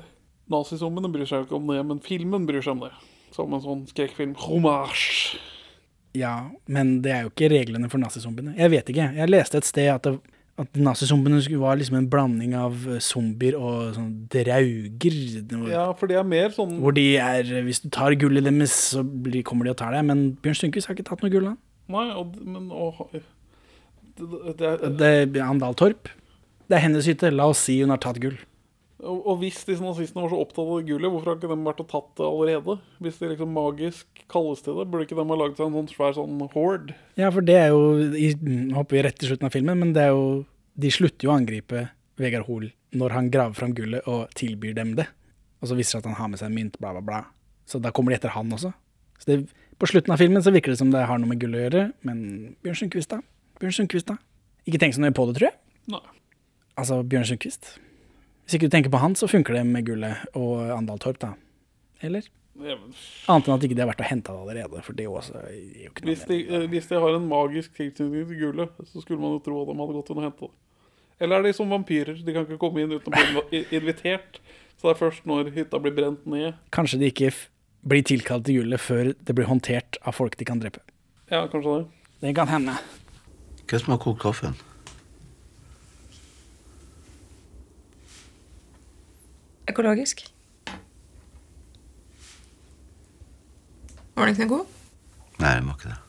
nazizombiene 0.51 1.11
bryr 1.13 1.29
seg 1.29 1.43
jo 1.43 1.47
ikke 1.47 1.57
om 1.59 1.69
det, 1.71 1.79
men 1.87 2.01
filmen 2.03 2.45
bryr 2.49 2.61
seg 2.65 2.73
om 2.75 2.83
det. 2.87 2.91
Som 3.35 3.55
en 3.55 3.63
sånn 3.63 3.87
skrekkfilm. 3.89 4.35
Hommage. 4.43 5.39
Ja, 6.17 6.51
men 6.67 6.99
det 7.05 7.13
er 7.15 7.25
jo 7.25 7.31
ikke 7.31 7.51
reglene 7.53 7.89
for 7.91 8.01
nazizombiene. 8.01 8.57
Jeg 8.59 8.73
vet 8.73 8.91
ikke. 8.91 9.07
Jeg 9.15 9.31
leste 9.31 9.61
et 9.61 9.67
sted 9.67 9.87
at, 9.93 10.07
det, 10.07 10.41
at 10.59 10.75
nazizombiene 10.75 11.39
var 11.61 11.79
liksom 11.79 12.01
en 12.01 12.09
blanding 12.11 12.55
av 12.59 12.75
eh, 12.89 12.99
zombier 13.03 13.55
og 13.55 13.93
sånn 13.95 14.11
drauger. 14.33 15.17
Ja, 15.71 15.85
for 15.95 16.11
det 16.11 16.19
er 16.19 16.27
mer 16.27 16.51
sånn 16.55 16.77
Hvor 16.83 16.95
de 16.97 17.05
er 17.21 17.47
Hvis 17.67 17.83
du 17.85 17.89
tar 17.93 18.17
gullet 18.19 18.47
deres, 18.49 18.75
så 18.91 19.05
blir, 19.07 19.45
kommer 19.47 19.67
de 19.67 19.75
og 19.75 19.79
tar 19.79 19.95
deg. 19.95 20.07
Men 20.11 20.25
Bjørn 20.43 20.59
Sundquist 20.65 20.91
har 20.91 20.99
ikke 20.99 21.07
tatt 21.13 21.23
noe 21.23 21.31
gull, 21.31 21.53
han. 21.53 21.59
Nei, 21.91 22.07
og, 22.15 22.35
men 22.43 22.67
og, 22.75 23.05
det, 24.19 24.43
det 24.59 24.67
er, 24.67 25.25
Det 25.31 25.39
er 25.39 25.47
Andal 25.47 25.79
Torp. 25.79 26.11
Det 26.67 26.77
er 26.77 26.85
hennes 26.89 27.07
hytte. 27.07 27.31
La 27.31 27.47
oss 27.51 27.63
si 27.67 27.79
hun 27.79 27.91
har 27.95 28.03
tatt 28.03 28.19
gull. 28.23 28.35
Og, 29.01 29.21
og 29.25 29.39
hvis 29.41 29.63
disse 29.65 29.81
nazistene 29.83 30.23
var 30.23 30.31
så 30.33 30.39
opptatt 30.43 30.67
av 30.67 30.83
gullet, 30.85 31.09
hvorfor 31.09 31.31
har 31.31 31.39
ikke 31.39 31.49
de 31.49 31.57
vært 31.65 31.81
og 31.83 31.87
tatt 31.89 32.09
det 32.19 32.27
allerede? 32.27 32.75
Hvis 33.01 33.17
det 33.21 33.31
liksom 33.31 33.53
magisk 33.55 34.23
kalles 34.31 34.61
til 34.65 34.77
det, 34.77 34.85
burde 34.91 35.07
ikke 35.07 35.17
de 35.17 35.25
ha 35.25 35.37
laget 35.41 35.57
seg 35.57 35.67
en 35.67 35.77
sånn 35.79 35.89
svær 35.89 36.17
sånn 36.17 36.43
horde? 36.53 36.97
Ja, 37.19 37.31
for 37.33 37.45
det 37.45 37.57
er 37.57 37.73
jo 37.73 38.11
i, 38.13 38.29
hopper 38.77 38.99
vi 38.99 39.03
rett 39.07 39.17
til 39.21 39.31
slutten 39.31 39.49
av 39.49 39.55
filmen, 39.55 39.81
men 39.81 39.95
det 39.97 40.07
er 40.07 40.13
jo 40.15 40.27
De 40.81 40.87
slutter 40.93 41.27
jo 41.27 41.33
å 41.33 41.35
angripe 41.35 41.81
Vegard 42.21 42.47
Hoel 42.47 42.69
når 42.95 43.15
han 43.15 43.27
graver 43.33 43.57
fram 43.57 43.73
gullet 43.75 44.07
og 44.09 44.31
tilbyr 44.39 44.75
dem 44.77 44.93
det. 44.95 45.05
Og 45.61 45.69
så 45.69 45.75
viser 45.77 45.97
det 45.97 45.99
seg 45.99 46.05
at 46.05 46.09
han 46.11 46.19
har 46.19 46.31
med 46.31 46.41
seg 46.41 46.53
mynt, 46.53 46.77
bla, 46.79 46.93
bla, 46.95 47.03
bla. 47.03 47.19
Så 47.67 47.79
da 47.83 47.91
kommer 47.95 48.13
de 48.13 48.19
etter 48.19 48.33
han 48.33 48.51
også. 48.55 48.71
Så 49.19 49.29
det, 49.29 49.37
på 49.79 49.89
slutten 49.89 50.15
av 50.15 50.21
filmen 50.21 50.43
så 50.43 50.53
virker 50.53 50.73
det 50.73 50.79
som 50.79 50.91
det 50.93 51.03
har 51.07 51.21
noe 51.21 51.29
med 51.29 51.39
gull 51.43 51.57
å 51.57 51.61
gjøre, 51.65 51.85
men 52.07 52.23
Bjørn 52.63 52.79
Sundquist, 52.83 53.11
da? 53.13 53.21
Bjørn 53.61 53.77
Sundquist, 53.81 54.09
da? 54.09 54.17
Ikke 54.67 54.81
tenk 54.81 54.95
så 54.97 55.03
nøye 55.03 55.15
på 55.15 55.27
det, 55.29 55.37
tror 55.39 55.49
jeg. 55.51 55.57
Nei. 55.93 56.03
Altså, 56.79 57.01
Bjørn 57.03 57.27
Sundquist. 57.29 57.75
Hvis 58.51 58.57
ikke 58.57 58.67
du 58.67 58.73
tenker 58.73 58.91
på 58.91 58.99
han, 58.99 59.13
så 59.15 59.29
funker 59.31 59.55
det 59.55 59.61
med 59.63 59.85
gullet 59.87 60.25
og 60.35 60.73
Andal 60.75 60.99
Torp, 60.99 61.21
da. 61.21 61.29
Eller? 62.03 62.25
Annet 62.59 63.45
enn 63.47 63.53
at 63.53 63.63
ikke 63.63 63.77
de 63.77 63.83
har 63.85 63.87
vært 63.87 64.01
å 64.03 64.07
henta 64.09 64.33
det 64.35 64.41
allerede, 64.43 64.81
for 64.83 64.97
det 64.97 65.05
også 65.07 65.37
er 65.39 65.53
jo 65.53 65.87
ikke 65.87 66.03
Hvis 66.09 66.25
de, 66.27 66.39
hvis 66.73 66.89
de 66.89 66.97
har 66.99 67.15
en 67.15 67.29
magisk 67.29 67.77
tilknytning 67.77 68.25
til 68.27 68.41
gullet, 68.41 68.81
så 68.89 69.03
skulle 69.05 69.21
man 69.21 69.37
jo 69.37 69.39
tro 69.45 69.61
at 69.61 69.69
de 69.69 69.75
hadde 69.79 69.95
gått 69.95 70.11
inn 70.11 70.19
og 70.19 70.25
henta 70.25 70.49
det. 70.49 70.51
Eller 71.23 71.39
er 71.39 71.47
de 71.47 71.53
som 71.55 71.71
vampyrer? 71.71 72.19
De 72.27 72.35
kan 72.35 72.43
ikke 72.43 72.59
komme 72.59 72.83
inn 72.83 72.91
uten 72.91 73.07
å 73.07 73.45
bli 73.47 73.61
invitert. 73.77 74.41
Så 74.75 74.89
det 74.89 74.97
er 74.97 74.99
først 74.99 75.29
når 75.31 75.53
hytta 75.55 75.79
blir 75.79 75.95
brent 75.95 76.27
ned. 76.27 76.57
Kanskje 76.75 76.99
de 76.99 77.07
ikke 77.13 77.29
blir 77.87 78.03
tilkalt 78.03 78.49
til 78.49 78.59
gullet 78.59 78.83
før 78.83 79.13
det 79.15 79.37
blir 79.37 79.47
håndtert 79.47 80.01
av 80.03 80.17
folk 80.19 80.35
de 80.35 80.49
kan 80.51 80.59
drepe. 80.59 80.83
Ja, 81.31 81.45
kanskje 81.47 81.77
det. 81.77 82.11
Det 82.25 82.35
kan 82.35 82.51
hende. 82.51 82.75
Hvem 83.63 83.85
som 83.85 83.95
har 83.95 84.03
kokt 84.03 84.19
kaffen? 84.25 84.59
Økologisk. 89.71 90.23
Var 94.15 94.27
den 94.27 94.35
ikke 94.35 94.45
noe 94.45 94.53
god? 94.57 94.79
Nei, 95.41 95.53
den 95.57 95.69
var 95.69 95.77
ikke 95.79 95.93
det. 95.93 95.99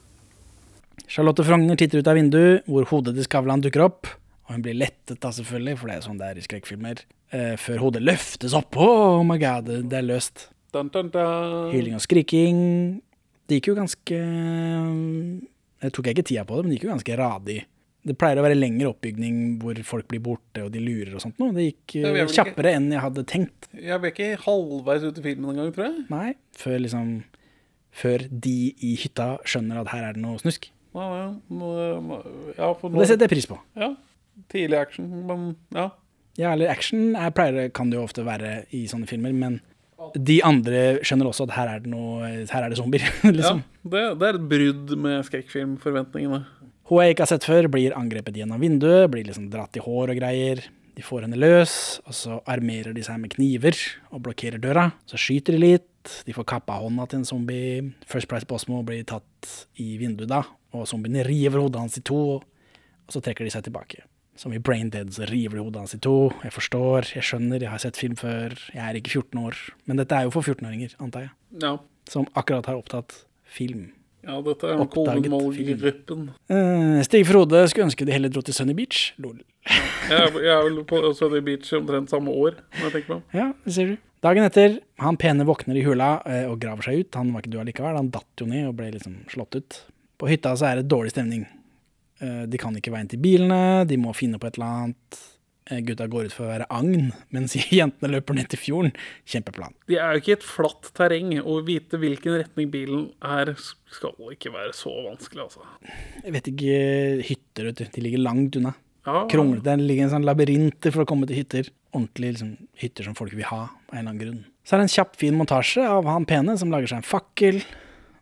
Charlotte 1.12 1.44
Frogner 1.44 1.78
titter 1.78 2.00
ut 2.00 2.08
av 2.08 2.16
vinduet, 2.16 2.66
hvor 2.68 2.86
hodet 2.88 3.14
til 3.16 3.26
Skavlan 3.26 3.62
dukker 3.64 3.84
opp. 3.84 4.08
Og 4.48 4.56
hun 4.56 4.64
blir 4.64 4.76
lettet, 4.76 5.18
da, 5.22 5.30
selvfølgelig, 5.32 5.76
for 5.80 5.90
det 5.90 5.96
er 5.96 6.06
sånn 6.06 6.18
det 6.20 6.30
er 6.30 6.40
i 6.40 6.44
skrekkfilmer. 6.44 7.02
Eh, 7.32 7.54
før 7.60 7.86
hodet 7.86 8.02
løftes 8.04 8.56
opp. 8.56 8.76
Oh 8.80 9.22
my 9.24 9.38
god, 9.40 9.68
det, 9.68 9.78
det 9.92 10.00
er 10.00 10.08
løst. 10.08 10.48
Dun, 10.72 10.88
dun, 10.92 11.10
dun. 11.12 11.70
Hyling 11.72 11.96
og 11.96 12.04
skriking. 12.04 12.58
Det 13.48 13.58
gikk 13.58 13.72
jo 13.72 13.76
ganske 13.76 14.18
Jeg 15.82 15.92
tok 15.92 16.08
ikke 16.12 16.24
tida 16.24 16.44
på 16.48 16.56
det, 16.56 16.64
men 16.64 16.72
det 16.72 16.78
gikk 16.78 16.86
jo 16.88 16.94
ganske 16.94 17.16
radig. 17.20 17.58
Det 18.04 18.16
pleier 18.18 18.40
å 18.40 18.42
være 18.42 18.56
lengre 18.58 18.88
oppbygning 18.90 19.60
hvor 19.62 19.78
folk 19.86 20.08
blir 20.10 20.18
borte 20.24 20.64
og 20.64 20.72
de 20.74 20.80
lurer 20.82 21.12
og 21.14 21.22
sånt 21.22 21.38
noe. 21.38 21.52
Det 21.54 21.68
gikk 21.68 21.94
Ja, 22.00 22.08
eh, 22.08 22.12
vel 22.16 22.26
ikke- 22.26 22.34
kjappere 22.40 22.72
enn 22.74 22.88
jeg 22.90 23.00
hadde 23.04 23.24
tenkt. 23.30 23.68
Jeg 23.78 24.00
ble 24.02 24.10
ikke 24.10 24.30
halvveis 24.42 25.04
ute 25.06 25.18
i 25.22 25.26
filmen 25.28 25.50
engang, 25.54 25.72
tror 25.72 25.84
jeg. 25.86 26.04
Nei, 26.10 26.34
før 26.58 26.80
liksom 26.82 27.22
Før 27.92 28.22
de 28.40 28.74
i 28.80 28.94
hytta 28.96 29.36
skjønner 29.44 29.82
at 29.82 29.88
her 29.92 30.04
er 30.08 30.12
det 30.14 30.22
noe 30.22 30.38
snusk. 30.40 30.70
Ja, 30.94 31.04
ja, 31.12 31.26
ja, 32.56 32.72
for 32.72 32.88
nå... 32.88 32.98
det 32.98 33.08
setter 33.10 33.26
jeg 33.28 33.32
pris 33.34 33.46
på. 33.50 33.58
Ja. 33.76 33.90
Tidlig 34.48 34.78
action, 34.80 35.10
men 35.28 35.56
ja. 35.76 35.90
Ja, 36.40 36.54
eller 36.54 36.70
action 36.72 37.14
er, 37.14 37.28
pleier, 37.36 37.68
kan 37.76 37.90
det 37.92 37.98
jo 37.98 38.06
ofte 38.06 38.24
være 38.24 38.64
i 38.72 38.86
sånne 38.88 39.06
filmer, 39.10 39.34
men 39.36 39.60
de 40.16 40.38
andre 40.42 40.98
skjønner 41.04 41.28
også 41.28 41.44
at 41.46 41.52
her 41.54 41.68
er 41.76 41.82
det 41.84 41.90
noe 41.92 42.24
Her 42.50 42.64
er 42.64 42.72
det 42.72 42.78
zombier, 42.80 43.04
liksom. 43.28 43.60
ja 43.84 43.90
det, 43.92 44.02
det 44.18 44.28
er 44.30 44.38
et 44.40 44.48
brudd 44.50 44.96
med 44.98 45.28
skrekkfilmforventningene. 45.28 46.40
Hun 46.92 47.00
jeg 47.00 47.14
ikke 47.14 47.24
har 47.24 47.30
sett 47.30 47.46
før, 47.48 47.70
blir 47.72 47.94
angrepet 47.96 48.36
gjennom 48.36 48.60
vinduet, 48.60 49.06
blir 49.08 49.24
liksom 49.24 49.46
dratt 49.48 49.78
i 49.78 49.80
hår 49.80 50.10
og 50.12 50.18
greier. 50.18 50.58
De 50.92 51.00
får 51.00 51.24
henne 51.24 51.38
løs, 51.40 51.74
og 52.04 52.12
så 52.12 52.34
armerer 52.52 52.92
de 52.92 53.00
seg 53.06 53.16
med 53.22 53.32
kniver 53.32 53.78
og 54.12 54.20
blokkerer 54.26 54.60
døra. 54.60 54.90
Så 55.08 55.16
skyter 55.16 55.56
de 55.56 55.62
litt, 55.62 56.10
de 56.26 56.34
får 56.36 56.44
kappa 56.52 56.76
hånda 56.82 57.06
til 57.08 57.22
en 57.22 57.24
zombie. 57.30 57.86
First 58.04 58.28
Price 58.28 58.44
Bosmo 58.44 58.82
blir 58.84 59.06
tatt 59.08 59.54
i 59.80 59.94
vinduet 60.02 60.28
da, 60.34 60.42
og 60.76 60.84
zombiene 60.90 61.24
river 61.24 61.62
hodet 61.64 61.80
hans 61.80 61.96
i 61.96 62.04
to, 62.04 62.20
og 62.42 63.16
så 63.16 63.24
trekker 63.24 63.48
de 63.48 63.54
seg 63.56 63.64
tilbake. 63.70 64.04
Som 64.36 64.52
i 64.52 64.60
Brain 64.60 64.92
Dead 64.92 65.16
så 65.16 65.24
river 65.32 65.62
de 65.62 65.64
hodet 65.64 65.86
hans 65.86 65.96
i 65.96 66.02
to. 66.04 66.28
Jeg 66.44 66.52
forstår, 66.52 67.08
jeg 67.16 67.24
skjønner, 67.24 67.64
jeg 67.64 67.72
har 67.72 67.80
sett 67.80 68.00
film 68.00 68.20
før. 68.20 68.52
Jeg 68.76 68.84
er 68.84 69.00
ikke 69.00 69.16
14 69.16 69.40
år. 69.46 69.64
Men 69.88 70.04
dette 70.04 70.20
er 70.20 70.28
jo 70.28 70.36
for 70.36 70.44
14-åringer, 70.44 70.92
antar 71.00 71.30
jeg. 71.30 71.34
Ja. 71.64 71.74
Som 72.12 72.28
akkurat 72.36 72.68
har 72.68 72.80
opptatt 72.80 73.16
film. 73.48 73.94
Ja, 74.22 74.36
dette 74.46 74.68
er 74.70 74.82
Kolmol-gruppen. 74.92 76.28
Eh, 76.46 77.00
Stig 77.06 77.26
Frode 77.26 77.64
skulle 77.70 77.88
ønske 77.88 78.06
de 78.06 78.14
heller 78.14 78.30
dro 78.30 78.42
til 78.46 78.54
Sunny 78.54 78.74
Beach. 78.78 79.10
Lol. 79.22 79.40
Jeg, 79.66 80.30
jeg 80.38 80.52
er 80.54 80.62
vel 80.68 80.78
på 80.86 81.00
Sunny 81.18 81.42
Beach 81.44 81.72
omtrent 81.78 82.12
samme 82.12 82.30
år, 82.30 82.60
når 82.78 82.86
jeg 82.86 82.94
tenke 82.96 83.16
meg. 83.16 83.24
Ja, 83.34 83.48
det 83.66 83.74
ser 83.74 83.92
du. 83.92 83.96
Dagen 84.22 84.46
etter, 84.46 84.76
han 85.02 85.18
pene 85.18 85.46
våkner 85.48 85.80
i 85.80 85.82
hula 85.82 86.12
uh, 86.22 86.44
og 86.52 86.60
graver 86.62 86.86
seg 86.86 87.02
ut. 87.02 87.18
Han 87.18 87.32
var 87.34 87.42
ikke 87.42 87.54
du 87.56 87.58
allikevel, 87.64 87.98
han 87.98 88.12
datt 88.14 88.38
jo 88.38 88.46
ned 88.46 88.68
og 88.68 88.76
ble 88.78 88.92
liksom 88.94 89.18
slått 89.32 89.58
ut. 89.58 89.78
På 90.22 90.30
hytta 90.30 90.54
så 90.54 90.68
er 90.68 90.78
det 90.78 90.90
dårlig 90.92 91.10
stemning. 91.16 91.42
Uh, 92.22 92.44
de 92.46 92.60
kan 92.62 92.76
ikke 92.78 92.94
veien 92.94 93.10
til 93.10 93.18
bilene, 93.22 93.82
de 93.90 93.98
må 93.98 94.14
finne 94.14 94.38
på 94.38 94.46
et 94.46 94.60
eller 94.60 94.84
annet. 94.84 95.22
Eh, 95.70 95.78
gutta 95.86 96.08
går 96.10 96.26
ut 96.26 96.34
for 96.34 96.48
å 96.48 96.50
være 96.50 96.66
agn, 96.74 97.12
mens 97.34 97.54
jentene 97.70 98.10
løper 98.16 98.36
ned 98.38 98.50
til 98.50 98.60
fjorden. 98.60 98.94
Kjempeplan. 99.30 99.76
Det 99.90 99.98
er 100.02 100.16
jo 100.16 100.22
ikke 100.22 100.36
et 100.40 100.46
flatt 100.46 100.90
terreng. 100.98 101.34
Å 101.38 101.58
vite 101.66 102.00
hvilken 102.02 102.38
retning 102.40 102.72
bilen 102.72 103.04
er, 103.22 103.54
skal 103.92 104.34
ikke 104.34 104.54
være 104.54 104.74
så 104.76 104.94
vanskelig, 105.06 105.46
altså. 105.46 105.66
Jeg 106.24 106.34
vet 106.38 106.50
ikke, 106.52 106.80
hytter, 107.28 107.68
vet 107.70 107.82
du. 107.82 107.84
De 107.94 108.06
ligger 108.08 108.24
langt 108.24 108.58
unna. 108.58 108.74
Ja, 109.06 109.24
Kronglete. 109.30 109.66
Det 109.66 109.86
ligger 109.86 110.06
en 110.06 110.16
sånn 110.16 110.26
labyrinter 110.26 110.94
for 110.94 111.04
å 111.04 111.08
komme 111.10 111.26
til 111.30 111.40
hytter. 111.40 111.70
Ordentlig 111.92 112.34
liksom, 112.36 112.52
hytter 112.78 113.06
som 113.06 113.16
folk 113.18 113.34
vil 113.36 113.46
ha, 113.50 113.64
av 113.66 113.94
en 113.94 113.98
eller 113.98 114.08
annen 114.08 114.22
grunn. 114.22 114.42
Så 114.62 114.76
er 114.76 114.82
det 114.82 114.88
en 114.88 114.94
kjapp, 114.94 115.16
fin 115.18 115.34
montasje 115.36 115.86
av 115.86 116.06
han 116.10 116.26
pene 116.26 116.54
som 116.58 116.70
lager 116.74 116.90
seg 116.90 117.02
en 117.02 117.06
fakkel. 117.06 117.58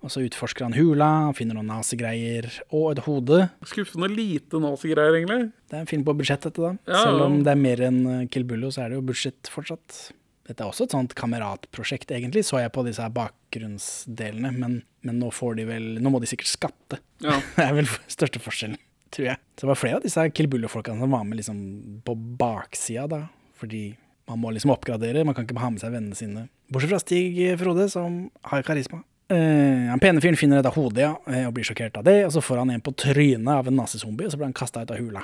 Og 0.00 0.08
så 0.12 0.22
utforsker 0.24 0.64
han 0.64 0.76
hula, 0.76 1.08
han 1.26 1.36
finner 1.36 1.58
noen 1.58 1.68
nazigreier 1.68 2.46
og 2.72 2.94
et 2.94 3.02
hode. 3.04 3.42
Skuffende 3.68 4.08
lite 4.08 4.60
nazigreier, 4.62 5.18
egentlig. 5.18 5.50
Det 5.68 5.76
er 5.76 5.82
en 5.84 5.90
film 5.90 6.06
på 6.06 6.14
budsjett, 6.16 6.46
dette, 6.46 6.62
da. 6.62 6.70
Ja, 6.88 7.02
Selv 7.04 7.26
om 7.26 7.42
det 7.44 7.52
er 7.52 7.60
mer 7.60 7.82
enn 7.90 7.98
eh, 8.08 8.22
Kill 8.32 8.46
Bullo, 8.48 8.70
så 8.72 8.86
er 8.86 8.92
det 8.92 8.96
jo 9.00 9.04
budsjett 9.10 9.50
fortsatt. 9.52 9.98
Dette 10.48 10.64
er 10.64 10.70
også 10.72 10.86
et 10.88 10.94
sånt 10.96 11.12
kameratprosjekt, 11.18 12.14
egentlig, 12.16 12.46
så 12.48 12.62
jeg 12.62 12.72
på 12.74 12.84
disse 12.86 13.04
her 13.04 13.12
bakgrunnsdelene. 13.14 14.54
Men, 14.56 14.78
men 15.06 15.20
nå 15.20 15.28
får 15.36 15.60
de 15.60 15.66
vel 15.68 15.90
Nå 16.00 16.12
må 16.14 16.22
de 16.22 16.30
sikkert 16.32 16.50
skatte. 16.54 17.00
Ja. 17.22 17.36
Det 17.58 17.66
er 17.68 17.76
vel 17.76 17.92
største 18.08 18.40
forskjellen, 18.42 18.80
tror 19.12 19.28
jeg. 19.34 19.42
Så 19.54 19.66
det 19.66 19.72
var 19.74 19.82
flere 19.82 20.00
av 20.00 20.06
disse 20.08 20.24
Kill 20.32 20.48
Bullo-folkene 20.50 21.04
som 21.04 21.12
var 21.12 21.28
med 21.28 21.42
liksom 21.42 21.60
på 22.08 22.16
baksida, 22.40 23.04
da. 23.10 23.20
Fordi 23.60 23.90
man 24.30 24.40
må 24.40 24.54
liksom 24.54 24.72
oppgradere, 24.72 25.26
man 25.28 25.36
kan 25.36 25.44
ikke 25.44 25.60
ha 25.60 25.70
med 25.74 25.82
seg 25.82 25.92
vennene 25.92 26.16
sine. 26.16 26.48
Bortsett 26.72 26.94
fra 26.94 27.02
Stig 27.02 27.38
Frode, 27.60 27.90
som 27.92 28.22
har 28.48 28.64
karisma. 28.64 29.02
Eh, 29.30 29.90
han 29.90 30.00
pene 30.02 30.22
fyren 30.22 30.38
finner 30.38 30.58
dette 30.58 30.72
hodet 30.74 31.04
ja, 31.04 31.12
eh, 31.30 31.44
og 31.46 31.54
blir 31.54 31.66
sjokkert 31.66 32.00
av 32.00 32.06
det, 32.08 32.16
og 32.26 32.32
så 32.34 32.42
får 32.42 32.64
han 32.64 32.72
en 32.74 32.82
på 32.82 32.92
trynet 32.98 33.52
av 33.52 33.68
en 33.70 33.76
nazizombie, 33.78 34.26
og 34.26 34.32
så 34.32 34.40
blir 34.40 34.50
han 34.50 34.56
kasta 34.56 34.82
ut 34.82 34.90
av 34.90 34.98
hula. 34.98 35.22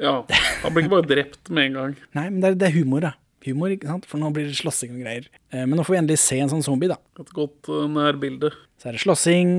Ja, 0.00 0.14
Han 0.62 0.72
blir 0.72 0.86
ikke 0.86 0.94
bare 0.94 1.08
drept 1.10 1.50
med 1.52 1.68
en 1.68 1.74
gang. 1.76 1.96
Nei, 2.16 2.24
men 2.30 2.40
det 2.40 2.48
er, 2.48 2.56
det 2.62 2.68
er 2.70 2.78
humor, 2.78 3.04
da. 3.04 3.12
Humor, 3.44 3.74
ikke 3.74 3.90
sant? 3.90 4.06
For 4.08 4.22
nå 4.22 4.30
blir 4.32 4.46
det 4.48 4.56
slåssing 4.56 4.94
og 4.94 5.02
greier. 5.02 5.26
Eh, 5.52 5.66
men 5.66 5.76
nå 5.76 5.84
får 5.84 5.96
vi 5.96 6.00
endelig 6.00 6.22
se 6.22 6.38
en 6.40 6.52
sånn 6.52 6.64
zombie, 6.64 6.88
da. 6.88 6.96
Et 7.20 7.34
godt 7.36 7.68
uh, 7.68 7.84
nærbilde. 7.92 8.54
Så 8.80 8.88
er 8.88 8.96
det 8.96 9.02
slåssing, 9.04 9.50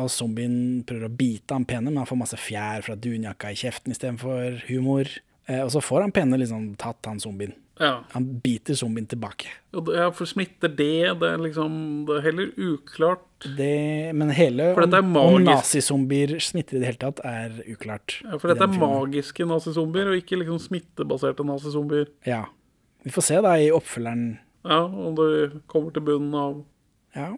og 0.00 0.08
zombien 0.10 0.54
prøver 0.88 1.06
å 1.06 1.12
bite 1.14 1.54
han 1.54 1.66
pene, 1.68 1.90
men 1.90 2.00
han 2.00 2.08
får 2.08 2.18
masse 2.18 2.38
fjær 2.40 2.82
fra 2.82 2.96
dunjakka 2.98 3.52
i 3.52 3.58
kjeften 3.60 3.92
istedenfor 3.94 4.64
humor. 4.66 5.10
Og 5.52 5.68
så 5.70 5.82
får 5.84 6.08
han 6.08 6.14
pene 6.16 6.40
liksom 6.40 6.72
tatt 6.80 7.06
han 7.06 7.20
zombien. 7.22 7.52
Ja. 7.80 8.04
Han 8.12 8.26
biter 8.44 8.74
zombien 8.76 9.06
tilbake. 9.08 9.48
Ja, 9.72 10.10
for 10.12 10.28
smitter 10.28 10.68
det? 10.68 11.18
Det 11.20 11.28
er 11.28 11.40
liksom 11.40 12.04
Det 12.06 12.18
er 12.18 12.26
heller 12.26 12.50
uklart. 12.60 13.46
Det, 13.56 14.12
men 14.14 14.30
hele 14.36 14.68
For 14.76 14.84
dette 14.84 15.00
er 15.00 15.06
om, 15.18 15.42
nazizombier 15.42 16.36
smitter 16.38 16.76
i 16.76 16.82
det 16.82 16.90
hele 16.92 17.00
tatt, 17.00 17.22
er 17.26 17.56
uklart. 17.72 18.18
Ja, 18.22 18.36
for 18.38 18.52
dette 18.52 18.68
er 18.68 18.74
filmen. 18.74 18.92
magiske 19.00 19.46
nazizombier, 19.48 20.12
og 20.12 20.20
ikke 20.20 20.38
liksom 20.42 20.60
smittebaserte 20.62 21.46
nazizombier. 21.48 22.10
Ja. 22.28 22.44
Vi 23.02 23.10
får 23.10 23.26
se 23.26 23.40
da 23.42 23.56
i 23.58 23.70
oppfølgeren 23.74 24.26
Ja, 24.62 24.84
om 24.84 25.16
det 25.18 25.62
kommer 25.66 25.90
til 25.90 26.04
bunnen 26.06 26.34
av 26.38 26.64
Ja. 27.16 27.32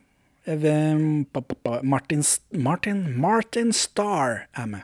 Pa, 0.44 1.80
Martin, 1.82 2.22
Martin, 2.52 3.06
Martin 3.18 3.72
Starr 3.72 4.44
er 4.52 4.66
med 4.66 4.82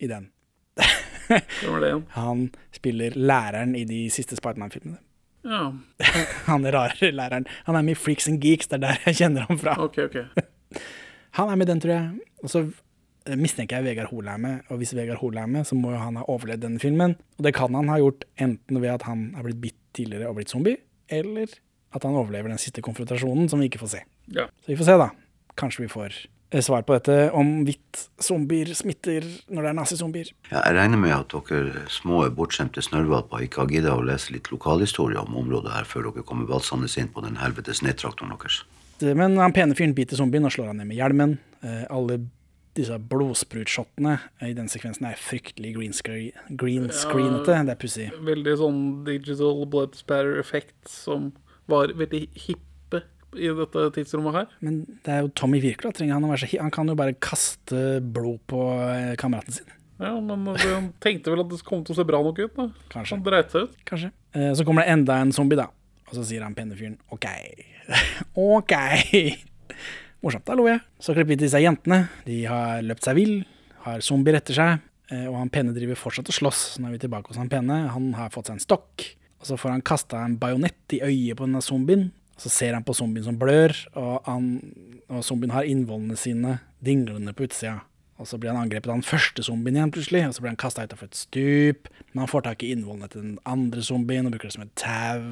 i 0.00 0.06
den. 0.08 0.30
Igjen? 1.38 2.04
Han 2.18 2.50
spiller 2.74 3.16
læreren 3.16 3.74
i 3.78 3.84
de 3.88 4.04
siste 4.12 4.38
Spiderman-filmene. 4.38 4.98
Ja, 5.42 5.72
Han 6.50 6.66
rare 6.74 7.10
læreren. 7.10 7.46
Han 7.66 7.76
er 7.76 7.82
med 7.82 7.96
i 7.96 7.98
Freaks 7.98 8.28
and 8.28 8.42
Geeks, 8.42 8.70
det 8.70 8.78
er 8.78 8.86
der 8.86 9.06
jeg 9.06 9.18
kjenner 9.22 9.48
ham 9.48 9.58
fra. 9.58 9.74
OK, 9.82 9.98
OK. 9.98 10.16
Han 11.38 11.50
er 11.50 11.58
med 11.58 11.66
i 11.66 11.72
den, 11.72 11.80
tror 11.82 11.92
jeg. 11.94 12.28
Og 12.44 12.52
så 12.52 12.62
eh, 13.26 13.38
mistenker 13.40 13.80
jeg 13.80 13.88
Vegard 13.88 14.12
Hole 14.12 14.30
er 14.30 14.40
med, 14.42 14.60
og 14.68 14.78
hvis 14.82 14.94
Vegard 14.96 15.18
Hole 15.22 15.40
er 15.40 15.50
med, 15.50 15.64
så 15.66 15.78
må 15.78 15.94
jo 15.94 16.00
han 16.02 16.20
ha 16.20 16.26
overlevd 16.28 16.66
denne 16.66 16.82
filmen. 16.82 17.16
Og 17.38 17.46
det 17.46 17.54
kan 17.56 17.74
han 17.74 17.90
ha 17.90 17.98
gjort 18.02 18.26
enten 18.36 18.82
ved 18.82 18.92
at 18.94 19.06
han 19.08 19.30
er 19.38 19.46
blitt 19.48 19.62
bitt 19.62 19.78
tidligere 19.96 20.28
og 20.30 20.38
blitt 20.38 20.52
zombie, 20.52 20.78
eller 21.12 21.50
at 21.92 22.06
han 22.06 22.14
overlever 22.16 22.52
den 22.52 22.60
siste 22.60 22.84
konfrontasjonen, 22.84 23.48
som 23.52 23.60
vi 23.60 23.68
ikke 23.68 23.82
får 23.82 23.96
se. 23.96 24.04
Ja. 24.32 24.46
Så 24.62 24.72
vi 24.72 24.78
får 24.78 24.88
se, 24.88 24.98
da. 25.00 25.10
Kanskje 25.60 25.84
vi 25.84 25.90
får 25.92 26.20
svar 26.60 26.82
på 26.84 26.92
dette 26.98 27.30
om 27.32 27.62
hvitt 27.64 28.02
zombier 28.20 28.68
smitter 28.76 29.24
når 29.48 29.64
det 29.64 29.70
er 29.70 29.78
nazizombier. 29.78 30.32
Ja, 30.50 30.60
jeg 30.66 30.76
regner 30.76 31.00
med 31.00 31.14
at 31.16 31.32
dere 31.48 31.86
små 31.92 32.26
bortskjemte 32.36 32.84
snørrvalper 32.84 33.46
ikke 33.46 33.62
har 33.62 33.72
giddet 33.72 33.94
å 33.94 34.04
lese 34.04 34.34
litt 34.34 34.52
lokalhistorie 34.52 35.20
om 35.22 35.38
området 35.40 35.72
her 35.72 35.88
før 35.88 36.10
dere 36.10 36.26
kommer 36.28 36.50
valsende 36.50 36.90
inn 37.00 37.10
på 37.14 37.24
den 37.24 37.40
helvetes 37.40 37.80
nedtraktoren 37.86 38.34
deres. 38.36 38.62
Men 39.02 39.40
han 39.40 39.54
pene 39.56 39.74
fyren 39.78 39.96
biter 39.96 40.20
zombien 40.20 40.44
og 40.46 40.52
slår 40.54 40.70
han 40.70 40.82
ned 40.82 40.90
med 40.92 41.00
hjelmen. 41.00 41.38
Eh, 41.64 41.84
alle 41.90 42.20
disse 42.76 42.96
blodsprutshotene 43.10 44.16
i 44.46 44.52
den 44.56 44.68
sekvensen 44.72 45.08
er 45.10 45.18
fryktelig 45.20 45.74
green, 45.76 45.96
screen, 45.96 46.36
green 46.60 46.88
screenete. 46.94 47.58
Det 47.66 47.74
er 47.74 47.80
pussig. 47.80 48.10
Veldig 48.28 48.58
sånn 48.60 48.82
digital 49.08 49.64
blood 49.68 49.96
spatter 49.98 50.38
effect 50.40 50.76
som 50.88 51.32
var 51.70 51.92
veldig 51.96 52.26
hippe 52.46 52.71
i 53.36 53.48
dette 53.56 53.84
tidsrommet 53.96 54.34
her. 54.36 54.48
Men 54.60 54.80
det 55.04 55.12
er 55.14 55.20
jo 55.24 55.30
Tommy 55.38 55.60
Wirkola. 55.62 55.92
Trenger 55.96 56.18
han 56.18 56.24
å 56.26 56.32
være 56.32 56.42
så 56.46 56.60
Han 56.60 56.70
kan 56.74 56.88
jo 56.92 56.94
bare 56.98 57.14
kaste 57.20 58.00
blod 58.02 58.40
på 58.50 58.60
eh, 58.88 59.14
kameraten 59.20 59.52
sin. 59.60 59.70
Ja, 60.02 60.16
men 60.18 60.48
altså, 60.50 60.72
han 60.74 60.88
tenkte 61.00 61.30
vel 61.30 61.44
at 61.44 61.50
det 61.52 61.60
kom 61.64 61.84
til 61.86 61.94
å 61.94 61.98
se 62.00 62.04
bra 62.08 62.18
nok 62.26 62.38
ut. 62.42 62.54
da. 62.56 62.66
Kanskje. 62.90 63.14
Han 63.14 63.22
dreit 63.26 63.52
seg 63.54 63.68
ut. 63.68 63.76
Kanskje. 63.86 64.10
Eh, 64.34 64.50
Så 64.58 64.64
kommer 64.66 64.82
det 64.84 64.92
enda 64.96 65.20
en 65.22 65.32
zombie, 65.32 65.56
da. 65.60 65.68
Og 66.08 66.16
så 66.18 66.24
sier 66.26 66.42
han 66.44 66.54
pene 66.58 66.74
fyren 66.76 66.98
OK. 67.14 67.26
OK. 68.34 68.74
Morsomt. 70.22 70.44
Da 70.46 70.54
lo 70.58 70.66
jeg. 70.68 70.80
Så 71.02 71.14
klipper 71.14 71.32
vi 71.34 71.38
til 71.40 71.46
disse 71.48 71.60
jentene. 71.62 72.04
De 72.26 72.42
har 72.50 72.82
løpt 72.86 73.06
seg 73.06 73.16
vill, 73.18 73.36
har 73.86 74.02
zombier 74.04 74.38
etter 74.38 74.54
seg. 74.58 74.82
eh, 75.10 75.26
Og 75.30 75.36
han 75.38 75.50
pene 75.50 75.74
driver 75.74 75.98
fortsatt 75.98 76.28
og 76.30 76.36
slåss. 76.36 76.62
Nå 76.80 76.88
er 76.90 76.96
vi 76.96 77.02
tilbake 77.06 77.32
hos 77.32 77.40
han 77.40 77.50
pene. 77.52 77.80
Han 77.94 78.12
har 78.18 78.30
fått 78.34 78.50
seg 78.50 78.58
en 78.58 78.64
stokk. 78.66 79.06
Og 79.42 79.48
så 79.48 79.56
får 79.58 79.72
han 79.74 79.82
kasta 79.82 80.20
en 80.24 80.36
bajonett 80.38 80.94
i 80.94 81.00
øyet 81.02 81.36
på 81.38 81.46
denne 81.48 81.62
zombien. 81.62 82.10
Så 82.40 82.50
ser 82.50 82.74
han 82.74 82.84
på 82.86 82.94
zombien 82.96 83.26
som 83.26 83.38
blør, 83.38 83.74
og, 83.92 84.22
han, 84.26 84.52
og 85.12 85.24
zombien 85.26 85.52
har 85.54 85.68
innvollene 85.68 86.16
sine 86.18 86.58
dinglende 86.84 87.34
på 87.36 87.46
utsida. 87.46 87.80
Og 88.20 88.28
så 88.28 88.38
blir 88.38 88.52
han 88.52 88.60
angrepet 88.62 88.90
av 88.90 89.00
den 89.00 89.06
første 89.06 89.42
zombien 89.42 89.74
igjen, 89.74 89.92
plutselig. 89.94 90.22
Og 90.28 90.34
så 90.36 90.42
blir 90.44 90.52
han 90.52 90.60
kasta 90.60 90.84
utafor 90.86 91.08
et 91.08 91.18
stup. 91.18 91.88
Men 92.12 92.22
han 92.22 92.30
får 92.30 92.44
tak 92.46 92.62
i 92.62 92.70
innvollene 92.74 93.08
til 93.10 93.24
den 93.24 93.38
andre 93.48 93.82
zombien 93.82 94.28
og 94.28 94.34
bruker 94.34 94.50
det 94.50 94.56
som 94.56 94.66
et 94.66 94.74
tau. 94.78 95.24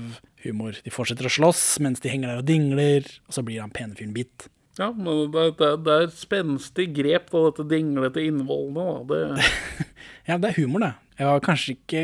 Humor. 0.42 0.80
De 0.82 0.92
fortsetter 0.94 1.28
å 1.28 1.32
slåss 1.32 1.64
mens 1.84 2.02
de 2.02 2.10
henger 2.10 2.32
der 2.32 2.40
og 2.40 2.48
dingler, 2.48 3.06
og 3.28 3.36
så 3.36 3.44
blir 3.46 3.60
han 3.62 3.74
pene 3.74 3.94
fyren 3.98 4.16
bitt. 4.16 4.48
Ja, 4.80 4.88
men 4.96 5.28
det, 5.34 5.44
det, 5.60 5.70
det 5.84 5.96
er 6.06 6.12
spenstig 6.16 6.88
grep, 6.96 7.28
da, 7.30 7.44
dette 7.50 7.66
dinglete 7.68 8.24
innvollene. 8.24 9.04
Det, 9.10 9.50
Ja, 10.28 10.38
det 10.40 10.50
er 10.50 10.58
humor, 10.62 10.86
da. 10.86 10.92
Jeg 11.20 11.28
var 11.28 11.42
kanskje 11.44 11.74
ikke 11.76 12.02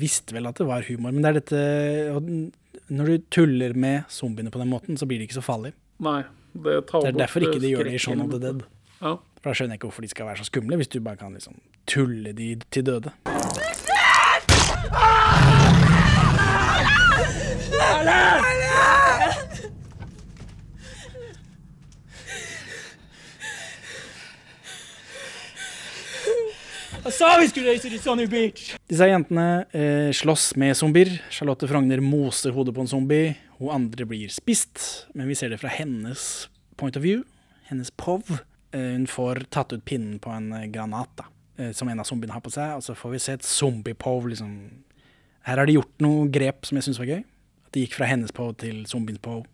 Visste 0.00 0.34
vel 0.34 0.48
at 0.50 0.58
det 0.58 0.66
var 0.68 0.84
humor, 0.84 1.14
men 1.14 1.22
det 1.22 1.30
er 1.30 1.38
dette 1.38 1.60
Når 2.90 3.06
du 3.06 3.18
tuller 3.30 3.72
med 3.78 4.02
zombiene 4.10 4.50
på 4.50 4.58
den 4.58 4.68
måten, 4.68 4.96
så 4.98 5.06
blir 5.06 5.18
det 5.20 5.28
ikke 5.28 5.38
så 5.38 5.44
farlig. 5.46 5.72
nei, 6.02 6.22
det 6.54 6.86
tar 6.88 7.00
Det 7.04 7.12
er 7.14 7.18
derfor 7.18 7.40
ikke 7.46 7.60
de 7.62 7.70
gjør 7.70 7.84
det 7.86 7.94
i 7.94 7.98
Shaun 7.98 8.20
of 8.20 8.30
the. 8.30 8.38
Dead. 8.42 8.62
Ja. 9.00 9.14
For 9.40 9.50
da 9.50 9.54
skjønner 9.54 9.76
jeg 9.76 9.78
ikke 9.78 9.90
hvorfor 9.90 10.02
de 10.02 10.08
skal 10.08 10.26
være 10.26 10.42
så 10.42 10.44
skumle, 10.50 10.76
hvis 10.76 10.88
du 10.88 11.00
bare 11.00 11.16
kan 11.16 11.32
liksom 11.32 11.60
tulle 11.86 12.32
de 12.32 12.56
til 12.70 12.86
døde. 12.86 13.12
Jeg 27.00 27.14
sa 27.16 27.30
vi 27.40 27.46
skulle 27.48 27.72
reise 27.72 27.88
til 27.88 28.00
Sunny 28.02 28.26
Beach! 28.28 28.74
Disse 28.90 29.06
jentene 29.08 29.64
eh, 29.72 30.10
slåss 30.12 30.50
med 30.60 30.76
zombier. 30.76 31.08
Charlotte 31.32 31.64
Frogner 31.70 32.02
moser 32.04 32.52
hodet 32.52 32.74
på 32.76 32.82
en 32.84 32.90
zombie. 32.90 33.30
Hun 33.56 33.72
andre 33.72 34.04
blir 34.04 34.28
spist, 34.32 35.06
men 35.16 35.30
vi 35.30 35.36
ser 35.38 35.48
det 35.48 35.62
fra 35.62 35.72
hennes 35.72 36.50
point 36.76 36.98
of 37.00 37.04
view. 37.06 37.22
Hennes 37.70 37.88
POV. 37.96 38.34
Eh, 38.76 38.92
hun 38.98 39.06
får 39.08 39.46
tatt 39.48 39.72
ut 39.72 39.84
pinnen 39.88 40.18
på 40.20 40.32
en 40.34 40.52
eh, 40.52 40.66
granat, 40.74 41.08
da, 41.16 41.24
eh, 41.56 41.70
som 41.76 41.88
en 41.88 42.02
av 42.04 42.08
zombiene 42.08 42.36
har 42.36 42.44
på 42.44 42.52
seg. 42.52 42.76
Og 42.76 42.84
så 42.84 42.96
får 42.98 43.14
vi 43.16 43.22
se 43.24 43.38
et 43.38 43.48
zombie-POV. 43.48 44.28
Liksom. 44.34 44.52
Her 45.48 45.62
har 45.62 45.70
de 45.70 45.78
gjort 45.78 46.04
noe 46.04 46.28
grep 46.28 46.68
som 46.68 46.76
jeg 46.76 46.90
syns 46.90 47.00
var 47.00 47.14
gøy. 47.14 47.22
At 47.64 47.72
det 47.78 47.86
gikk 47.86 47.96
fra 47.96 48.10
hennes 48.12 48.36
POV 48.36 48.52
til 48.60 48.84
zombiens 48.90 49.24
POV. 49.24 49.46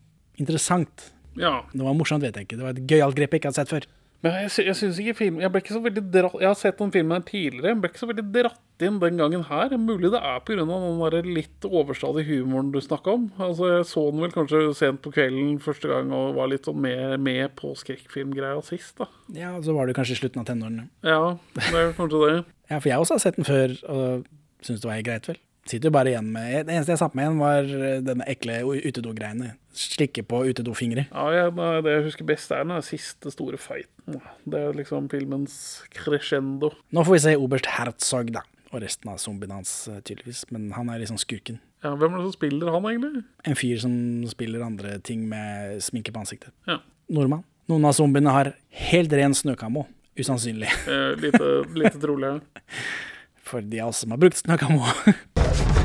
Interessant. 0.42 1.12
ja. 1.38 1.61
Det 1.70 1.86
var 1.86 1.94
morsomt, 1.94 2.26
vet 2.26 2.34
jeg 2.34 2.51
ikke. 2.51 2.59
Det 2.59 2.66
var 2.66 2.74
et 2.74 2.90
gøyalt 2.90 3.16
grep 3.22 3.38
jeg 3.38 3.44
ikke 3.44 3.55
hadde 3.55 3.62
sett 3.62 3.76
før. 3.76 3.86
Men 4.25 4.37
jeg, 4.41 4.53
jeg 4.64 4.77
synes 4.79 4.99
ikke 5.03 5.14
film 5.19 5.41
Jeg 5.43 5.53
ble 5.53 5.61
ikke 5.61 5.75
så 5.77 5.81
veldig 5.85 6.03
dratt 6.09 6.39
Jeg 6.41 6.49
har 6.49 6.57
sett 6.59 6.79
noen 6.81 6.93
filmer 6.95 7.25
tidligere. 7.27 7.75
Jeg 7.75 7.81
ble 7.83 7.91
ikke 7.93 8.01
så 8.01 8.09
veldig 8.11 8.25
dratt 8.33 8.85
inn 8.87 8.99
den 9.01 9.21
gangen 9.21 9.45
her. 9.49 9.75
Mulig 9.81 10.11
det 10.12 10.21
er 10.21 10.41
pga. 10.45 10.57
den 10.62 11.03
der 11.03 11.29
litt 11.29 11.69
overstadige 11.69 12.41
humoren 12.41 12.73
du 12.75 12.81
snakka 12.85 13.14
om. 13.17 13.29
Altså 13.41 13.71
Jeg 13.75 13.89
så 13.93 14.07
den 14.11 14.25
vel 14.25 14.35
kanskje 14.35 14.62
sent 14.77 15.03
på 15.05 15.12
kvelden 15.14 15.57
første 15.64 15.91
gang 15.93 16.12
og 16.17 16.37
var 16.37 16.51
litt 16.53 16.69
sånn 16.69 16.81
med, 16.85 17.17
med 17.25 17.55
på 17.61 17.73
skrekkfilmgreia 17.79 18.61
sist, 18.67 18.97
da. 19.01 19.09
Ja, 19.37 19.55
og 19.57 19.64
så 19.69 19.77
var 19.77 19.89
det 19.89 19.97
kanskje 19.99 20.19
i 20.19 20.21
slutten 20.23 20.43
av 20.43 20.49
tenårene. 20.51 20.89
Ja, 21.07 21.37
det 21.57 21.73
er 21.73 21.97
kanskje 21.97 22.23
det. 22.27 22.37
Ja, 22.67 22.81
for 22.81 22.91
jeg 22.91 22.99
også 22.99 23.14
har 23.14 23.21
sett 23.23 23.37
den 23.39 23.47
før 23.47 23.73
og 23.95 24.25
syns 24.67 24.81
det 24.83 24.89
var 24.91 25.03
greit, 25.07 25.29
vel. 25.31 25.37
Sitter 25.67 25.91
jo 25.91 25.95
bare 25.97 26.12
igjen 26.12 26.29
med 26.31 26.69
Det 26.69 26.75
eneste 26.77 26.95
jeg 26.95 27.01
satt 27.01 27.14
med 27.19 27.27
igjen, 27.27 27.39
var 27.43 27.71
eh, 27.75 28.01
denne 28.07 28.27
ekle 28.31 28.61
utedogreiene. 28.87 29.55
Slikke 29.77 30.23
på 30.27 30.45
utedofingre. 30.49 31.09
Ja, 31.11 31.27
ja 31.35 31.47
Det 31.85 31.95
jeg 31.97 32.07
husker 32.07 32.29
best, 32.29 32.53
er 32.55 32.64
den 32.64 32.85
siste 32.87 33.33
store 33.35 33.59
fighten. 33.61 34.21
Det 34.47 34.61
er 34.62 34.77
liksom 34.79 35.09
filmens 35.12 35.57
crescendo. 35.95 36.71
Nå 36.95 37.07
får 37.07 37.17
vi 37.17 37.25
se 37.27 37.35
Oberst 37.41 37.71
Herzog, 37.75 38.31
da. 38.37 38.45
Og 38.73 38.83
resten 38.83 39.11
av 39.11 39.19
zombiene 39.23 39.59
hans, 39.59 39.73
eh, 39.91 39.99
tydeligvis. 40.07 40.45
Men 40.55 40.71
han 40.77 40.91
er 40.91 41.03
liksom 41.03 41.19
skurken. 41.23 41.59
Ja, 41.85 41.95
Hvem 41.95 42.14
er 42.14 42.23
det 42.23 42.31
som 42.31 42.39
spiller 42.39 42.73
han, 42.75 42.87
egentlig? 42.89 43.25
En 43.45 43.59
fyr 43.59 43.83
som 43.83 43.93
spiller 44.31 44.64
andre 44.64 44.99
ting 44.99 45.29
med 45.29 45.83
sminke 45.85 46.14
på 46.14 46.23
ansiktet. 46.23 46.55
Ja. 46.67 46.81
Nordmann. 47.11 47.45
Noen 47.71 47.85
av 47.85 47.95
zombiene 47.99 48.31
har 48.31 48.55
helt 48.87 49.12
ren 49.12 49.35
snøkammo. 49.35 49.87
Usannsynlig. 50.17 50.71
Eh, 50.89 51.12
lite, 51.21 51.51
lite 51.75 51.99
trolig. 52.01 52.41
For 53.47 53.62
de 53.62 53.78
av 53.80 53.92
oss 53.92 54.03
som 54.03 54.11
har 54.11 54.18
brukt 54.18 54.40
Snøkamo. 54.40 54.82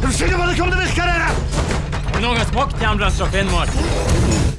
Unnskyld, 0.02 0.34
hva 0.34 0.48
det 0.50 0.58
kom 0.58 0.72
til 0.72 0.80
å 0.80 0.82
virke 0.82 1.06
dere! 1.06 2.22
Noen 2.22 2.42
smakt 2.50 2.82
hjembrent 2.82 3.18
fra 3.20 3.28
Finnmark? 3.34 3.76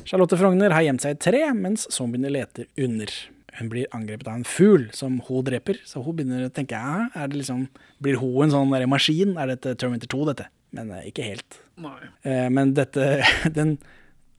Charlotte 0.06 0.38
Frogner 0.38 0.74
har 0.74 0.84
gjemt 0.86 1.02
seg 1.02 1.14
i 1.14 1.16
et 1.16 1.22
tre, 1.24 1.40
mens 1.58 1.88
zombiene 1.90 2.30
leter 2.30 2.68
under. 2.78 3.10
Hun 3.58 3.72
blir 3.72 3.90
angrepet 3.94 4.30
av 4.30 4.38
en 4.38 4.46
fugl 4.46 4.86
som 4.94 5.18
hun 5.26 5.42
dreper, 5.48 5.80
så 5.86 6.04
hun 6.06 6.14
begynner 6.18 6.46
å 6.46 6.52
tenke 6.54 6.78
er 6.78 7.26
det 7.32 7.40
liksom, 7.40 7.66
blir 8.02 8.22
hun 8.22 8.46
en 8.46 8.54
sånn 8.54 8.72
der 8.76 8.86
maskin? 8.90 9.34
Er 9.34 9.50
dette 9.50 9.74
Terminator 9.82 10.14
2, 10.14 10.22
dette? 10.30 10.48
Men 10.72 10.94
eh, 10.94 11.10
ikke 11.10 11.26
helt. 11.26 11.58
Nei. 11.82 11.98
Eh, 12.22 12.46
men 12.54 12.70
dette 12.78 13.10
den, 13.58 13.76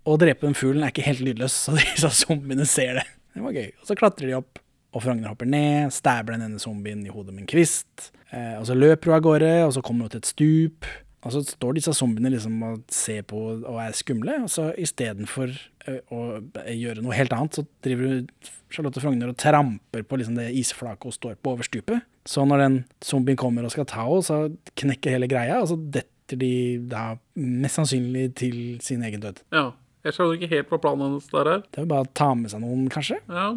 Å 0.08 0.16
drepe 0.20 0.48
den 0.48 0.56
fuglen 0.58 0.88
er 0.88 0.96
ikke 0.96 1.10
helt 1.12 1.24
lydløs, 1.24 1.60
så 1.68 1.76
disse 1.76 2.16
zombiene 2.24 2.68
ser 2.68 3.02
det. 3.02 3.08
Det 3.36 3.44
var 3.44 3.60
gøy. 3.60 3.72
Og 3.76 3.92
så 3.92 4.00
klatrer 4.00 4.32
de 4.32 4.40
opp, 4.40 4.64
og 4.96 5.04
Frogner 5.04 5.36
hopper 5.36 5.52
ned, 5.52 5.92
stabler 5.92 6.38
den 6.38 6.48
ene 6.48 6.64
zombien 6.64 7.04
i 7.04 7.12
hodet 7.12 7.36
med 7.36 7.44
en 7.44 7.54
kvist. 7.58 8.14
Eh, 8.34 8.56
og 8.60 8.66
så 8.68 8.78
løper 8.78 9.12
hun 9.12 9.18
av 9.18 9.26
gårde, 9.26 9.52
og 9.68 9.74
så 9.76 9.84
kommer 9.86 10.08
hun 10.08 10.14
til 10.14 10.24
et 10.24 10.32
stup. 10.32 10.90
Og 11.24 11.32
så 11.32 11.44
står 11.48 11.78
disse 11.78 11.94
zombiene 11.96 12.34
liksom 12.34 12.58
og 12.68 12.82
ser 12.92 13.22
på 13.28 13.40
og 13.56 13.78
er 13.80 13.94
skumle, 13.96 14.42
og 14.44 14.50
så 14.52 14.72
istedenfor 14.76 15.54
uh, 15.88 16.02
å 16.12 16.24
gjøre 16.68 17.04
noe 17.04 17.16
helt 17.16 17.32
annet, 17.32 17.56
så 17.56 17.64
driver 17.86 18.10
hun 18.10 18.26
Charlotte 18.74 19.00
Frogner 19.00 19.32
og 19.32 19.38
tramper 19.40 20.04
på 20.04 20.20
liksom 20.20 20.36
det 20.36 20.50
isflaket 20.60 21.08
hun 21.08 21.16
står 21.16 21.38
på 21.40 21.54
over 21.54 21.68
stupet. 21.68 22.04
Så 22.28 22.44
når 22.48 22.66
den 22.66 22.76
zombien 23.06 23.40
kommer 23.40 23.64
og 23.64 23.72
skal 23.72 23.88
ta 23.88 24.04
henne, 24.04 24.26
så 24.26 24.42
knekker 24.82 25.16
hele 25.16 25.32
greia, 25.32 25.62
og 25.62 25.72
så 25.72 25.80
detter 25.80 26.40
de 26.42 26.52
da 26.92 27.14
mest 27.40 27.80
sannsynlig 27.80 28.28
til 28.40 28.60
sin 28.84 29.08
egen 29.08 29.24
død. 29.24 29.40
Ja. 29.56 29.70
Jeg 30.04 30.18
skjønner 30.18 30.36
ikke 30.36 30.52
helt 30.52 30.72
hva 30.74 30.78
planen 30.84 31.06
hennes 31.06 31.28
der 31.32 31.48
er. 31.48 31.62
Det 31.64 31.80
er 31.80 31.86
jo 31.86 31.92
bare 31.94 32.04
å 32.04 32.16
ta 32.20 32.34
med 32.36 32.52
seg 32.52 32.60
noen, 32.60 32.90
kanskje. 32.92 33.22
Ja, 33.32 33.54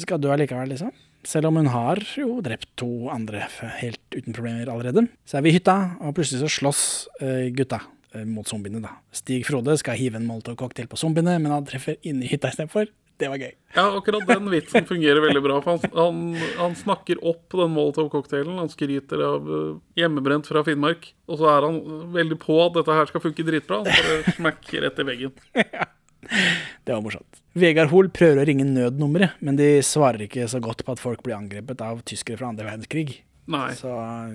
Skal 0.00 0.22
dø 0.22 0.30
allikevel, 0.32 0.70
liksom. 0.72 0.94
Selv 1.28 1.48
om 1.50 1.58
hun 1.60 1.70
har 1.72 2.00
jo 2.18 2.38
drept 2.44 2.68
to 2.80 3.08
andre 3.12 3.46
helt 3.80 4.02
uten 4.14 4.34
problemer 4.36 4.70
allerede. 4.70 5.06
Så 5.28 5.38
er 5.38 5.46
vi 5.46 5.52
i 5.52 5.56
hytta, 5.58 5.76
og 6.04 6.16
plutselig 6.16 6.44
så 6.44 6.52
slåss 6.52 6.82
eh, 7.20 7.46
gutta 7.56 7.80
eh, 8.14 8.26
mot 8.28 8.48
zombiene, 8.48 8.82
da. 8.84 8.96
Stig 9.14 9.46
Frode 9.48 9.76
skal 9.80 9.98
hive 10.00 10.20
en 10.20 10.28
molotov-cocktail 10.28 10.90
på 10.90 11.00
zombiene, 11.00 11.38
men 11.40 11.54
han 11.54 11.66
treffer 11.68 11.96
inni 12.06 12.28
hytta 12.30 12.52
istedenfor. 12.52 12.92
Det 13.14 13.28
var 13.30 13.38
gøy. 13.38 13.52
Ja, 13.76 13.84
akkurat 13.94 14.26
den 14.26 14.48
vitsen 14.50 14.86
fungerer 14.88 15.22
veldig 15.22 15.42
bra. 15.44 15.60
For 15.62 15.76
han, 15.76 15.92
han, 15.94 16.46
han 16.58 16.72
snakker 16.78 17.20
opp 17.22 17.54
den 17.54 17.70
Molotov-cocktailen. 17.70 18.56
Han 18.58 18.70
skryter 18.72 19.22
av 19.22 19.46
uh, 19.46 19.76
hjemmebrent 19.98 20.50
fra 20.50 20.64
Finnmark. 20.66 21.12
Og 21.30 21.38
så 21.38 21.46
er 21.52 21.68
han 21.68 21.78
veldig 22.14 22.40
på 22.42 22.58
at 22.64 22.74
dette 22.80 22.96
her 22.98 23.10
skal 23.10 23.22
funke 23.22 23.46
dritbra. 23.46 23.84
Så 23.86 23.94
bare 24.00 24.34
smakker 24.40 24.82
rett 24.88 24.98
i 24.98 25.06
veggen. 25.12 25.36
Det 26.28 26.92
var 26.94 27.02
morsomt. 27.04 27.40
Vegard 27.54 27.90
Hoel 27.92 28.08
prøver 28.14 28.42
å 28.42 28.46
ringe 28.48 28.64
nødnummeret, 28.66 29.36
men 29.44 29.56
de 29.56 29.68
svarer 29.86 30.24
ikke 30.26 30.48
så 30.50 30.60
godt 30.62 30.82
på 30.84 30.92
at 30.96 31.02
folk 31.02 31.22
blir 31.22 31.36
angrepet 31.36 31.80
av 31.84 32.00
tyskere 32.08 32.38
fra 32.40 32.48
andre 32.50 32.66
verdenskrig. 32.66 33.20
Nei, 33.46 33.68
Så 33.76 33.90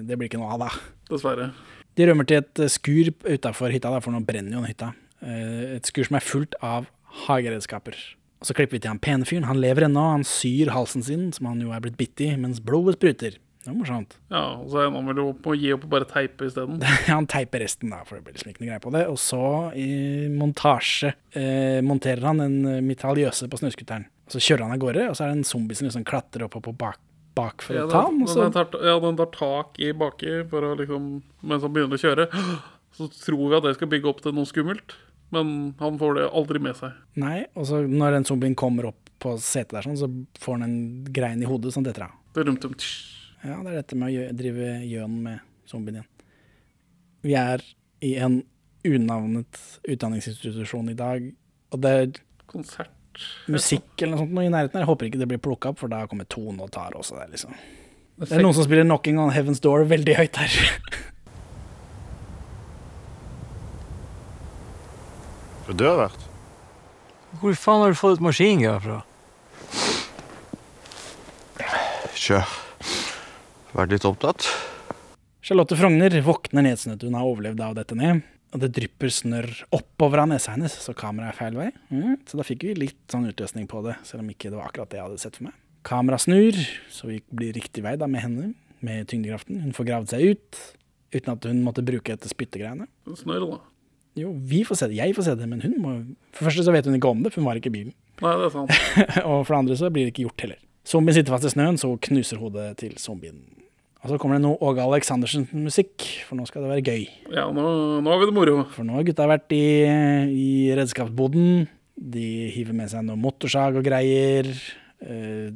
det 0.06 0.18
blir 0.18 0.30
ikke 0.30 0.40
noe 0.40 0.54
av, 0.56 0.60
da. 0.68 0.70
dessverre. 1.10 1.50
De 1.98 2.06
rømmer 2.08 2.28
til 2.30 2.38
et 2.44 2.62
skur 2.72 3.10
utafor 3.26 3.74
hytta, 3.74 3.90
da, 3.92 4.00
for 4.00 4.14
nå 4.16 4.22
brenner 4.26 4.54
jo 4.56 4.62
den 4.62 4.70
hytta. 4.72 4.94
Eh, 5.26 5.76
Et 5.80 5.84
skur 5.90 6.06
som 6.08 6.16
er 6.16 6.24
fullt 6.24 6.56
av 6.64 6.86
hageredskaper. 7.28 7.98
Og 8.40 8.48
Så 8.48 8.54
klipper 8.56 8.78
vi 8.78 8.80
til 8.86 8.94
han 8.94 9.02
pene 9.04 9.26
fyren. 9.28 9.44
Han 9.50 9.60
lever 9.60 9.88
ennå, 9.90 10.00
han 10.14 10.24
syr 10.24 10.72
halsen 10.72 11.04
sin, 11.04 11.32
som 11.36 11.50
han 11.50 11.60
jo 11.60 11.74
er 11.76 11.82
blitt 11.84 11.98
bitt 12.00 12.22
i, 12.24 12.30
mens 12.40 12.62
blodet 12.64 12.96
spruter. 12.96 13.36
Det 13.60 13.68
var 13.68 13.76
morsomt. 13.76 14.14
Ja, 14.32 14.42
og 14.56 14.70
så 14.72 14.86
ender 14.86 15.02
han 15.02 15.10
vel 15.10 15.18
med 15.20 15.48
å 15.52 15.56
gi 15.60 15.74
opp 15.76 15.84
og 15.84 15.92
bare 15.92 16.08
teipe 16.08 16.48
isteden. 16.48 16.78
Han 17.10 17.28
teiper 17.28 17.60
resten, 17.60 17.92
da, 17.92 18.00
for 18.08 18.16
det 18.16 18.24
blir 18.24 18.38
liksom 18.38 18.54
ikke 18.54 18.64
noe 18.64 18.70
greie 18.70 18.84
på 18.86 18.94
det. 18.96 19.02
Og 19.12 19.20
så, 19.20 19.42
i 19.76 19.90
montasje, 20.32 21.12
eh, 21.36 21.82
monterer 21.84 22.24
han 22.30 22.40
en 22.46 22.56
eh, 22.70 22.80
mitraljøse 22.86 23.50
på 23.52 23.60
snøscooteren. 23.60 24.08
Så 24.32 24.40
kjører 24.46 24.64
han 24.64 24.78
av 24.78 24.82
gårde, 24.86 25.10
og 25.12 25.18
så 25.18 25.26
er 25.26 25.34
det 25.34 25.42
en 25.42 25.50
zombie 25.52 25.76
som 25.76 25.90
liksom 25.90 26.08
klatrer 26.08 26.48
opp 26.48 26.56
og 26.56 26.64
på 26.70 26.74
bak, 26.80 27.02
bak 27.36 27.66
for 27.66 27.76
Ja, 27.76 27.84
å 27.84 27.92
ta 27.92 28.06
den. 28.08 28.24
Så 28.32 28.40
den, 28.46 28.56
tar, 28.56 28.80
ja, 28.86 28.96
den 29.04 29.20
tar 29.20 29.32
tak 29.36 29.84
i 29.84 29.92
baki 29.92 30.40
for 30.50 30.72
å 30.72 30.72
liksom 30.80 31.12
Mens 31.44 31.68
han 31.68 31.76
begynner 31.76 32.00
å 32.00 32.04
kjøre. 32.08 32.30
Så 32.96 33.12
tror 33.20 33.44
vi 33.44 33.60
at 33.60 33.68
det 33.68 33.76
skal 33.76 33.92
bygge 33.92 34.10
opp 34.12 34.24
til 34.24 34.40
noe 34.40 34.48
skummelt. 34.50 34.96
Men 35.36 35.76
han 35.84 36.00
får 36.00 36.16
det 36.18 36.32
aldri 36.32 36.64
med 36.64 36.80
seg. 36.80 36.96
Nei, 37.22 37.44
og 37.54 37.68
så 37.70 37.84
når 37.86 38.16
den 38.18 38.26
zombien 38.26 38.56
kommer 38.58 38.90
opp 38.90 39.12
på 39.22 39.36
setet 39.44 39.76
der, 39.78 39.86
sånn, 39.86 40.00
så 40.00 40.10
får 40.42 40.58
han 40.58 40.66
en 40.66 40.80
grein 41.14 41.44
i 41.44 41.48
hodet 41.50 41.76
som 41.76 41.86
detter 41.86 42.08
av. 42.08 42.16
Ja, 43.44 43.58
det 43.64 43.72
er 43.72 43.78
dette 43.80 43.96
med 43.96 44.12
å 44.12 44.30
drive 44.36 44.72
gjøn 44.84 45.20
med 45.24 45.40
zombien 45.70 46.00
igjen. 46.00 46.10
Vi 47.24 47.36
er 47.40 47.64
i 48.04 48.14
en 48.20 48.42
unavnet 48.88 49.60
utdanningsinstitusjon 49.88 50.90
i 50.92 50.98
dag. 50.98 51.26
Og 51.72 51.82
det 51.84 51.92
er 51.96 52.08
Konsert. 52.50 52.92
musikk 53.52 54.02
eller 54.02 54.16
noe 54.16 54.24
sånt 54.24 54.36
noe 54.36 54.48
i 54.48 54.52
nærheten 54.52 54.80
her. 54.80 54.86
Jeg 54.86 54.92
håper 54.92 55.10
ikke 55.10 55.22
det 55.22 55.30
blir 55.32 55.42
plukka 55.44 55.74
opp, 55.74 55.80
for 55.82 55.92
da 55.92 56.06
kommer 56.08 56.28
Tone 56.32 56.64
og 56.64 56.72
tar 56.76 56.96
også 56.98 57.20
det, 57.20 57.30
liksom. 57.36 57.56
Det 58.20 58.32
er 58.36 58.44
noen 58.44 58.56
som 58.56 58.66
spiller 58.68 58.84
'Knocking 58.84 59.20
on 59.20 59.32
Heaven's 59.32 59.62
Door' 59.64 59.88
veldig 59.88 60.16
høyt 60.16 60.36
her. 60.36 60.52
Du 65.68 65.74
dør 65.74 65.96
vært? 66.10 66.26
Hvor 67.40 67.54
faen 67.54 67.82
har 67.84 67.94
du 67.94 67.96
fått 67.96 68.18
et 68.18 68.24
maskingevær 68.26 68.82
fra? 68.82 69.04
Kjør. 72.16 72.69
Vært 73.76 73.94
litt 73.94 74.08
opptatt. 74.08 74.48
Charlotte 75.46 75.78
Frogner 75.78 76.14
våkner 76.26 76.66
nedsnødd. 76.66 77.06
Hun 77.06 77.18
har 77.18 77.30
overlevd 77.30 77.64
av 77.64 77.78
dette 77.78 77.98
ned. 77.98 78.24
Og 78.50 78.64
det 78.64 78.72
drypper 78.74 79.12
snørr 79.14 79.52
oppover 79.78 80.24
av 80.24 80.32
nesa 80.32 80.56
hennes, 80.56 80.74
så 80.82 80.96
kameraet 80.98 81.36
er 81.36 81.38
feil 81.38 81.58
vei. 81.60 81.68
Mm, 81.94 82.16
så 82.26 82.40
da 82.40 82.46
fikk 82.48 82.66
vi 82.66 82.78
litt 82.80 83.14
sånn 83.14 83.28
utløsning 83.30 83.68
på 83.70 83.84
det, 83.86 83.94
selv 84.08 84.24
om 84.24 84.32
ikke 84.34 84.50
det 84.50 84.58
var 84.58 84.72
akkurat 84.72 84.90
det 84.90 84.98
jeg 84.98 85.06
hadde 85.06 85.22
sett 85.22 85.38
for 85.38 85.50
meg. 85.52 85.58
Kamera 85.86 86.18
snur, 86.20 86.58
så 86.92 87.12
vi 87.12 87.20
blir 87.30 87.54
riktig 87.56 87.84
vei 87.86 87.94
da 88.02 88.10
med 88.10 88.26
henne, 88.26 88.48
med 88.86 89.06
tyngdekraften. 89.12 89.62
Hun 89.68 89.76
får 89.78 89.90
gravd 89.92 90.14
seg 90.16 90.34
ut, 90.34 90.62
uten 91.14 91.36
at 91.36 91.46
hun 91.46 91.62
måtte 91.68 91.86
bruke 91.86 92.16
dette 92.16 92.32
spyttegreiene. 92.32 92.90
Snørr, 93.22 93.46
da. 93.54 93.62
Jo, 94.18 94.34
vi 94.34 94.64
får 94.66 94.82
se 94.82 94.90
det. 94.90 94.98
Jeg 94.98 95.14
får 95.14 95.30
se 95.30 95.38
det, 95.38 95.46
men 95.52 95.62
hun 95.62 95.78
må 95.84 95.94
For 96.34 96.42
det 96.42 96.50
første 96.50 96.66
så 96.66 96.74
vet 96.74 96.90
hun 96.90 96.98
ikke 96.98 97.14
om 97.14 97.22
det, 97.22 97.32
for 97.36 97.44
hun 97.44 97.52
var 97.52 97.62
ikke 97.62 97.70
i 97.70 97.78
bilen. 97.78 97.94
Nei, 98.20 98.34
det 98.34 98.50
er 98.50 98.56
sant. 98.58 98.74
og 99.30 99.46
for 99.46 99.54
det 99.54 99.62
andre 99.62 99.78
så 99.80 99.94
blir 99.94 100.08
det 100.10 100.16
ikke 100.16 100.26
gjort 100.26 100.48
heller. 100.48 100.60
Zombien 100.90 101.16
sitter 101.20 101.38
fast 101.38 101.46
i 101.46 101.54
snøen, 101.54 101.78
så 101.78 101.94
knuser 102.10 102.42
hodet 102.42 102.72
til 102.82 102.98
zombien. 102.98 103.44
Og 104.00 104.14
så 104.14 104.18
kommer 104.20 104.38
det 104.38 104.46
noe 104.46 104.56
Åge 104.64 104.84
Aleksandersen-musikk, 104.86 106.06
for 106.28 106.40
nå 106.40 106.46
skal 106.48 106.64
det 106.64 106.72
være 106.72 106.84
gøy. 106.88 107.02
Ja, 107.36 107.50
nå, 107.52 107.64
nå 108.00 108.14
har 108.14 108.22
vi 108.22 108.30
det 108.30 108.36
moro. 108.38 108.62
For 108.72 108.88
nå 108.88 108.96
har 108.96 109.08
gutta 109.08 109.28
vært 109.28 109.52
i, 109.56 109.66
i 110.32 110.50
redskapsboden. 110.80 111.66
De 112.00 112.28
hiver 112.54 112.78
med 112.78 112.92
seg 112.94 113.04
noe 113.04 113.20
motorsag 113.20 113.76
og 113.76 113.84
greier. 113.84 114.48
Eh, 115.04 115.52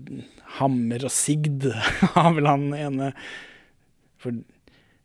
hammer 0.59 1.05
og 1.07 1.13
sigd 1.15 1.69
har 2.17 2.33
vel 2.35 2.49
han 2.51 2.65
ene. 2.75 3.13
For 4.19 4.35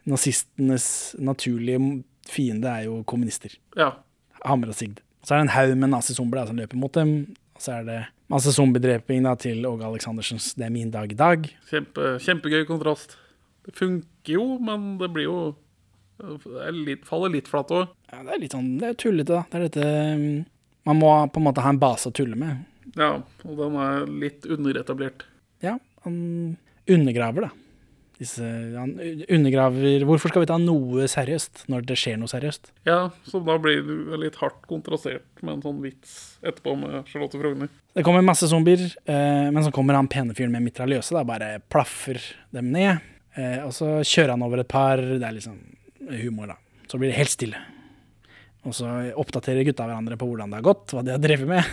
nazistenes 0.08 0.88
naturlige 1.22 1.78
fiende 2.26 2.72
er 2.72 2.88
jo 2.88 3.04
kommunister. 3.06 3.54
Ja. 3.78 3.92
Hammer 4.42 4.74
og 4.74 4.78
sigd. 4.80 4.98
Så 5.22 5.36
er 5.36 5.42
det 5.44 5.46
en 5.46 5.54
haug 5.54 5.76
med 5.78 5.92
nazizombier 5.94 6.50
som 6.50 6.58
løper 6.58 6.80
mot 6.80 6.94
dem. 6.98 7.14
Og 7.54 7.62
så 7.62 7.78
er 7.78 7.86
det 7.86 8.00
masse 8.34 8.50
zombiedreping 8.54 9.30
til 9.38 9.62
Åge 9.66 9.86
Aleksandersens 9.86 10.54
'Det 10.54 10.66
er 10.66 10.74
min 10.74 10.90
dag 10.90 11.12
i 11.12 11.14
dag'. 11.14 11.50
Kjempe, 11.70 12.18
kjempegøy 12.18 12.66
kontrast. 12.66 13.16
Det 13.68 13.76
funker 13.76 14.32
jo, 14.32 14.44
men 14.64 14.94
det 15.00 15.10
blir 15.12 15.28
jo 15.28 15.40
det 16.18 16.70
litt, 16.74 17.04
faller 17.06 17.30
litt 17.30 17.48
flatt 17.50 17.70
òg. 17.74 17.92
Ja, 18.10 18.22
det 18.24 18.34
er 18.34 18.42
litt 18.42 18.56
sånn, 18.56 18.72
det 18.80 18.88
er 18.88 18.98
tullete, 18.98 19.36
da. 19.36 19.44
Det 19.50 19.58
er 19.58 19.66
dette 19.68 19.90
mm, 20.18 20.38
Man 20.88 20.98
må 20.98 21.12
på 21.30 21.38
en 21.38 21.46
måte 21.46 21.62
ha 21.62 21.70
en 21.70 21.80
base 21.82 22.10
å 22.10 22.14
tulle 22.16 22.38
med. 22.38 22.64
Ja, 22.96 23.12
og 23.44 23.60
den 23.60 23.76
er 23.78 24.08
litt 24.24 24.48
underetablert. 24.48 25.26
Ja, 25.62 25.76
han 26.06 26.16
undergraver, 26.88 27.48
da. 27.48 27.52
Disse, 28.18 28.42
han 28.74 28.96
undergraver 29.30 30.02
Hvorfor 30.08 30.32
skal 30.32 30.42
vi 30.42 30.48
ta 30.50 30.56
noe 30.58 31.04
seriøst 31.06 31.68
når 31.70 31.84
det 31.86 31.98
skjer 32.00 32.16
noe 32.18 32.30
seriøst? 32.30 32.72
Ja, 32.88 33.12
så 33.28 33.38
da 33.46 33.54
blir 33.62 33.84
det 33.84 34.18
litt 34.24 34.40
hardt 34.40 34.64
kontrastert 34.66 35.44
med 35.44 35.58
en 35.58 35.62
sånn 35.68 35.84
vits 35.84 36.16
etterpå 36.42 36.74
med 36.80 36.96
Charlotte 37.12 37.38
Frogner. 37.38 37.70
Det 37.94 38.02
kommer 38.06 38.26
masse 38.26 38.48
zombier, 38.50 38.82
eh, 39.06 39.46
men 39.52 39.62
så 39.62 39.70
kommer 39.74 39.94
han 39.94 40.10
pene 40.10 40.34
fyren 40.34 40.50
med 40.56 40.66
mitraljøse, 40.66 41.14
da, 41.14 41.22
bare 41.28 41.52
plaffer 41.70 42.18
dem 42.56 42.72
ned. 42.74 43.06
Eh, 43.38 43.60
og 43.64 43.72
så 43.76 43.98
kjører 44.02 44.34
han 44.34 44.42
over 44.46 44.62
et 44.64 44.70
par. 44.70 44.98
Det 45.00 45.22
er 45.22 45.36
liksom 45.36 45.58
humor, 46.22 46.50
da. 46.54 46.58
Så 46.90 46.98
blir 46.98 47.12
det 47.12 47.18
helt 47.20 47.32
stille. 47.34 47.60
Og 48.66 48.74
så 48.74 48.88
oppdaterer 49.16 49.64
gutta 49.68 49.86
hverandre 49.86 50.18
på 50.18 50.26
hvordan 50.28 50.50
det 50.50 50.58
har 50.60 50.66
gått, 50.66 50.90
hva 50.92 51.04
de 51.06 51.14
har 51.14 51.22
drevet 51.22 51.48
med. 51.48 51.64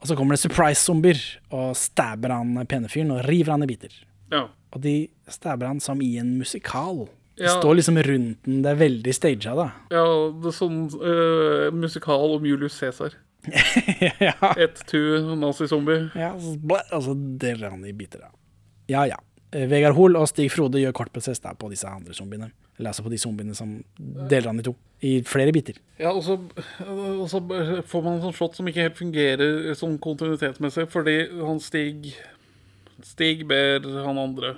Og 0.00 0.08
så 0.08 0.16
kommer 0.16 0.36
det 0.36 0.40
surprise-zombier 0.44 1.18
og 1.52 1.74
stabber 1.76 2.32
han 2.32 2.54
pene 2.70 2.88
fyren 2.88 3.10
og 3.12 3.24
river 3.26 3.52
han 3.52 3.64
i 3.66 3.68
biter. 3.68 3.92
Ja. 4.32 4.46
Og 4.72 4.80
de 4.84 4.94
stabber 5.28 5.68
han 5.68 5.80
som 5.82 6.00
i 6.00 6.14
en 6.22 6.36
musikal. 6.38 7.08
De 7.36 7.44
Ja. 7.48 7.56
står 7.60 7.74
liksom 7.76 7.98
rundt 8.04 8.44
den, 8.44 8.62
det 8.62 8.70
er 8.70 8.78
veldig 8.80 9.14
staged, 9.16 9.56
da. 9.56 9.66
Ja, 9.90 10.04
det 10.40 10.48
er 10.52 10.56
sånn 10.56 10.80
uh, 10.92 11.70
musikal 11.72 12.36
om 12.36 12.44
Julius 12.46 12.76
Cæsar. 12.78 13.14
ja. 14.20 14.34
Ett 14.60 14.82
to 14.86 15.00
nazizombie. 15.36 16.10
Ja, 16.14 16.32
og 16.36 17.02
så 17.04 17.14
deler 17.40 17.70
han 17.72 17.84
i 17.88 17.92
biter, 17.96 18.20
da. 18.20 18.30
Ja, 18.92 19.04
ja. 19.08 19.16
Eh, 19.50 19.66
Vegard 19.70 19.96
Hoel 19.96 20.18
og 20.18 20.28
Stig 20.30 20.50
Frode 20.52 20.78
gjør 20.82 20.94
kort 20.94 21.12
prosess 21.14 21.42
da, 21.42 21.54
på 21.58 21.70
disse 21.72 21.88
andre 21.88 22.14
zombiene. 22.14 22.50
Eller 22.78 22.92
altså 22.92 23.04
på 23.04 23.12
de 23.12 23.18
zombiene 23.20 23.56
som 23.56 23.74
deler 23.98 24.48
han 24.48 24.62
i 24.62 24.64
to. 24.64 24.74
I 25.04 25.12
flere 25.26 25.52
biter. 25.52 25.80
Ja, 26.00 26.12
og 26.12 26.22
så, 26.24 26.36
og 26.86 27.26
så 27.32 27.40
får 27.88 28.04
man 28.04 28.16
en 28.16 28.24
sånn 28.24 28.36
shot 28.36 28.56
som 28.56 28.68
ikke 28.70 28.86
helt 28.86 28.98
fungerer 29.00 29.74
sånn 29.78 29.98
kontinuitetsmessig, 30.02 30.86
fordi 30.92 31.16
han 31.40 31.60
Stig 31.62 32.12
Stig 33.00 33.46
ber 33.48 33.86
han 34.04 34.18
andre 34.20 34.54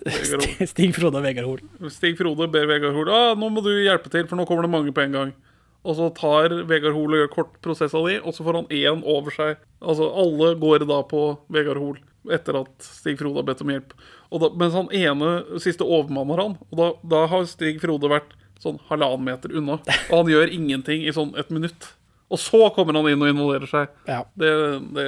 Stig 0.70 0.94
Frode 0.96 1.18
og 1.18 1.24
Vegard 1.26 1.48
Hoel. 1.48 1.90
Stig 1.92 2.16
Frode 2.18 2.46
ber 2.52 2.68
Vegard 2.70 2.94
Hoel 2.96 3.10
ah, 3.12 3.32
nå 3.36 3.50
må 3.52 3.62
du 3.66 3.72
hjelpe 3.74 4.12
til, 4.12 4.24
for 4.30 4.38
nå 4.38 4.46
kommer 4.48 4.64
det 4.64 4.72
mange 4.72 4.94
på 4.96 5.02
en 5.04 5.16
gang. 5.16 5.32
Og 5.80 5.96
så 5.96 6.10
tar 6.16 6.52
Vegard 6.68 6.96
Hoel 6.96 7.16
og 7.16 7.22
gjør 7.22 7.32
kort 7.32 7.52
prosess 7.64 7.94
av 7.96 8.06
de, 8.08 8.18
og 8.20 8.34
så 8.36 8.44
får 8.44 8.58
han 8.58 8.72
én 8.74 9.04
over 9.08 9.32
seg. 9.32 9.60
Altså, 9.80 10.10
alle 10.12 10.52
går 10.60 10.84
da 10.88 11.00
på 11.08 11.22
Vegard 11.52 11.80
Hoel 11.80 12.00
etter 12.28 12.58
at 12.58 12.84
Stig 12.84 13.16
Frode 13.16 13.40
har 13.40 13.46
bedt 13.48 13.62
om 13.64 13.70
hjelp. 13.72 13.94
Og 14.28 14.42
da, 14.42 14.50
mens 14.60 14.76
han 14.76 14.90
ene 14.92 15.60
siste 15.62 15.86
overmanner 15.86 16.42
han, 16.42 16.58
og 16.68 16.76
da, 16.76 16.90
da 17.14 17.22
har 17.32 17.46
Stig 17.48 17.80
Frode 17.80 18.10
vært 18.12 18.34
sånn 18.60 18.76
halvannen 18.90 19.24
meter 19.30 19.54
unna. 19.56 19.78
Og 20.10 20.16
han 20.18 20.32
gjør 20.34 20.52
ingenting 20.52 21.06
i 21.08 21.14
sånn 21.16 21.32
et 21.40 21.48
minutt. 21.54 21.94
Og 22.30 22.38
så 22.38 22.66
kommer 22.76 22.98
han 22.98 23.08
inn 23.10 23.24
og 23.24 23.32
involverer 23.32 23.70
seg. 23.70 23.94
Ja. 24.04 24.20
Det, 24.38 24.50
det, 24.94 25.06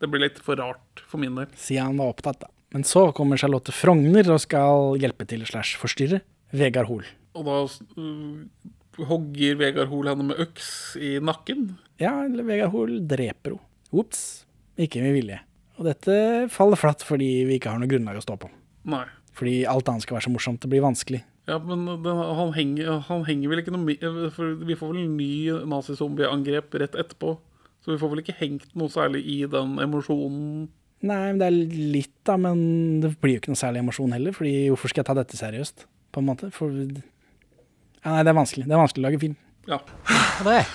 det 0.00 0.08
blir 0.10 0.24
litt 0.24 0.40
for 0.42 0.58
rart 0.58 1.04
for 1.04 1.20
min 1.20 1.36
del. 1.36 1.52
Siden 1.60 1.92
han 1.92 2.00
var 2.00 2.14
opptatt, 2.16 2.40
da. 2.46 2.50
Men 2.74 2.84
så 2.84 3.06
kommer 3.16 3.40
Charlotte 3.40 3.72
Frogner 3.72 4.28
og 4.32 4.42
skal 4.44 4.98
hjelpe 5.00 5.24
til 5.28 5.44
slash 5.48 5.78
forstyrre 5.80 6.20
Vegard 6.56 6.88
Hoel. 6.90 7.06
Og 7.38 7.46
da 7.46 7.60
hogger 9.06 9.58
Vegard 9.60 9.90
Hoel 9.92 10.10
henne 10.10 10.26
med 10.30 10.40
øks 10.42 10.96
i 11.00 11.16
nakken. 11.22 11.72
Ja, 12.02 12.24
eller 12.24 12.46
Vegard 12.46 12.74
Hoel 12.74 12.98
dreper 13.08 13.54
henne. 13.54 13.64
Ops. 13.88 14.44
Ikke 14.78 15.00
med 15.00 15.14
vilje. 15.16 15.38
Og 15.78 15.86
dette 15.86 16.14
faller 16.52 16.78
flatt 16.78 17.04
fordi 17.06 17.30
vi 17.48 17.56
ikke 17.56 17.70
har 17.72 17.80
noe 17.80 17.90
grunnlag 17.90 18.18
å 18.18 18.24
stå 18.24 18.36
på. 18.40 18.50
Nei. 18.90 19.06
Fordi 19.38 19.62
alt 19.70 19.88
annet 19.88 20.04
skal 20.04 20.18
være 20.18 20.26
så 20.26 20.32
morsomt. 20.34 20.60
Det 20.62 20.70
blir 20.70 20.84
vanskelig. 20.84 21.22
Ja, 21.48 21.56
men 21.62 21.86
den, 22.04 22.22
han, 22.38 22.50
henger, 22.52 22.98
han 23.08 23.22
henger 23.24 23.52
vel 23.52 23.62
ikke 23.62 23.72
noe 23.72 24.30
For 24.34 24.58
vi 24.68 24.76
får 24.76 24.90
vel 24.92 25.04
en 25.06 25.14
ny 25.16 25.30
nazizombieangrep 25.70 26.74
rett 26.82 26.98
etterpå. 26.98 27.36
Så 27.84 27.94
vi 27.94 28.00
får 28.00 28.12
vel 28.12 28.24
ikke 28.24 28.36
hengt 28.40 28.74
noe 28.76 28.92
særlig 28.92 29.22
i 29.24 29.38
den 29.48 29.78
emosjonen. 29.80 30.66
Nei, 31.06 31.20
men 31.30 31.38
det 31.38 31.46
er 31.46 31.58
litt, 31.94 32.16
da. 32.26 32.34
Men 32.42 32.58
det 33.04 33.14
blir 33.22 33.36
jo 33.36 33.42
ikke 33.44 33.54
noe 33.54 33.62
særlig 33.62 33.84
emosjon 33.84 34.12
heller. 34.16 34.34
Fordi 34.36 34.56
hvorfor 34.72 34.92
skal 34.92 35.04
jeg 35.04 35.08
ta 35.08 35.16
dette 35.16 35.38
seriøst? 35.38 35.86
På 36.12 36.20
en 36.20 36.28
måte. 36.28 36.50
For 36.52 36.74
ja, 38.04 38.12
Nei, 38.14 38.22
det 38.24 38.32
er 38.32 38.38
vanskelig. 38.38 38.66
Det 38.68 38.74
er 38.74 38.80
vanskelig 38.82 39.04
å 39.04 39.08
lage 39.08 39.20
film. 39.22 39.36
Ja. 39.68 39.78
Det 40.44 40.58
er? 40.60 40.74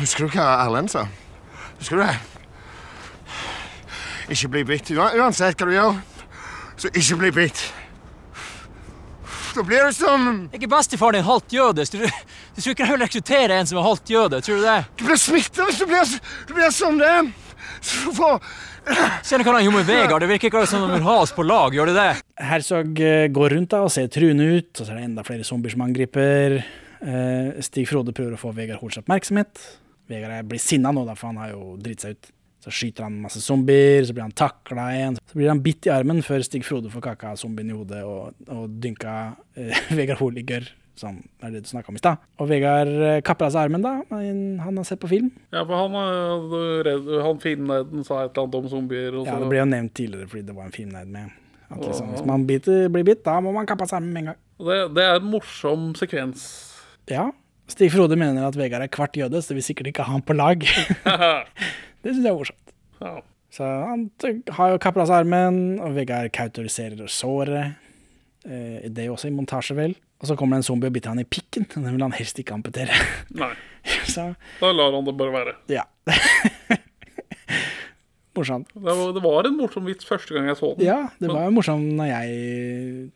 Husker 0.00 0.26
du 0.26 0.36
hva 0.36 0.46
Erlend 0.64 0.90
sa? 0.92 1.04
Husker 1.78 2.00
du 2.00 2.04
det? 2.04 2.14
Ikke 4.30 4.48
bli 4.54 4.64
bitt. 4.64 4.90
Uansett 4.94 5.58
hva 5.60 5.68
du 5.68 5.74
gjør, 5.74 6.00
så 6.78 6.90
ikke 6.94 7.18
bli 7.20 7.30
bitt. 7.42 7.62
Da 9.50 9.64
blir 9.66 9.88
du 9.88 9.92
som 9.96 10.26
Er 10.46 10.60
ikke 10.60 10.70
bestefaren 10.70 11.18
din 11.18 11.26
halvt 11.26 11.52
jøde. 11.52 11.84
Du, 11.90 11.98
du 12.54 12.60
skulle 12.60 12.76
ikke 12.76 12.86
vil 12.92 13.02
rekruttere 13.02 13.58
en 13.58 13.66
som 13.66 13.80
er 13.80 13.88
halvt 13.88 14.12
jøde, 14.12 14.40
tror 14.46 14.60
du 14.60 14.66
det? 14.68 14.76
Du 15.00 15.04
blir 15.08 15.18
smitta 15.18 15.66
hvis 15.66 15.80
du 15.80 15.86
blir, 15.90 16.12
du 16.46 16.54
blir 16.54 16.70
som 16.74 17.00
det. 17.00 17.14
Så 17.82 18.12
får 18.14 18.38
Nå 18.88 19.44
hva 19.44 19.54
han 19.56 19.64
gjorde 19.66 19.76
med 19.78 19.88
Vegard. 19.88 20.22
Det 20.24 20.28
virker 20.30 20.50
ikke 20.50 20.64
som 20.68 20.86
han 20.86 20.94
vil 20.96 21.06
ha 21.06 21.16
oss 21.22 21.32
på 21.36 21.44
lag, 21.46 21.74
gjør 21.76 21.90
det 21.90 21.96
det? 21.98 22.10
Herzog 22.50 23.02
eh, 23.04 23.28
går 23.32 23.54
rundt 23.56 23.70
da 23.74 23.82
og 23.86 23.92
ser 23.94 24.08
truende 24.12 24.48
ut, 24.56 24.72
og 24.72 24.82
så 24.82 24.90
er 24.92 25.00
det 25.00 25.06
enda 25.10 25.24
flere 25.26 25.46
zombier 25.46 25.74
som 25.74 25.84
angriper. 25.86 26.58
Eh, 27.00 27.60
Stig 27.64 27.88
Frode 27.90 28.14
prøver 28.16 28.36
å 28.36 28.40
få 28.40 28.52
Vegard 28.56 28.82
Hoels 28.82 29.00
oppmerksomhet. 29.00 29.62
Vegard 30.10 30.48
blir 30.50 30.62
sinna 30.62 30.92
nå, 30.94 31.04
da, 31.06 31.14
for 31.18 31.30
han 31.30 31.40
har 31.44 31.54
jo 31.54 31.74
dritt 31.80 32.06
seg 32.06 32.16
ut. 32.16 32.32
Så 32.60 32.72
skyter 32.76 33.06
han 33.06 33.14
masse 33.22 33.40
zombier, 33.40 34.02
så 34.04 34.12
blir 34.12 34.26
han 34.26 34.36
takla 34.36 34.90
igjen. 34.92 35.14
Så 35.30 35.38
blir 35.38 35.48
han 35.48 35.62
bitt 35.64 35.86
i 35.88 35.92
armen 35.94 36.20
før 36.24 36.42
Stig 36.44 36.66
Frode 36.66 36.92
får 36.92 37.06
kaka 37.06 37.32
zombien 37.40 37.70
i 37.72 37.76
hodet 37.76 38.02
og, 38.04 38.34
og 38.52 38.66
dynka 38.82 39.14
eh, 39.56 39.86
Vegard 39.96 40.20
gørr. 40.44 40.68
Sånn 41.00 41.20
det 41.22 41.46
er 41.48 41.52
det 41.54 41.62
du 41.64 41.70
snakka 41.70 41.92
om 41.92 41.96
i 41.96 42.02
stad. 42.02 42.24
Og 42.40 42.48
Vegard 42.50 42.90
eh, 42.92 43.18
kapper 43.24 43.48
av 43.48 43.54
seg 43.54 43.68
armen, 43.68 43.84
da. 43.84 43.94
Han 44.12 44.40
han 44.60 44.80
har 44.80 44.86
sett 44.88 45.00
på 45.00 45.08
film. 45.10 45.30
Ja, 45.54 45.62
for 45.64 45.76
han, 45.78 45.96
er 45.96 46.82
redd, 46.86 47.08
han 47.24 47.40
filmnerden 47.40 48.04
sa 48.04 48.24
et 48.24 48.34
eller 48.34 48.46
annet 48.46 48.58
om 48.60 48.68
zombier. 48.72 49.16
Ja, 49.24 49.38
Det 49.40 49.48
ble 49.48 49.62
jo 49.62 49.68
nevnt 49.70 49.94
tidligere 49.96 50.28
fordi 50.28 50.44
det 50.50 50.56
var 50.56 50.68
en 50.68 50.74
filmnerd 50.76 51.12
med. 51.14 51.36
At 51.70 51.84
liksom, 51.86 52.10
hvis 52.12 52.26
man 52.26 52.44
biter, 52.48 52.88
blir 52.92 53.06
bitt, 53.06 53.22
da 53.24 53.38
må 53.40 53.54
man 53.54 53.68
kappe 53.68 53.86
av 53.86 53.92
seg 53.92 54.00
armen 54.00 54.12
med 54.12 54.24
en 54.24 54.32
gang. 54.32 54.40
Det, 54.60 54.78
det 54.96 55.06
er 55.06 55.20
en 55.20 55.30
morsom 55.32 55.90
sekvens. 55.96 56.44
Ja. 57.10 57.30
Stig 57.70 57.92
Frode 57.94 58.18
mener 58.18 58.48
at 58.48 58.58
Vegard 58.58 58.84
er 58.84 58.90
kvart 58.92 59.16
jøde, 59.16 59.40
så 59.40 59.52
det 59.52 59.60
vil 59.60 59.68
sikkert 59.70 59.92
ikke 59.92 60.06
ha 60.06 60.16
han 60.18 60.26
på 60.26 60.36
lag. 60.36 60.66
det 62.02 62.12
syns 62.12 62.24
jeg 62.26 62.32
er 62.32 62.40
morsomt. 62.40 62.74
Ja. 63.00 63.14
Så 63.50 63.66
han 63.66 64.04
har 64.56 64.74
jo 64.74 64.82
kapper 64.82 65.02
av 65.02 65.08
seg 65.10 65.24
armen, 65.24 65.78
og 65.82 65.94
Vegard 65.96 66.30
kautoriserer 66.34 67.08
såret. 67.10 67.78
Eh, 68.44 68.86
det 68.90 69.04
er 69.04 69.08
jo 69.08 69.16
også 69.16 69.30
i 69.30 69.34
montasje, 69.34 69.74
vel. 69.78 69.96
Og 70.20 70.28
så 70.28 70.36
kommer 70.36 70.56
det 70.58 70.62
en 70.64 70.68
zombie 70.68 70.90
og 70.90 70.92
biter 70.92 71.08
han 71.14 71.22
i 71.22 71.24
pikken. 71.24 71.64
Den 71.72 71.86
vil 71.94 72.02
han 72.04 72.12
helst 72.12 72.36
ikke 72.42 72.52
amputere. 72.58 72.92
Nei. 73.32 73.52
Så 74.12 74.26
Da 74.60 74.72
lar 74.76 74.92
han 74.92 75.06
det 75.06 75.14
bare 75.16 75.32
være. 75.32 75.54
ja. 75.72 75.86
Morsomt. 78.36 78.68
Det 78.74 78.80
var, 78.80 79.12
det 79.12 79.20
var 79.24 79.46
en 79.48 79.56
morsom 79.58 79.84
vits 79.90 80.06
første 80.06 80.32
gang 80.36 80.46
jeg 80.46 80.56
så 80.60 80.68
den. 80.76 80.86
Ja, 80.86 80.98
det 81.18 81.26
Men- 81.26 81.34
var 81.36 81.50
morsomt 81.50 81.88
når 81.98 82.06
jeg 82.12 83.10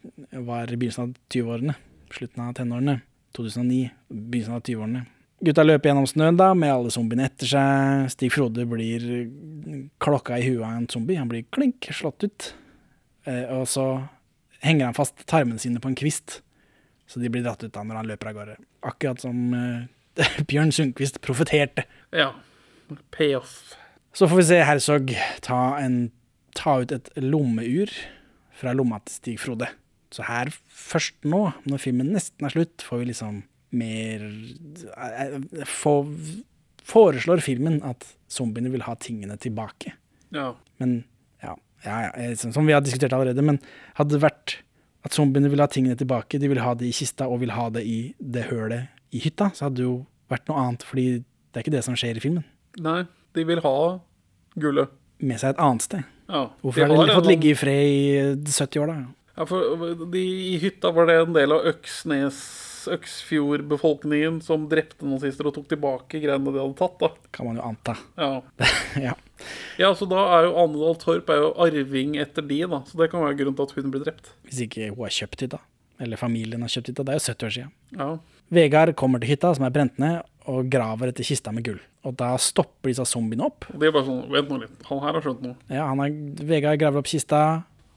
var 0.44 0.64
i 0.72 0.76
begynnelsen 0.76 1.04
av 1.04 1.12
20-årene. 1.30 1.74
Slutten 2.12 2.42
av 2.42 2.54
tenårene. 2.58 2.96
2009. 3.36 3.90
Begynnelsen 4.10 4.54
av 4.58 4.62
20-årene. 4.66 5.04
Gutta 5.44 5.62
løper 5.64 5.90
gjennom 5.90 6.06
snøen 6.08 6.36
da, 6.38 6.50
med 6.54 6.72
alle 6.72 6.90
zombiene 6.90 7.26
etter 7.28 7.46
seg. 7.46 8.10
Stig 8.14 8.32
Frode 8.34 8.64
blir 8.66 9.06
klokka 10.02 10.38
i 10.40 10.46
huet 10.48 10.64
av 10.66 10.72
en 10.80 10.88
zombie. 10.90 11.16
Han 11.20 11.28
blir 11.30 11.44
klink 11.52 11.88
slått 11.94 12.24
ut. 12.26 12.50
Eh, 13.28 13.44
og 13.54 13.66
så 13.70 13.86
henger 14.64 14.86
han 14.90 14.94
fast 14.98 15.24
tarmene 15.30 15.60
sine 15.62 15.80
på 15.80 15.88
en 15.92 15.98
kvist. 15.98 16.40
Så 17.14 17.22
de 17.22 17.30
blir 17.30 17.44
dratt 17.46 17.62
ut 17.62 17.70
da 17.70 17.84
når 17.86 18.00
han 18.00 18.08
løper 18.10 18.32
av 18.32 18.38
gårde. 18.40 18.56
Akkurat 18.90 19.22
som 19.22 19.54
uh, 19.54 19.86
Bjørn 20.50 20.74
Sundquist 20.74 21.20
profeterte. 21.22 21.86
Ja. 22.10 22.32
Payoff. 23.14 23.76
Så 24.14 24.26
får 24.26 24.40
vi 24.40 24.46
se 24.48 24.58
Herzog 24.66 25.14
ta, 25.46 25.60
en, 25.78 26.08
ta 26.58 26.80
ut 26.82 26.94
et 26.94 27.12
lommeur 27.22 27.90
fra 28.58 28.74
lomma 28.74 28.98
til 29.06 29.14
Stig 29.14 29.38
Frode. 29.42 29.70
Så 30.14 30.26
her, 30.26 30.50
først 30.66 31.22
nå, 31.26 31.48
når 31.70 31.82
filmen 31.82 32.10
nesten 32.14 32.46
er 32.46 32.54
slutt, 32.54 32.82
får 32.86 33.02
vi 33.04 33.08
liksom 33.12 33.40
mer 33.74 34.26
for, 35.70 36.10
Foreslår 36.84 37.40
filmen 37.42 37.78
at 37.86 38.04
zombiene 38.30 38.70
vil 38.74 38.84
ha 38.84 38.94
tingene 39.00 39.38
tilbake. 39.40 39.94
Ja. 40.34 40.50
Men 40.82 40.98
ja, 41.42 41.54
ja, 41.86 41.96
ja 42.08 42.10
eh, 42.20 42.34
som 42.38 42.52
som 42.52 42.66
vi 42.68 42.74
har 42.76 42.82
diskutert 42.84 43.14
allerede, 43.16 43.42
men 43.42 43.62
hadde 43.96 44.18
det 44.18 44.22
vært 44.26 44.58
at 45.04 45.12
zombiene 45.16 45.50
vil 45.52 45.60
ha 45.60 45.68
tingene 45.70 45.96
tilbake, 46.00 46.40
de 46.40 46.48
vil 46.50 46.62
ha 46.64 46.72
det 46.78 46.88
i 46.88 46.94
kista 46.96 47.28
og 47.28 47.42
vil 47.42 47.52
ha 47.54 47.68
det 47.74 47.84
i 47.84 47.98
det 48.18 48.46
hølet 48.48 48.88
i 49.14 49.20
hytta, 49.22 49.50
så 49.54 49.68
hadde 49.68 49.82
det 49.82 49.86
jo 49.86 49.98
vært 50.32 50.48
noe 50.48 50.62
annet, 50.62 50.86
fordi 50.88 51.06
det 51.20 51.60
er 51.60 51.64
ikke 51.66 51.74
det 51.76 51.84
som 51.86 51.98
skjer 51.98 52.18
i 52.18 52.24
filmen. 52.24 52.46
Nei, 52.82 53.02
de 53.36 53.44
vil 53.46 53.60
ha 53.62 53.76
gullet. 54.60 54.94
Med 55.24 55.38
seg 55.40 55.54
et 55.54 55.60
annet 55.62 55.84
sted. 55.84 56.08
Ja. 56.26 56.46
Hvorfor 56.64 56.86
har 56.86 56.96
har 56.96 57.10
de 57.10 57.18
fått 57.20 57.28
ligge 57.30 57.52
i 57.52 57.58
fred 57.58 58.48
i 58.48 58.54
70 58.56 58.80
år, 58.82 58.90
da? 58.90 58.96
Ja, 59.34 59.46
for 59.50 59.94
de, 60.14 60.22
I 60.54 60.58
hytta 60.62 60.92
var 60.94 61.10
det 61.10 61.18
en 61.20 61.36
del 61.36 61.52
av 61.54 61.66
Øksnes, 61.74 62.40
Øksfjord-befolkningen 62.92 64.40
som 64.44 64.66
drepte 64.70 65.06
nazister 65.08 65.48
og 65.48 65.56
tok 65.56 65.68
tilbake 65.70 66.20
greiene 66.22 66.52
de 66.54 66.60
hadde 66.60 66.78
tatt. 66.78 66.96
da. 67.00 67.10
Kan 67.34 67.48
man 67.48 67.60
jo 67.60 67.68
anta. 67.68 67.96
Ja. 68.20 68.30
ja. 69.08 69.14
ja, 69.80 69.92
så 69.96 70.08
da 70.10 70.24
er 70.38 70.48
jo 70.48 70.56
Annedal 70.62 70.98
Torp 71.02 71.32
er 71.32 71.42
jo 71.42 71.52
arving 71.66 72.18
etter 72.20 72.46
de, 72.46 72.60
da. 72.70 72.82
Så 72.88 73.00
det 73.00 73.10
kan 73.12 73.24
være 73.24 73.38
grunnen 73.40 73.58
til 73.58 73.68
at 73.68 73.76
hun 73.78 73.94
ble 73.94 74.04
drept. 74.04 74.34
Hvis 74.48 74.64
ikke 74.66 74.92
hun 74.92 75.06
har 75.06 75.16
kjøpt 75.20 75.46
hytta. 75.46 75.62
Eller 76.02 76.18
familien 76.18 76.62
har 76.64 76.72
kjøpt 76.72 76.92
hytta. 76.92 77.06
Det 77.06 77.14
er 77.14 77.20
jo 77.20 77.26
70 77.32 77.48
år 77.48 77.56
siden. 77.58 77.74
Ja. 77.98 78.08
Vegard 78.54 78.94
kommer 79.00 79.22
til 79.22 79.34
hytta, 79.34 79.52
som 79.56 79.66
er 79.66 79.74
brent 79.74 80.00
ned, 80.02 80.24
og 80.50 80.66
graver 80.72 81.10
etter 81.10 81.26
kista 81.26 81.52
med 81.54 81.64
gull. 81.66 81.78
Og 82.04 82.16
da 82.20 82.34
stopper 82.40 82.90
disse 82.90 83.06
zombiene 83.08 83.46
opp. 83.46 83.68
Og 83.72 83.78
det 83.80 83.88
er 83.88 83.94
bare 83.94 84.08
sånn 84.08 84.26
Vent 84.32 84.50
nå 84.52 84.58
litt. 84.60 84.74
Han 84.90 85.00
her 85.00 85.16
har 85.16 85.24
skjønt 85.24 85.46
noe. 85.46 85.56
Ja, 85.72 85.86
han 85.88 86.02
er, 86.04 86.18
Vegard 86.44 86.82
graver 86.82 87.00
opp 87.00 87.08
kista. 87.08 87.44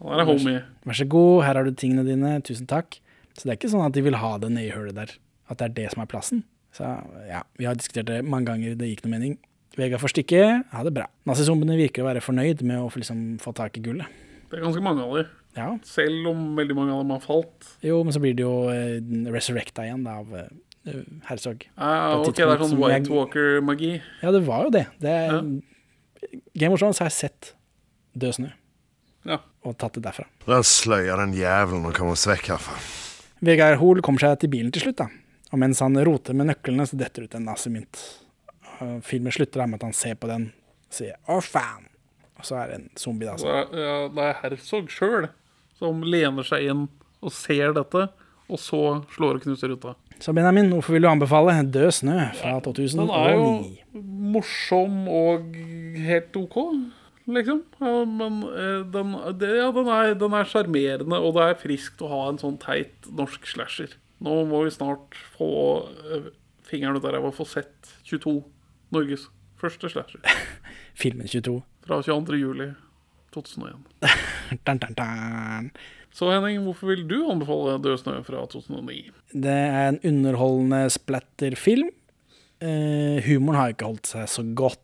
Han 0.03 0.21
er 0.21 0.29
homie. 0.29 0.61
Vær 0.87 0.99
så 0.99 1.07
god, 1.09 1.43
her 1.47 1.59
har 1.59 1.67
du 1.67 1.75
tingene 1.75 2.05
dine, 2.07 2.37
tusen 2.45 2.69
takk. 2.69 2.99
Så 3.37 3.45
det 3.45 3.53
er 3.53 3.59
ikke 3.59 3.71
sånn 3.71 3.85
at 3.85 3.95
de 3.95 4.03
vil 4.05 4.17
ha 4.17 4.35
det 4.41 4.49
nedi 4.53 4.71
hullet 4.73 4.97
der. 4.97 5.13
At 5.47 5.59
det 5.61 5.69
er 5.69 5.75
det 5.77 5.89
som 5.93 6.03
er 6.03 6.09
plassen. 6.11 6.43
Så 6.75 6.87
ja, 7.29 7.43
vi 7.57 7.67
har 7.69 7.77
diskutert 7.77 8.09
det 8.09 8.21
mange 8.25 8.49
ganger, 8.49 8.75
det 8.77 8.89
gikk 8.91 9.05
noe 9.05 9.13
mening. 9.15 9.37
Vegard 9.77 10.01
får 10.01 10.15
stikke, 10.15 10.43
ha 10.73 10.83
det 10.85 10.93
bra. 10.95 11.05
Nazizombiene 11.29 11.77
virker 11.77 12.03
å 12.03 12.07
være 12.09 12.23
fornøyd 12.25 12.63
med 12.65 12.81
å 12.81 12.87
få 12.89 13.03
liksom 13.03 13.25
få 13.41 13.53
tak 13.57 13.77
i 13.77 13.83
gullet. 13.85 14.09
Det 14.49 14.57
er 14.57 14.65
ganske 14.65 14.81
mange 14.83 15.05
av 15.05 15.13
dem. 15.19 15.33
Ja. 15.57 15.67
Selv 15.85 16.29
om 16.31 16.41
veldig 16.57 16.75
mange 16.77 16.93
av 16.95 17.03
dem 17.03 17.13
har 17.13 17.21
falt. 17.23 17.69
Jo, 17.85 17.99
men 18.05 18.13
så 18.13 18.21
blir 18.21 18.35
det 18.37 18.45
jo 18.45 18.55
eh, 18.73 18.97
resurrecta 19.33 19.85
igjen 19.85 20.05
da, 20.05 20.19
av 20.21 20.33
eh, 20.37 21.01
Herzog. 21.29 21.65
Ah, 21.75 22.17
ok, 22.21 22.37
det 22.37 22.45
er 22.45 22.61
sånn 22.61 22.77
White 22.79 23.13
Walker-magi. 23.13 23.95
Ja, 24.21 24.33
det 24.33 24.43
var 24.47 24.67
jo 24.67 24.73
det. 24.77 24.85
det 25.03 25.13
er, 25.13 25.41
Game 26.57 26.73
of 26.73 26.81
Thrones 26.81 27.01
har 27.03 27.11
jeg 27.11 27.17
sett 27.17 27.53
Død 28.17 28.39
snø. 28.39 28.53
Ja. 29.29 29.41
Og 29.67 29.75
tatt 29.77 29.97
det 29.97 30.07
derfra. 30.07 30.25
Den 30.47 30.63
sløya 30.65 31.19
den 31.19 31.35
jævelen 31.37 31.85
og 31.85 31.93
kom 31.97 32.13
oss 32.13 32.25
vekk 32.29 32.55
herfra. 32.55 32.77
Vegard 33.39 33.77
Hoel 33.81 34.01
kommer 34.05 34.23
seg 34.23 34.39
til 34.41 34.51
bilen 34.53 34.71
til 34.73 34.87
slutt, 34.87 35.01
da. 35.03 35.09
Og 35.53 35.59
mens 35.61 35.79
han 35.83 35.97
roter 36.03 36.35
med 36.35 36.49
nøklene, 36.49 36.87
så 36.87 36.97
detter 36.99 37.27
ut 37.27 37.35
en 37.37 37.45
nazimynt. 37.47 37.99
Og 38.83 38.97
Filmen 39.05 39.33
slutter 39.33 39.65
med 39.65 39.79
at 39.79 39.87
han 39.87 39.95
ser 39.95 40.17
på 40.19 40.29
den 40.29 40.49
og 40.87 40.93
sier 40.93 41.15
'å, 41.27 41.41
faen'. 41.43 41.87
Og 42.37 42.45
så 42.45 42.55
er 42.61 42.67
det 42.67 42.75
en 42.75 42.89
zombie, 42.95 43.27
da. 43.27 43.37
Så. 43.37 43.47
er, 43.47 43.67
ja, 43.73 44.07
det 44.07 44.23
er 44.23 44.39
Herzog 44.41 44.89
sjøl 44.93 45.29
som 45.77 46.03
lener 46.05 46.45
seg 46.45 46.69
inn 46.69 46.87
og 47.21 47.33
ser 47.33 47.73
dette, 47.73 48.07
og 48.47 48.61
så 48.61 48.81
slår 49.15 49.39
og 49.39 49.41
knuser 49.43 49.73
ruta. 49.73 49.95
så 50.19 50.33
Benjamin, 50.33 50.69
hvorfor 50.69 50.93
vil 50.93 51.01
du 51.01 51.09
anbefale 51.09 51.53
'Død 51.63 51.91
snø' 51.91 52.33
fra 52.33 52.59
2009? 52.59 52.97
Den 52.97 53.09
er 53.09 53.33
jo 53.33 54.01
morsom 54.33 55.07
og 55.07 55.55
helt 55.97 56.35
OK, 56.35 56.57
liksom. 57.35 57.61
Men 57.79 58.41
eh, 58.47 58.81
den, 58.93 59.13
ja, 59.43 59.69
den 59.75 59.91
er 59.91 60.13
den 60.19 60.35
er 60.37 60.49
sjarmerende, 60.49 61.19
og 61.19 61.35
det 61.37 61.45
er 61.45 61.61
friskt 61.61 62.03
å 62.03 62.11
ha 62.11 62.21
en 62.31 62.41
sånn 62.41 62.59
teit 62.61 63.09
norsk 63.11 63.47
slasher. 63.49 63.97
Nå 64.23 64.39
må 64.49 64.63
vi 64.65 64.73
snart 64.73 65.17
få 65.35 65.51
eh, 66.07 66.31
fingeren 66.67 66.97
ut 66.97 67.05
av 67.05 67.15
ræva 67.15 67.31
og 67.31 67.37
få 67.37 67.47
sett 67.49 67.91
22, 68.07 68.39
Norges 68.95 69.27
første 69.61 69.91
slasher. 69.91 70.23
Filmen 71.01 71.29
22. 71.29 71.59
Fra 71.87 72.01
22. 72.05 72.41
juli 72.41 72.71
2001. 73.35 73.85
Dun, 74.65 74.79
dun, 74.79 74.95
dun. 74.95 75.71
Så 76.15 76.31
Henning, 76.31 76.63
hvorfor 76.65 76.89
vil 76.89 77.03
du 77.09 77.17
anbefale 77.29 77.77
Død 77.83 77.99
snø 78.01 78.15
fra 78.25 78.45
2009? 78.49 79.11
Det 79.35 79.53
er 79.53 79.91
en 79.91 79.99
underholdende 80.07 80.87
splatterfilm. 80.89 81.91
Uh, 82.63 83.19
humoren 83.27 83.59
har 83.59 83.73
ikke 83.73 83.89
holdt 83.91 84.09
seg 84.09 84.29
så 84.31 84.45
godt. 84.57 84.81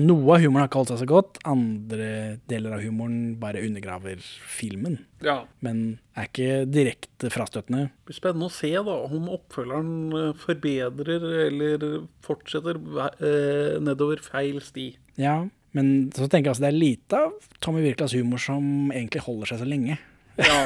Noe 0.00 0.36
av 0.36 0.42
humoren 0.42 0.64
har 0.64 0.70
ikke 0.70 0.80
holdt 0.80 0.92
seg 0.92 1.00
så 1.02 1.08
godt. 1.10 1.38
Andre 1.48 2.08
deler 2.50 2.76
av 2.76 2.84
humoren 2.84 3.36
bare 3.40 3.62
undergraver 3.64 4.22
filmen. 4.22 4.98
Ja. 5.24 5.42
Men 5.64 5.98
er 6.18 6.30
ikke 6.30 6.64
direkte 6.70 7.30
frastøtende. 7.32 7.88
Det 7.90 8.10
blir 8.10 8.18
spennende 8.18 8.48
å 8.50 8.54
se 8.56 8.72
da 8.74 8.96
om 9.06 9.28
oppfølgeren 9.36 9.92
eh, 10.20 10.32
forbedrer 10.42 11.28
eller 11.46 11.86
fortsetter 12.26 12.80
eh, 12.80 13.76
nedover 13.84 14.22
feil 14.24 14.58
sti. 14.64 14.90
Ja, 15.20 15.44
men 15.76 15.92
så 16.16 16.26
tenker 16.26 16.48
jeg 16.48 16.56
altså 16.56 16.66
det 16.66 16.72
er 16.72 16.80
lite 16.80 17.22
av 17.28 17.52
Tommy 17.64 17.84
Wirkolas 17.84 18.16
humor 18.16 18.42
som 18.42 18.90
egentlig 18.94 19.24
holder 19.28 19.52
seg 19.52 19.62
så 19.62 19.68
lenge. 19.68 20.00
Ja. 20.40 20.60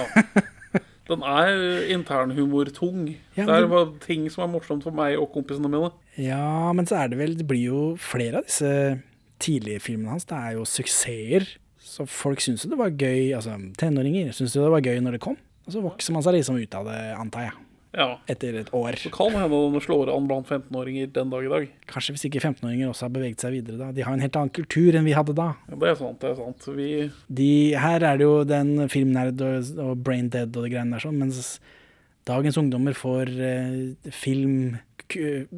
Den 1.10 1.24
er 1.26 1.88
internhumortung. 1.90 3.16
Ja, 3.34 3.42
det 3.42 3.54
er 3.56 3.66
bare 3.66 3.88
ting 4.04 4.28
som 4.30 4.44
er 4.44 4.52
morsomt 4.52 4.84
for 4.86 4.94
meg 4.94 5.16
og 5.18 5.32
kompisene 5.34 5.66
mine. 5.66 5.90
Ja, 6.14 6.70
men 6.76 6.86
så 6.86 7.00
er 7.00 7.10
det 7.10 7.18
vel 7.18 7.34
Det 7.38 7.46
blir 7.50 7.64
jo 7.64 7.80
flere 7.98 8.38
av 8.38 8.46
disse 8.46 8.70
tidlige 9.42 9.82
filmene 9.84 10.14
hans. 10.14 10.28
Det 10.28 10.36
er 10.38 10.58
jo 10.58 10.66
suksesser. 10.68 11.48
Så 11.80 12.06
folk 12.08 12.42
syns 12.44 12.64
jo 12.64 12.70
det 12.72 12.78
var 12.80 12.92
gøy. 12.92 13.32
Altså, 13.36 13.56
tenåringer 13.80 14.34
syns 14.36 14.54
jo 14.56 14.66
det 14.66 14.74
var 14.76 14.84
gøy 14.84 15.00
når 15.02 15.16
det 15.16 15.24
kom. 15.24 15.40
Og 15.66 15.74
så 15.74 15.82
vokser 15.84 16.16
man 16.16 16.24
seg 16.24 16.38
liksom 16.38 16.60
ut 16.60 16.78
av 16.78 16.88
det, 16.88 17.00
antar 17.18 17.48
jeg. 17.48 17.58
Ja. 17.96 18.20
Etter 18.30 18.54
et 18.60 18.68
år. 18.76 18.94
Det 19.02 19.10
kan 19.14 19.34
hende 19.34 19.58
den 19.72 19.82
slår 19.82 20.12
an 20.12 20.28
blant 20.30 20.46
15-åringer 20.50 21.08
den 21.14 21.32
dag 21.32 21.46
i 21.46 21.50
dag. 21.50 21.64
Kanskje 21.90 22.14
hvis 22.14 22.26
ikke 22.28 22.42
15-åringer 22.42 22.92
også 22.92 23.08
har 23.08 23.14
beveget 23.16 23.42
seg 23.42 23.56
videre 23.56 23.80
da. 23.80 23.88
De 23.94 24.04
har 24.06 24.14
en 24.14 24.22
helt 24.22 24.38
annen 24.38 24.52
kultur 24.54 24.94
enn 24.94 25.08
vi 25.08 25.16
hadde 25.16 25.34
da. 25.38 25.48
Ja, 25.66 25.78
det 25.82 25.90
er 25.90 25.98
sant. 25.98 26.20
det 26.22 26.30
er 26.30 26.38
sant. 26.38 26.68
Vi, 26.76 26.88
De, 27.40 27.50
her 27.82 28.06
er 28.06 28.20
det 28.20 28.28
jo 28.28 28.36
den 28.46 28.86
filmnerd 28.92 29.42
og, 29.42 29.72
og 29.82 30.04
brain 30.06 30.30
dead 30.30 30.54
og 30.54 30.68
de 30.68 30.72
greiene 30.74 30.94
der 30.94 31.02
sånn, 31.02 31.18
mens 31.18 31.58
dagens 32.30 32.60
ungdommer 32.60 32.94
får 32.94 33.32
eh, 33.42 34.10
film, 34.14 34.76
k, 35.10 35.48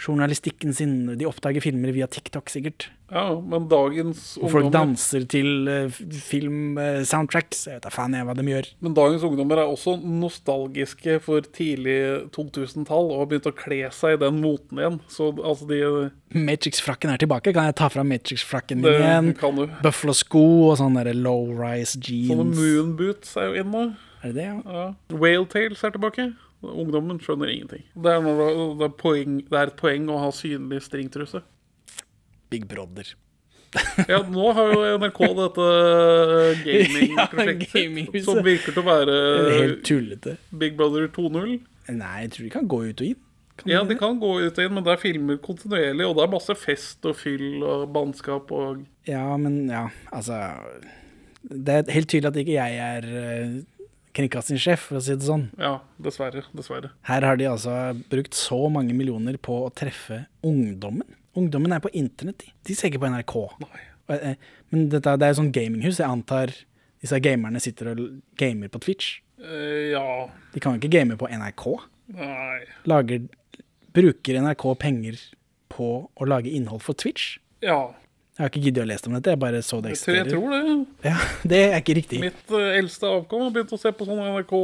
filmjournalistikken 0.00 0.74
sin. 0.74 0.94
De 1.18 1.26
oppdager 1.28 1.62
filmer 1.62 1.92
via 1.94 2.06
TikTok, 2.10 2.50
sikkert. 2.50 2.88
ja, 3.12 3.40
men 3.40 3.68
dagens 3.68 4.36
ungdommer... 4.38 4.48
Og 4.48 4.52
folk 4.54 4.72
danser 4.72 5.26
til 5.28 5.68
uh, 5.68 5.98
filmsoundtracks. 6.26 7.66
jeg 7.68 7.76
vet 7.76 7.84
da 7.84 7.92
faen 7.92 8.16
jeg 8.16 8.26
hva 8.26 8.34
de 8.38 8.46
gjør. 8.48 8.70
Men 8.80 8.94
dagens 8.96 9.26
ungdommer 9.28 9.60
er 9.60 9.68
også 9.70 9.98
nostalgiske 10.00 11.18
for 11.24 11.44
tidlig 11.54 11.98
2000-tall 12.34 13.10
og 13.12 13.20
har 13.20 13.28
begynt 13.30 13.50
å 13.50 13.54
kle 13.56 13.82
seg 13.94 14.16
i 14.16 14.22
den 14.24 14.40
moten 14.42 14.80
igjen. 14.80 15.00
Så 15.12 15.30
altså 15.38 15.68
de 15.70 15.82
Matrix-frakken 16.32 17.12
er 17.12 17.20
tilbake. 17.20 17.52
Kan 17.52 17.68
jeg 17.68 17.76
ta 17.78 17.90
fram 17.92 18.08
Matrix-frakken 18.08 18.80
Det 18.82 18.94
min 18.96 19.04
igjen? 19.08 19.34
kan 19.38 19.60
du. 19.60 19.66
Buffalo-sko 19.84 20.46
og 20.70 20.78
sånne 20.80 21.12
low-rise 21.18 22.00
jeans. 22.00 22.32
Sånne 22.32 22.56
moonboots 22.56 23.36
er 23.36 23.50
jo 23.50 23.66
inne. 23.66 23.84
Er 24.22 24.32
det 24.32 24.38
det, 24.38 24.48
ja? 24.48 24.56
Ja. 24.72 24.88
Whaletails 25.18 25.84
er 25.84 25.92
tilbake. 25.94 26.30
Ungdommen 26.62 27.18
skjønner 27.22 27.50
ingenting. 27.50 27.82
Det 27.94 28.12
er, 28.12 28.22
det, 28.22 28.46
det, 28.78 28.86
er 28.86 28.94
poeng, 29.00 29.40
det 29.48 29.58
er 29.58 29.72
et 29.72 29.80
poeng 29.80 30.06
å 30.12 30.20
ha 30.22 30.30
synlig 30.34 30.82
stringtruse. 30.86 31.42
Big 32.52 32.68
Brother. 32.70 33.14
Ja, 34.10 34.18
nå 34.28 34.50
har 34.52 34.68
jo 34.68 34.80
NRK 35.00 35.20
dette 35.38 35.66
gamingprosjektet 36.66 37.62
Ja, 37.72 37.80
gaming 37.80 38.08
som 38.26 38.42
virker 38.44 38.74
til 38.74 38.82
å 38.82 38.84
være 38.84 39.14
Helt 39.48 39.84
tullete. 39.88 40.36
Big 40.60 40.76
Brother 40.76 41.08
2.0. 41.08 41.54
Nei, 41.96 42.16
jeg 42.26 42.34
tror 42.34 42.44
de 42.46 42.52
kan 42.52 42.68
gå 42.68 42.82
ut 42.90 43.00
og 43.00 43.06
inn. 43.14 43.20
Ja, 43.68 43.82
de 43.86 43.96
kan 43.98 44.18
gå 44.20 44.32
ut 44.42 44.58
og 44.58 44.64
inn, 44.64 44.74
men 44.74 44.84
det 44.84 44.94
er 44.94 45.00
filmer 45.00 45.38
kontinuerlig, 45.42 46.06
og 46.08 46.16
det 46.18 46.24
er 46.24 46.32
masse 46.32 46.54
fest 46.58 47.08
og 47.08 47.16
fyll 47.18 47.62
og 47.62 47.86
bannskap 47.94 48.50
og 48.54 48.84
Ja, 49.08 49.24
men 49.38 49.64
ja, 49.70 49.86
altså 50.14 50.38
Det 51.42 51.76
er 51.80 51.92
helt 51.92 52.10
tydelig 52.10 52.30
at 52.32 52.40
ikke 52.42 52.56
jeg 52.56 52.80
er 52.86 53.08
eh, 53.22 53.56
kringkastingssjef, 54.16 54.88
for 54.90 54.98
å 54.98 55.02
si 55.04 55.14
det 55.16 55.26
sånn. 55.26 55.46
Ja, 55.60 55.78
dessverre. 56.02 56.44
Dessverre. 56.56 56.90
Her 57.08 57.26
har 57.26 57.38
de 57.40 57.48
altså 57.48 57.74
brukt 58.12 58.36
så 58.36 58.58
mange 58.72 58.94
millioner 58.96 59.38
på 59.40 59.62
å 59.66 59.72
treffe 59.74 60.24
ungdommen. 60.44 61.08
Ungdommen 61.38 61.72
er 61.72 61.80
på 61.80 61.92
internett, 61.96 62.42
de. 62.44 62.52
De 62.68 62.76
ser 62.76 62.90
ikke 62.90 63.00
på 63.06 63.08
NRK. 63.12 63.36
Og, 63.62 64.14
eh, 64.18 64.34
Men 64.70 64.88
dette, 64.92 65.16
det 65.16 65.26
er 65.26 65.32
jo 65.32 65.40
sånn 65.42 65.52
gaminghus. 65.52 65.98
Jeg 66.00 66.08
antar 66.08 66.52
disse 67.02 67.18
gamerne 67.20 67.60
sitter 67.60 67.92
og 67.92 68.22
gamer 68.36 68.68
på 68.68 68.80
Twitch. 68.80 69.20
Eh, 69.42 69.90
ja 69.92 70.28
De 70.52 70.60
kan 70.60 70.74
jo 70.74 70.80
ikke 70.80 70.92
game 70.92 71.16
på 71.16 71.28
NRK. 71.28 71.80
Nei. 72.14 72.60
Lager, 72.86 73.24
bruker 73.92 74.38
NRK 74.40 74.78
penger 74.78 75.18
på 75.72 75.88
å 76.14 76.28
lage 76.28 76.52
innhold 76.52 76.82
for 76.84 76.94
Twitch? 76.94 77.38
Ja. 77.64 77.94
Jeg 78.32 78.40
har 78.40 78.48
ikke 78.48 78.62
giddet 78.64 78.80
å 78.80 78.88
lese 78.88 79.10
om 79.10 79.14
dette, 79.18 79.32
jeg 79.34 79.40
bare 79.42 79.58
så 79.60 79.78
det 79.84 79.90
eksisterer. 79.92 80.22
jeg 80.22 80.32
tror 80.32 80.54
det. 80.54 80.76
Ja, 81.04 81.16
det 81.52 81.58
er 81.66 81.78
ikke 81.82 81.96
riktig. 82.00 82.20
Mitt 82.22 82.54
uh, 82.54 82.70
eldste 82.78 83.10
avkom 83.10 83.44
har 83.44 83.52
begynt 83.52 83.74
å 83.76 83.80
se 83.80 83.92
på 83.92 84.08
sånne 84.08 84.30
NRK 84.38 84.54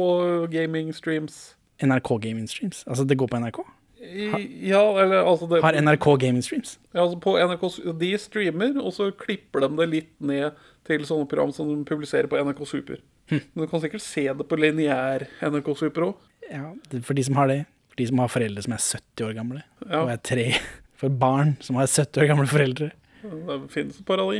gaming 0.55 0.89
streams. 0.97 1.41
NRK 1.79 2.09
Gaming 2.21 2.47
Streams. 2.49 2.83
Altså, 2.87 3.05
det 3.07 3.15
går 3.19 3.29
på 3.31 3.39
NRK? 3.39 3.61
Ha, 3.99 4.39
ja, 4.63 4.81
eller 5.01 5.25
altså 5.27 5.47
det, 5.51 5.59
Har 5.63 5.75
NRK 5.75 6.05
Gaming 6.21 6.43
Streams? 6.43 6.77
Ja, 6.93 7.03
altså 7.03 7.19
på 7.19 7.35
NRK, 7.35 7.65
De 7.99 8.11
streamer, 8.19 8.77
og 8.79 8.93
så 8.95 9.09
klipper 9.15 9.65
de 9.65 9.69
det 9.79 9.87
litt 9.91 10.11
ned 10.23 10.59
til 10.87 11.03
sånne 11.07 11.27
program 11.29 11.51
som 11.55 11.69
de 11.71 11.77
publiserer 11.87 12.29
på 12.31 12.39
NRK 12.39 12.63
Super. 12.67 13.01
Hm. 13.29 13.43
Men 13.53 13.65
du 13.65 13.71
kan 13.71 13.83
sikkert 13.83 14.03
se 14.03 14.25
det 14.25 14.47
på 14.49 14.59
lineær 14.59 15.27
NRK 15.43 15.73
Super 15.77 16.09
òg. 16.09 16.29
Ja, 16.49 16.71
for 17.05 17.17
de 17.17 17.27
som 17.27 17.37
har 17.39 17.51
det. 17.51 17.61
For 17.91 18.01
de 18.01 18.07
som 18.09 18.23
har 18.23 18.31
foreldre 18.31 18.63
som 18.65 18.75
er 18.75 18.85
70 18.87 19.27
år 19.27 19.35
gamle. 19.37 19.65
Ja. 19.85 20.03
Og 20.03 20.13
er 20.15 20.23
tre. 20.31 20.47
For 20.99 21.11
barn 21.15 21.53
som 21.63 21.77
har 21.79 21.87
70 21.87 22.23
år 22.23 22.27
gamle 22.27 22.47
foreldre. 22.51 22.89
Det 23.21 23.59
finnes 23.73 23.99
et 23.99 24.05
par 24.07 24.21
av. 24.23 24.33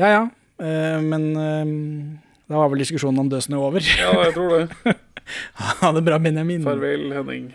Ja 0.00 0.08
ja, 0.10 0.22
eh, 0.60 1.00
men 1.02 1.28
eh, 1.38 1.74
da 2.50 2.60
var 2.60 2.72
vel 2.72 2.82
diskusjonen 2.84 3.24
om 3.24 3.30
Død 3.32 3.54
over. 3.56 3.84
Ja, 3.98 4.12
jeg 4.26 4.34
tror 4.36 4.58
det. 4.58 4.96
ha 5.80 5.92
det 5.96 6.02
bra, 6.04 6.18
Benjamin. 6.18 6.64
Farvel, 6.66 7.12
Henning. 7.14 7.52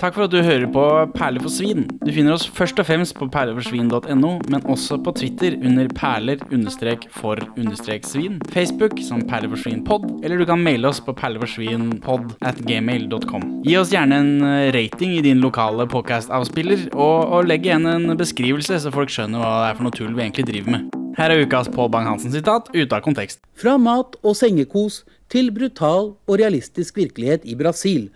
Takk 0.00 0.16
for 0.16 0.24
at 0.26 0.32
du 0.32 0.40
hører 0.42 0.66
på 0.74 0.84
Perler 1.14 1.42
for 1.44 1.52
svin. 1.52 1.84
Du 2.02 2.10
finner 2.14 2.34
oss 2.34 2.46
først 2.50 2.78
og 2.82 2.86
fremst 2.88 3.14
på 3.18 3.28
perleforsvin.no, 3.30 4.32
men 4.50 4.66
også 4.70 4.98
på 5.04 5.12
Twitter 5.14 5.54
under 5.60 5.88
perler-for-svin, 5.94 8.40
Facebook 8.54 8.98
som 9.06 9.22
perleforsvinpod, 9.28 10.24
eller 10.24 10.40
du 10.40 10.46
kan 10.48 10.64
maile 10.64 10.88
oss 10.90 11.00
på 11.04 11.14
perleforsvinpod 11.16 12.34
at 12.42 12.58
gmail.com. 12.66 13.42
Gi 13.64 13.78
oss 13.78 13.92
gjerne 13.94 14.18
en 14.18 14.42
eh, 14.42 14.72
rating 14.74 15.18
i 15.18 15.24
din 15.24 15.42
lokale 15.44 15.86
podcast-avspiller, 15.90 16.88
og, 16.94 17.30
og 17.30 17.48
legg 17.48 17.66
igjen 17.68 17.86
en 17.90 18.18
beskrivelse, 18.18 18.80
så 18.82 18.94
folk 18.94 19.10
skjønner 19.14 19.42
hva 19.42 19.54
det 19.62 19.70
er 19.70 19.78
for 19.78 19.84
noe 19.86 19.96
tull 19.96 20.14
vi 20.14 20.26
egentlig 20.26 20.48
driver 20.50 20.70
med. 20.78 21.00
Her 21.14 21.30
er 21.30 21.44
ukas 21.46 21.70
Pål 21.70 21.92
Bang-Hansen-sitat 21.94 22.72
ute 22.74 22.90
av 22.90 23.04
kontekst. 23.04 23.38
Fra 23.54 23.76
mat 23.78 24.16
og 24.26 24.34
sengekos 24.34 25.04
til 25.30 25.52
brutal 25.54 26.16
og 26.26 26.40
realistisk 26.40 26.98
virkelighet 26.98 27.46
i 27.46 27.54
Brasil. 27.58 28.10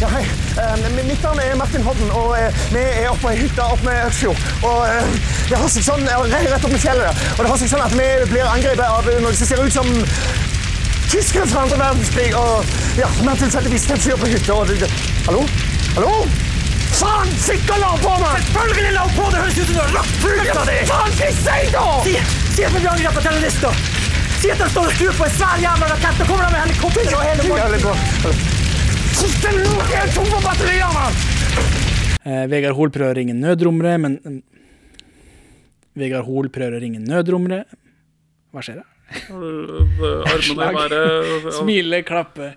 Ja, 0.00 0.06
hei. 0.12 0.22
Eh, 0.22 1.04
mitt 1.06 1.22
navn 1.22 1.40
er 1.42 1.56
Martin 1.58 1.82
Hodden, 1.82 2.10
og 2.14 2.36
eh, 2.38 2.54
vi 2.70 2.78
er 2.78 3.08
oppe 3.10 3.32
i 3.34 3.38
hytta 3.40 3.64
oppe 3.74 3.88
med 3.88 4.04
Øksfjord. 4.06 4.42
Og 4.62 4.84
eh, 4.86 5.08
det 5.48 5.58
har 5.58 5.72
seg 5.74 5.82
sånn, 5.82 6.04
rett 6.06 6.66
opp 6.66 6.70
med 6.70 6.82
fjellet. 6.84 7.22
Og 7.34 7.40
det 7.42 7.50
har 7.50 7.58
seg 7.58 7.72
sånn 7.72 7.82
at 7.82 7.96
vi 7.98 8.06
blir 8.30 8.46
angrepet 8.46 8.84
av 8.86 9.08
noe 9.24 9.32
som 9.34 9.50
ser 9.50 9.62
ut 9.64 9.74
som 9.74 9.90
tyskere 11.10 11.48
fra 11.50 11.64
andre 11.66 11.80
verdenskrig. 11.80 12.28
Og 12.38 12.70
ja, 13.00 13.08
Martin 13.26 13.50
setter 13.50 13.74
visst 13.74 13.90
en 13.90 13.98
fyr 14.04 14.14
på 14.22 14.30
hytta, 14.30 14.60
og 14.60 14.70
det, 14.70 14.78
det. 14.84 14.92
Hallo? 15.26 15.42
Hallo? 15.96 16.14
Faen! 16.94 17.34
Sikkert 17.42 17.82
la 17.82 17.90
på 17.98 18.14
meg! 18.22 18.38
Selvfølgelig 18.52 18.94
la 19.00 19.08
på! 19.16 19.26
Det 19.34 19.42
høres 19.42 19.58
ut 19.58 19.64
som 19.64 19.74
du 19.74 19.82
har 19.82 19.92
lagt 19.98 20.22
flykta 20.22 20.62
di! 20.70 20.78
Faen, 20.92 21.18
hva 21.18 21.32
sier 21.42 21.74
du? 21.74 21.82
Si, 22.06 22.14
si 22.54 22.68
at 22.68 22.70
vi 22.70 22.84
blir 22.84 22.92
angrepet 22.94 23.18
av 23.18 23.28
terrorister! 23.32 23.82
Si 24.38 24.54
at 24.54 24.62
de 24.62 24.70
står 24.70 24.92
og 24.92 24.94
skrur 24.94 25.20
på 25.24 25.26
en 25.26 25.36
svær 25.40 25.58
jævla 25.66 25.90
rakett, 25.90 26.22
og 26.22 26.30
kommer 26.30 26.46
de 26.46 26.54
med 26.54 26.66
helikopter 26.68 27.12
og 27.18 27.26
hele 27.26 27.50
båten! 27.50 28.66
Siste 29.18 29.50
lort 29.56 29.92
er 29.98 30.10
tom 30.14 30.26
for 30.30 30.44
batterier, 30.44 30.90
mann! 30.94 31.16
Eh, 32.28 32.44
Vegard 32.50 32.76
Hoel 32.78 32.90
prøver 32.94 33.14
å 33.14 33.18
ringe 33.18 33.34
nødrommere, 33.34 33.96
men 34.02 34.42
Vegard 35.98 36.26
Hoel 36.28 36.50
prøver 36.54 36.78
å 36.78 36.82
ringe 36.82 37.00
nødrommere. 37.02 37.64
Hva 38.54 38.62
skjer 38.64 38.80
da? 38.82 38.86
Armene 39.32 40.68
i 40.70 40.76
været. 40.76 41.48
Smile, 41.56 42.02
klappe. 42.06 42.52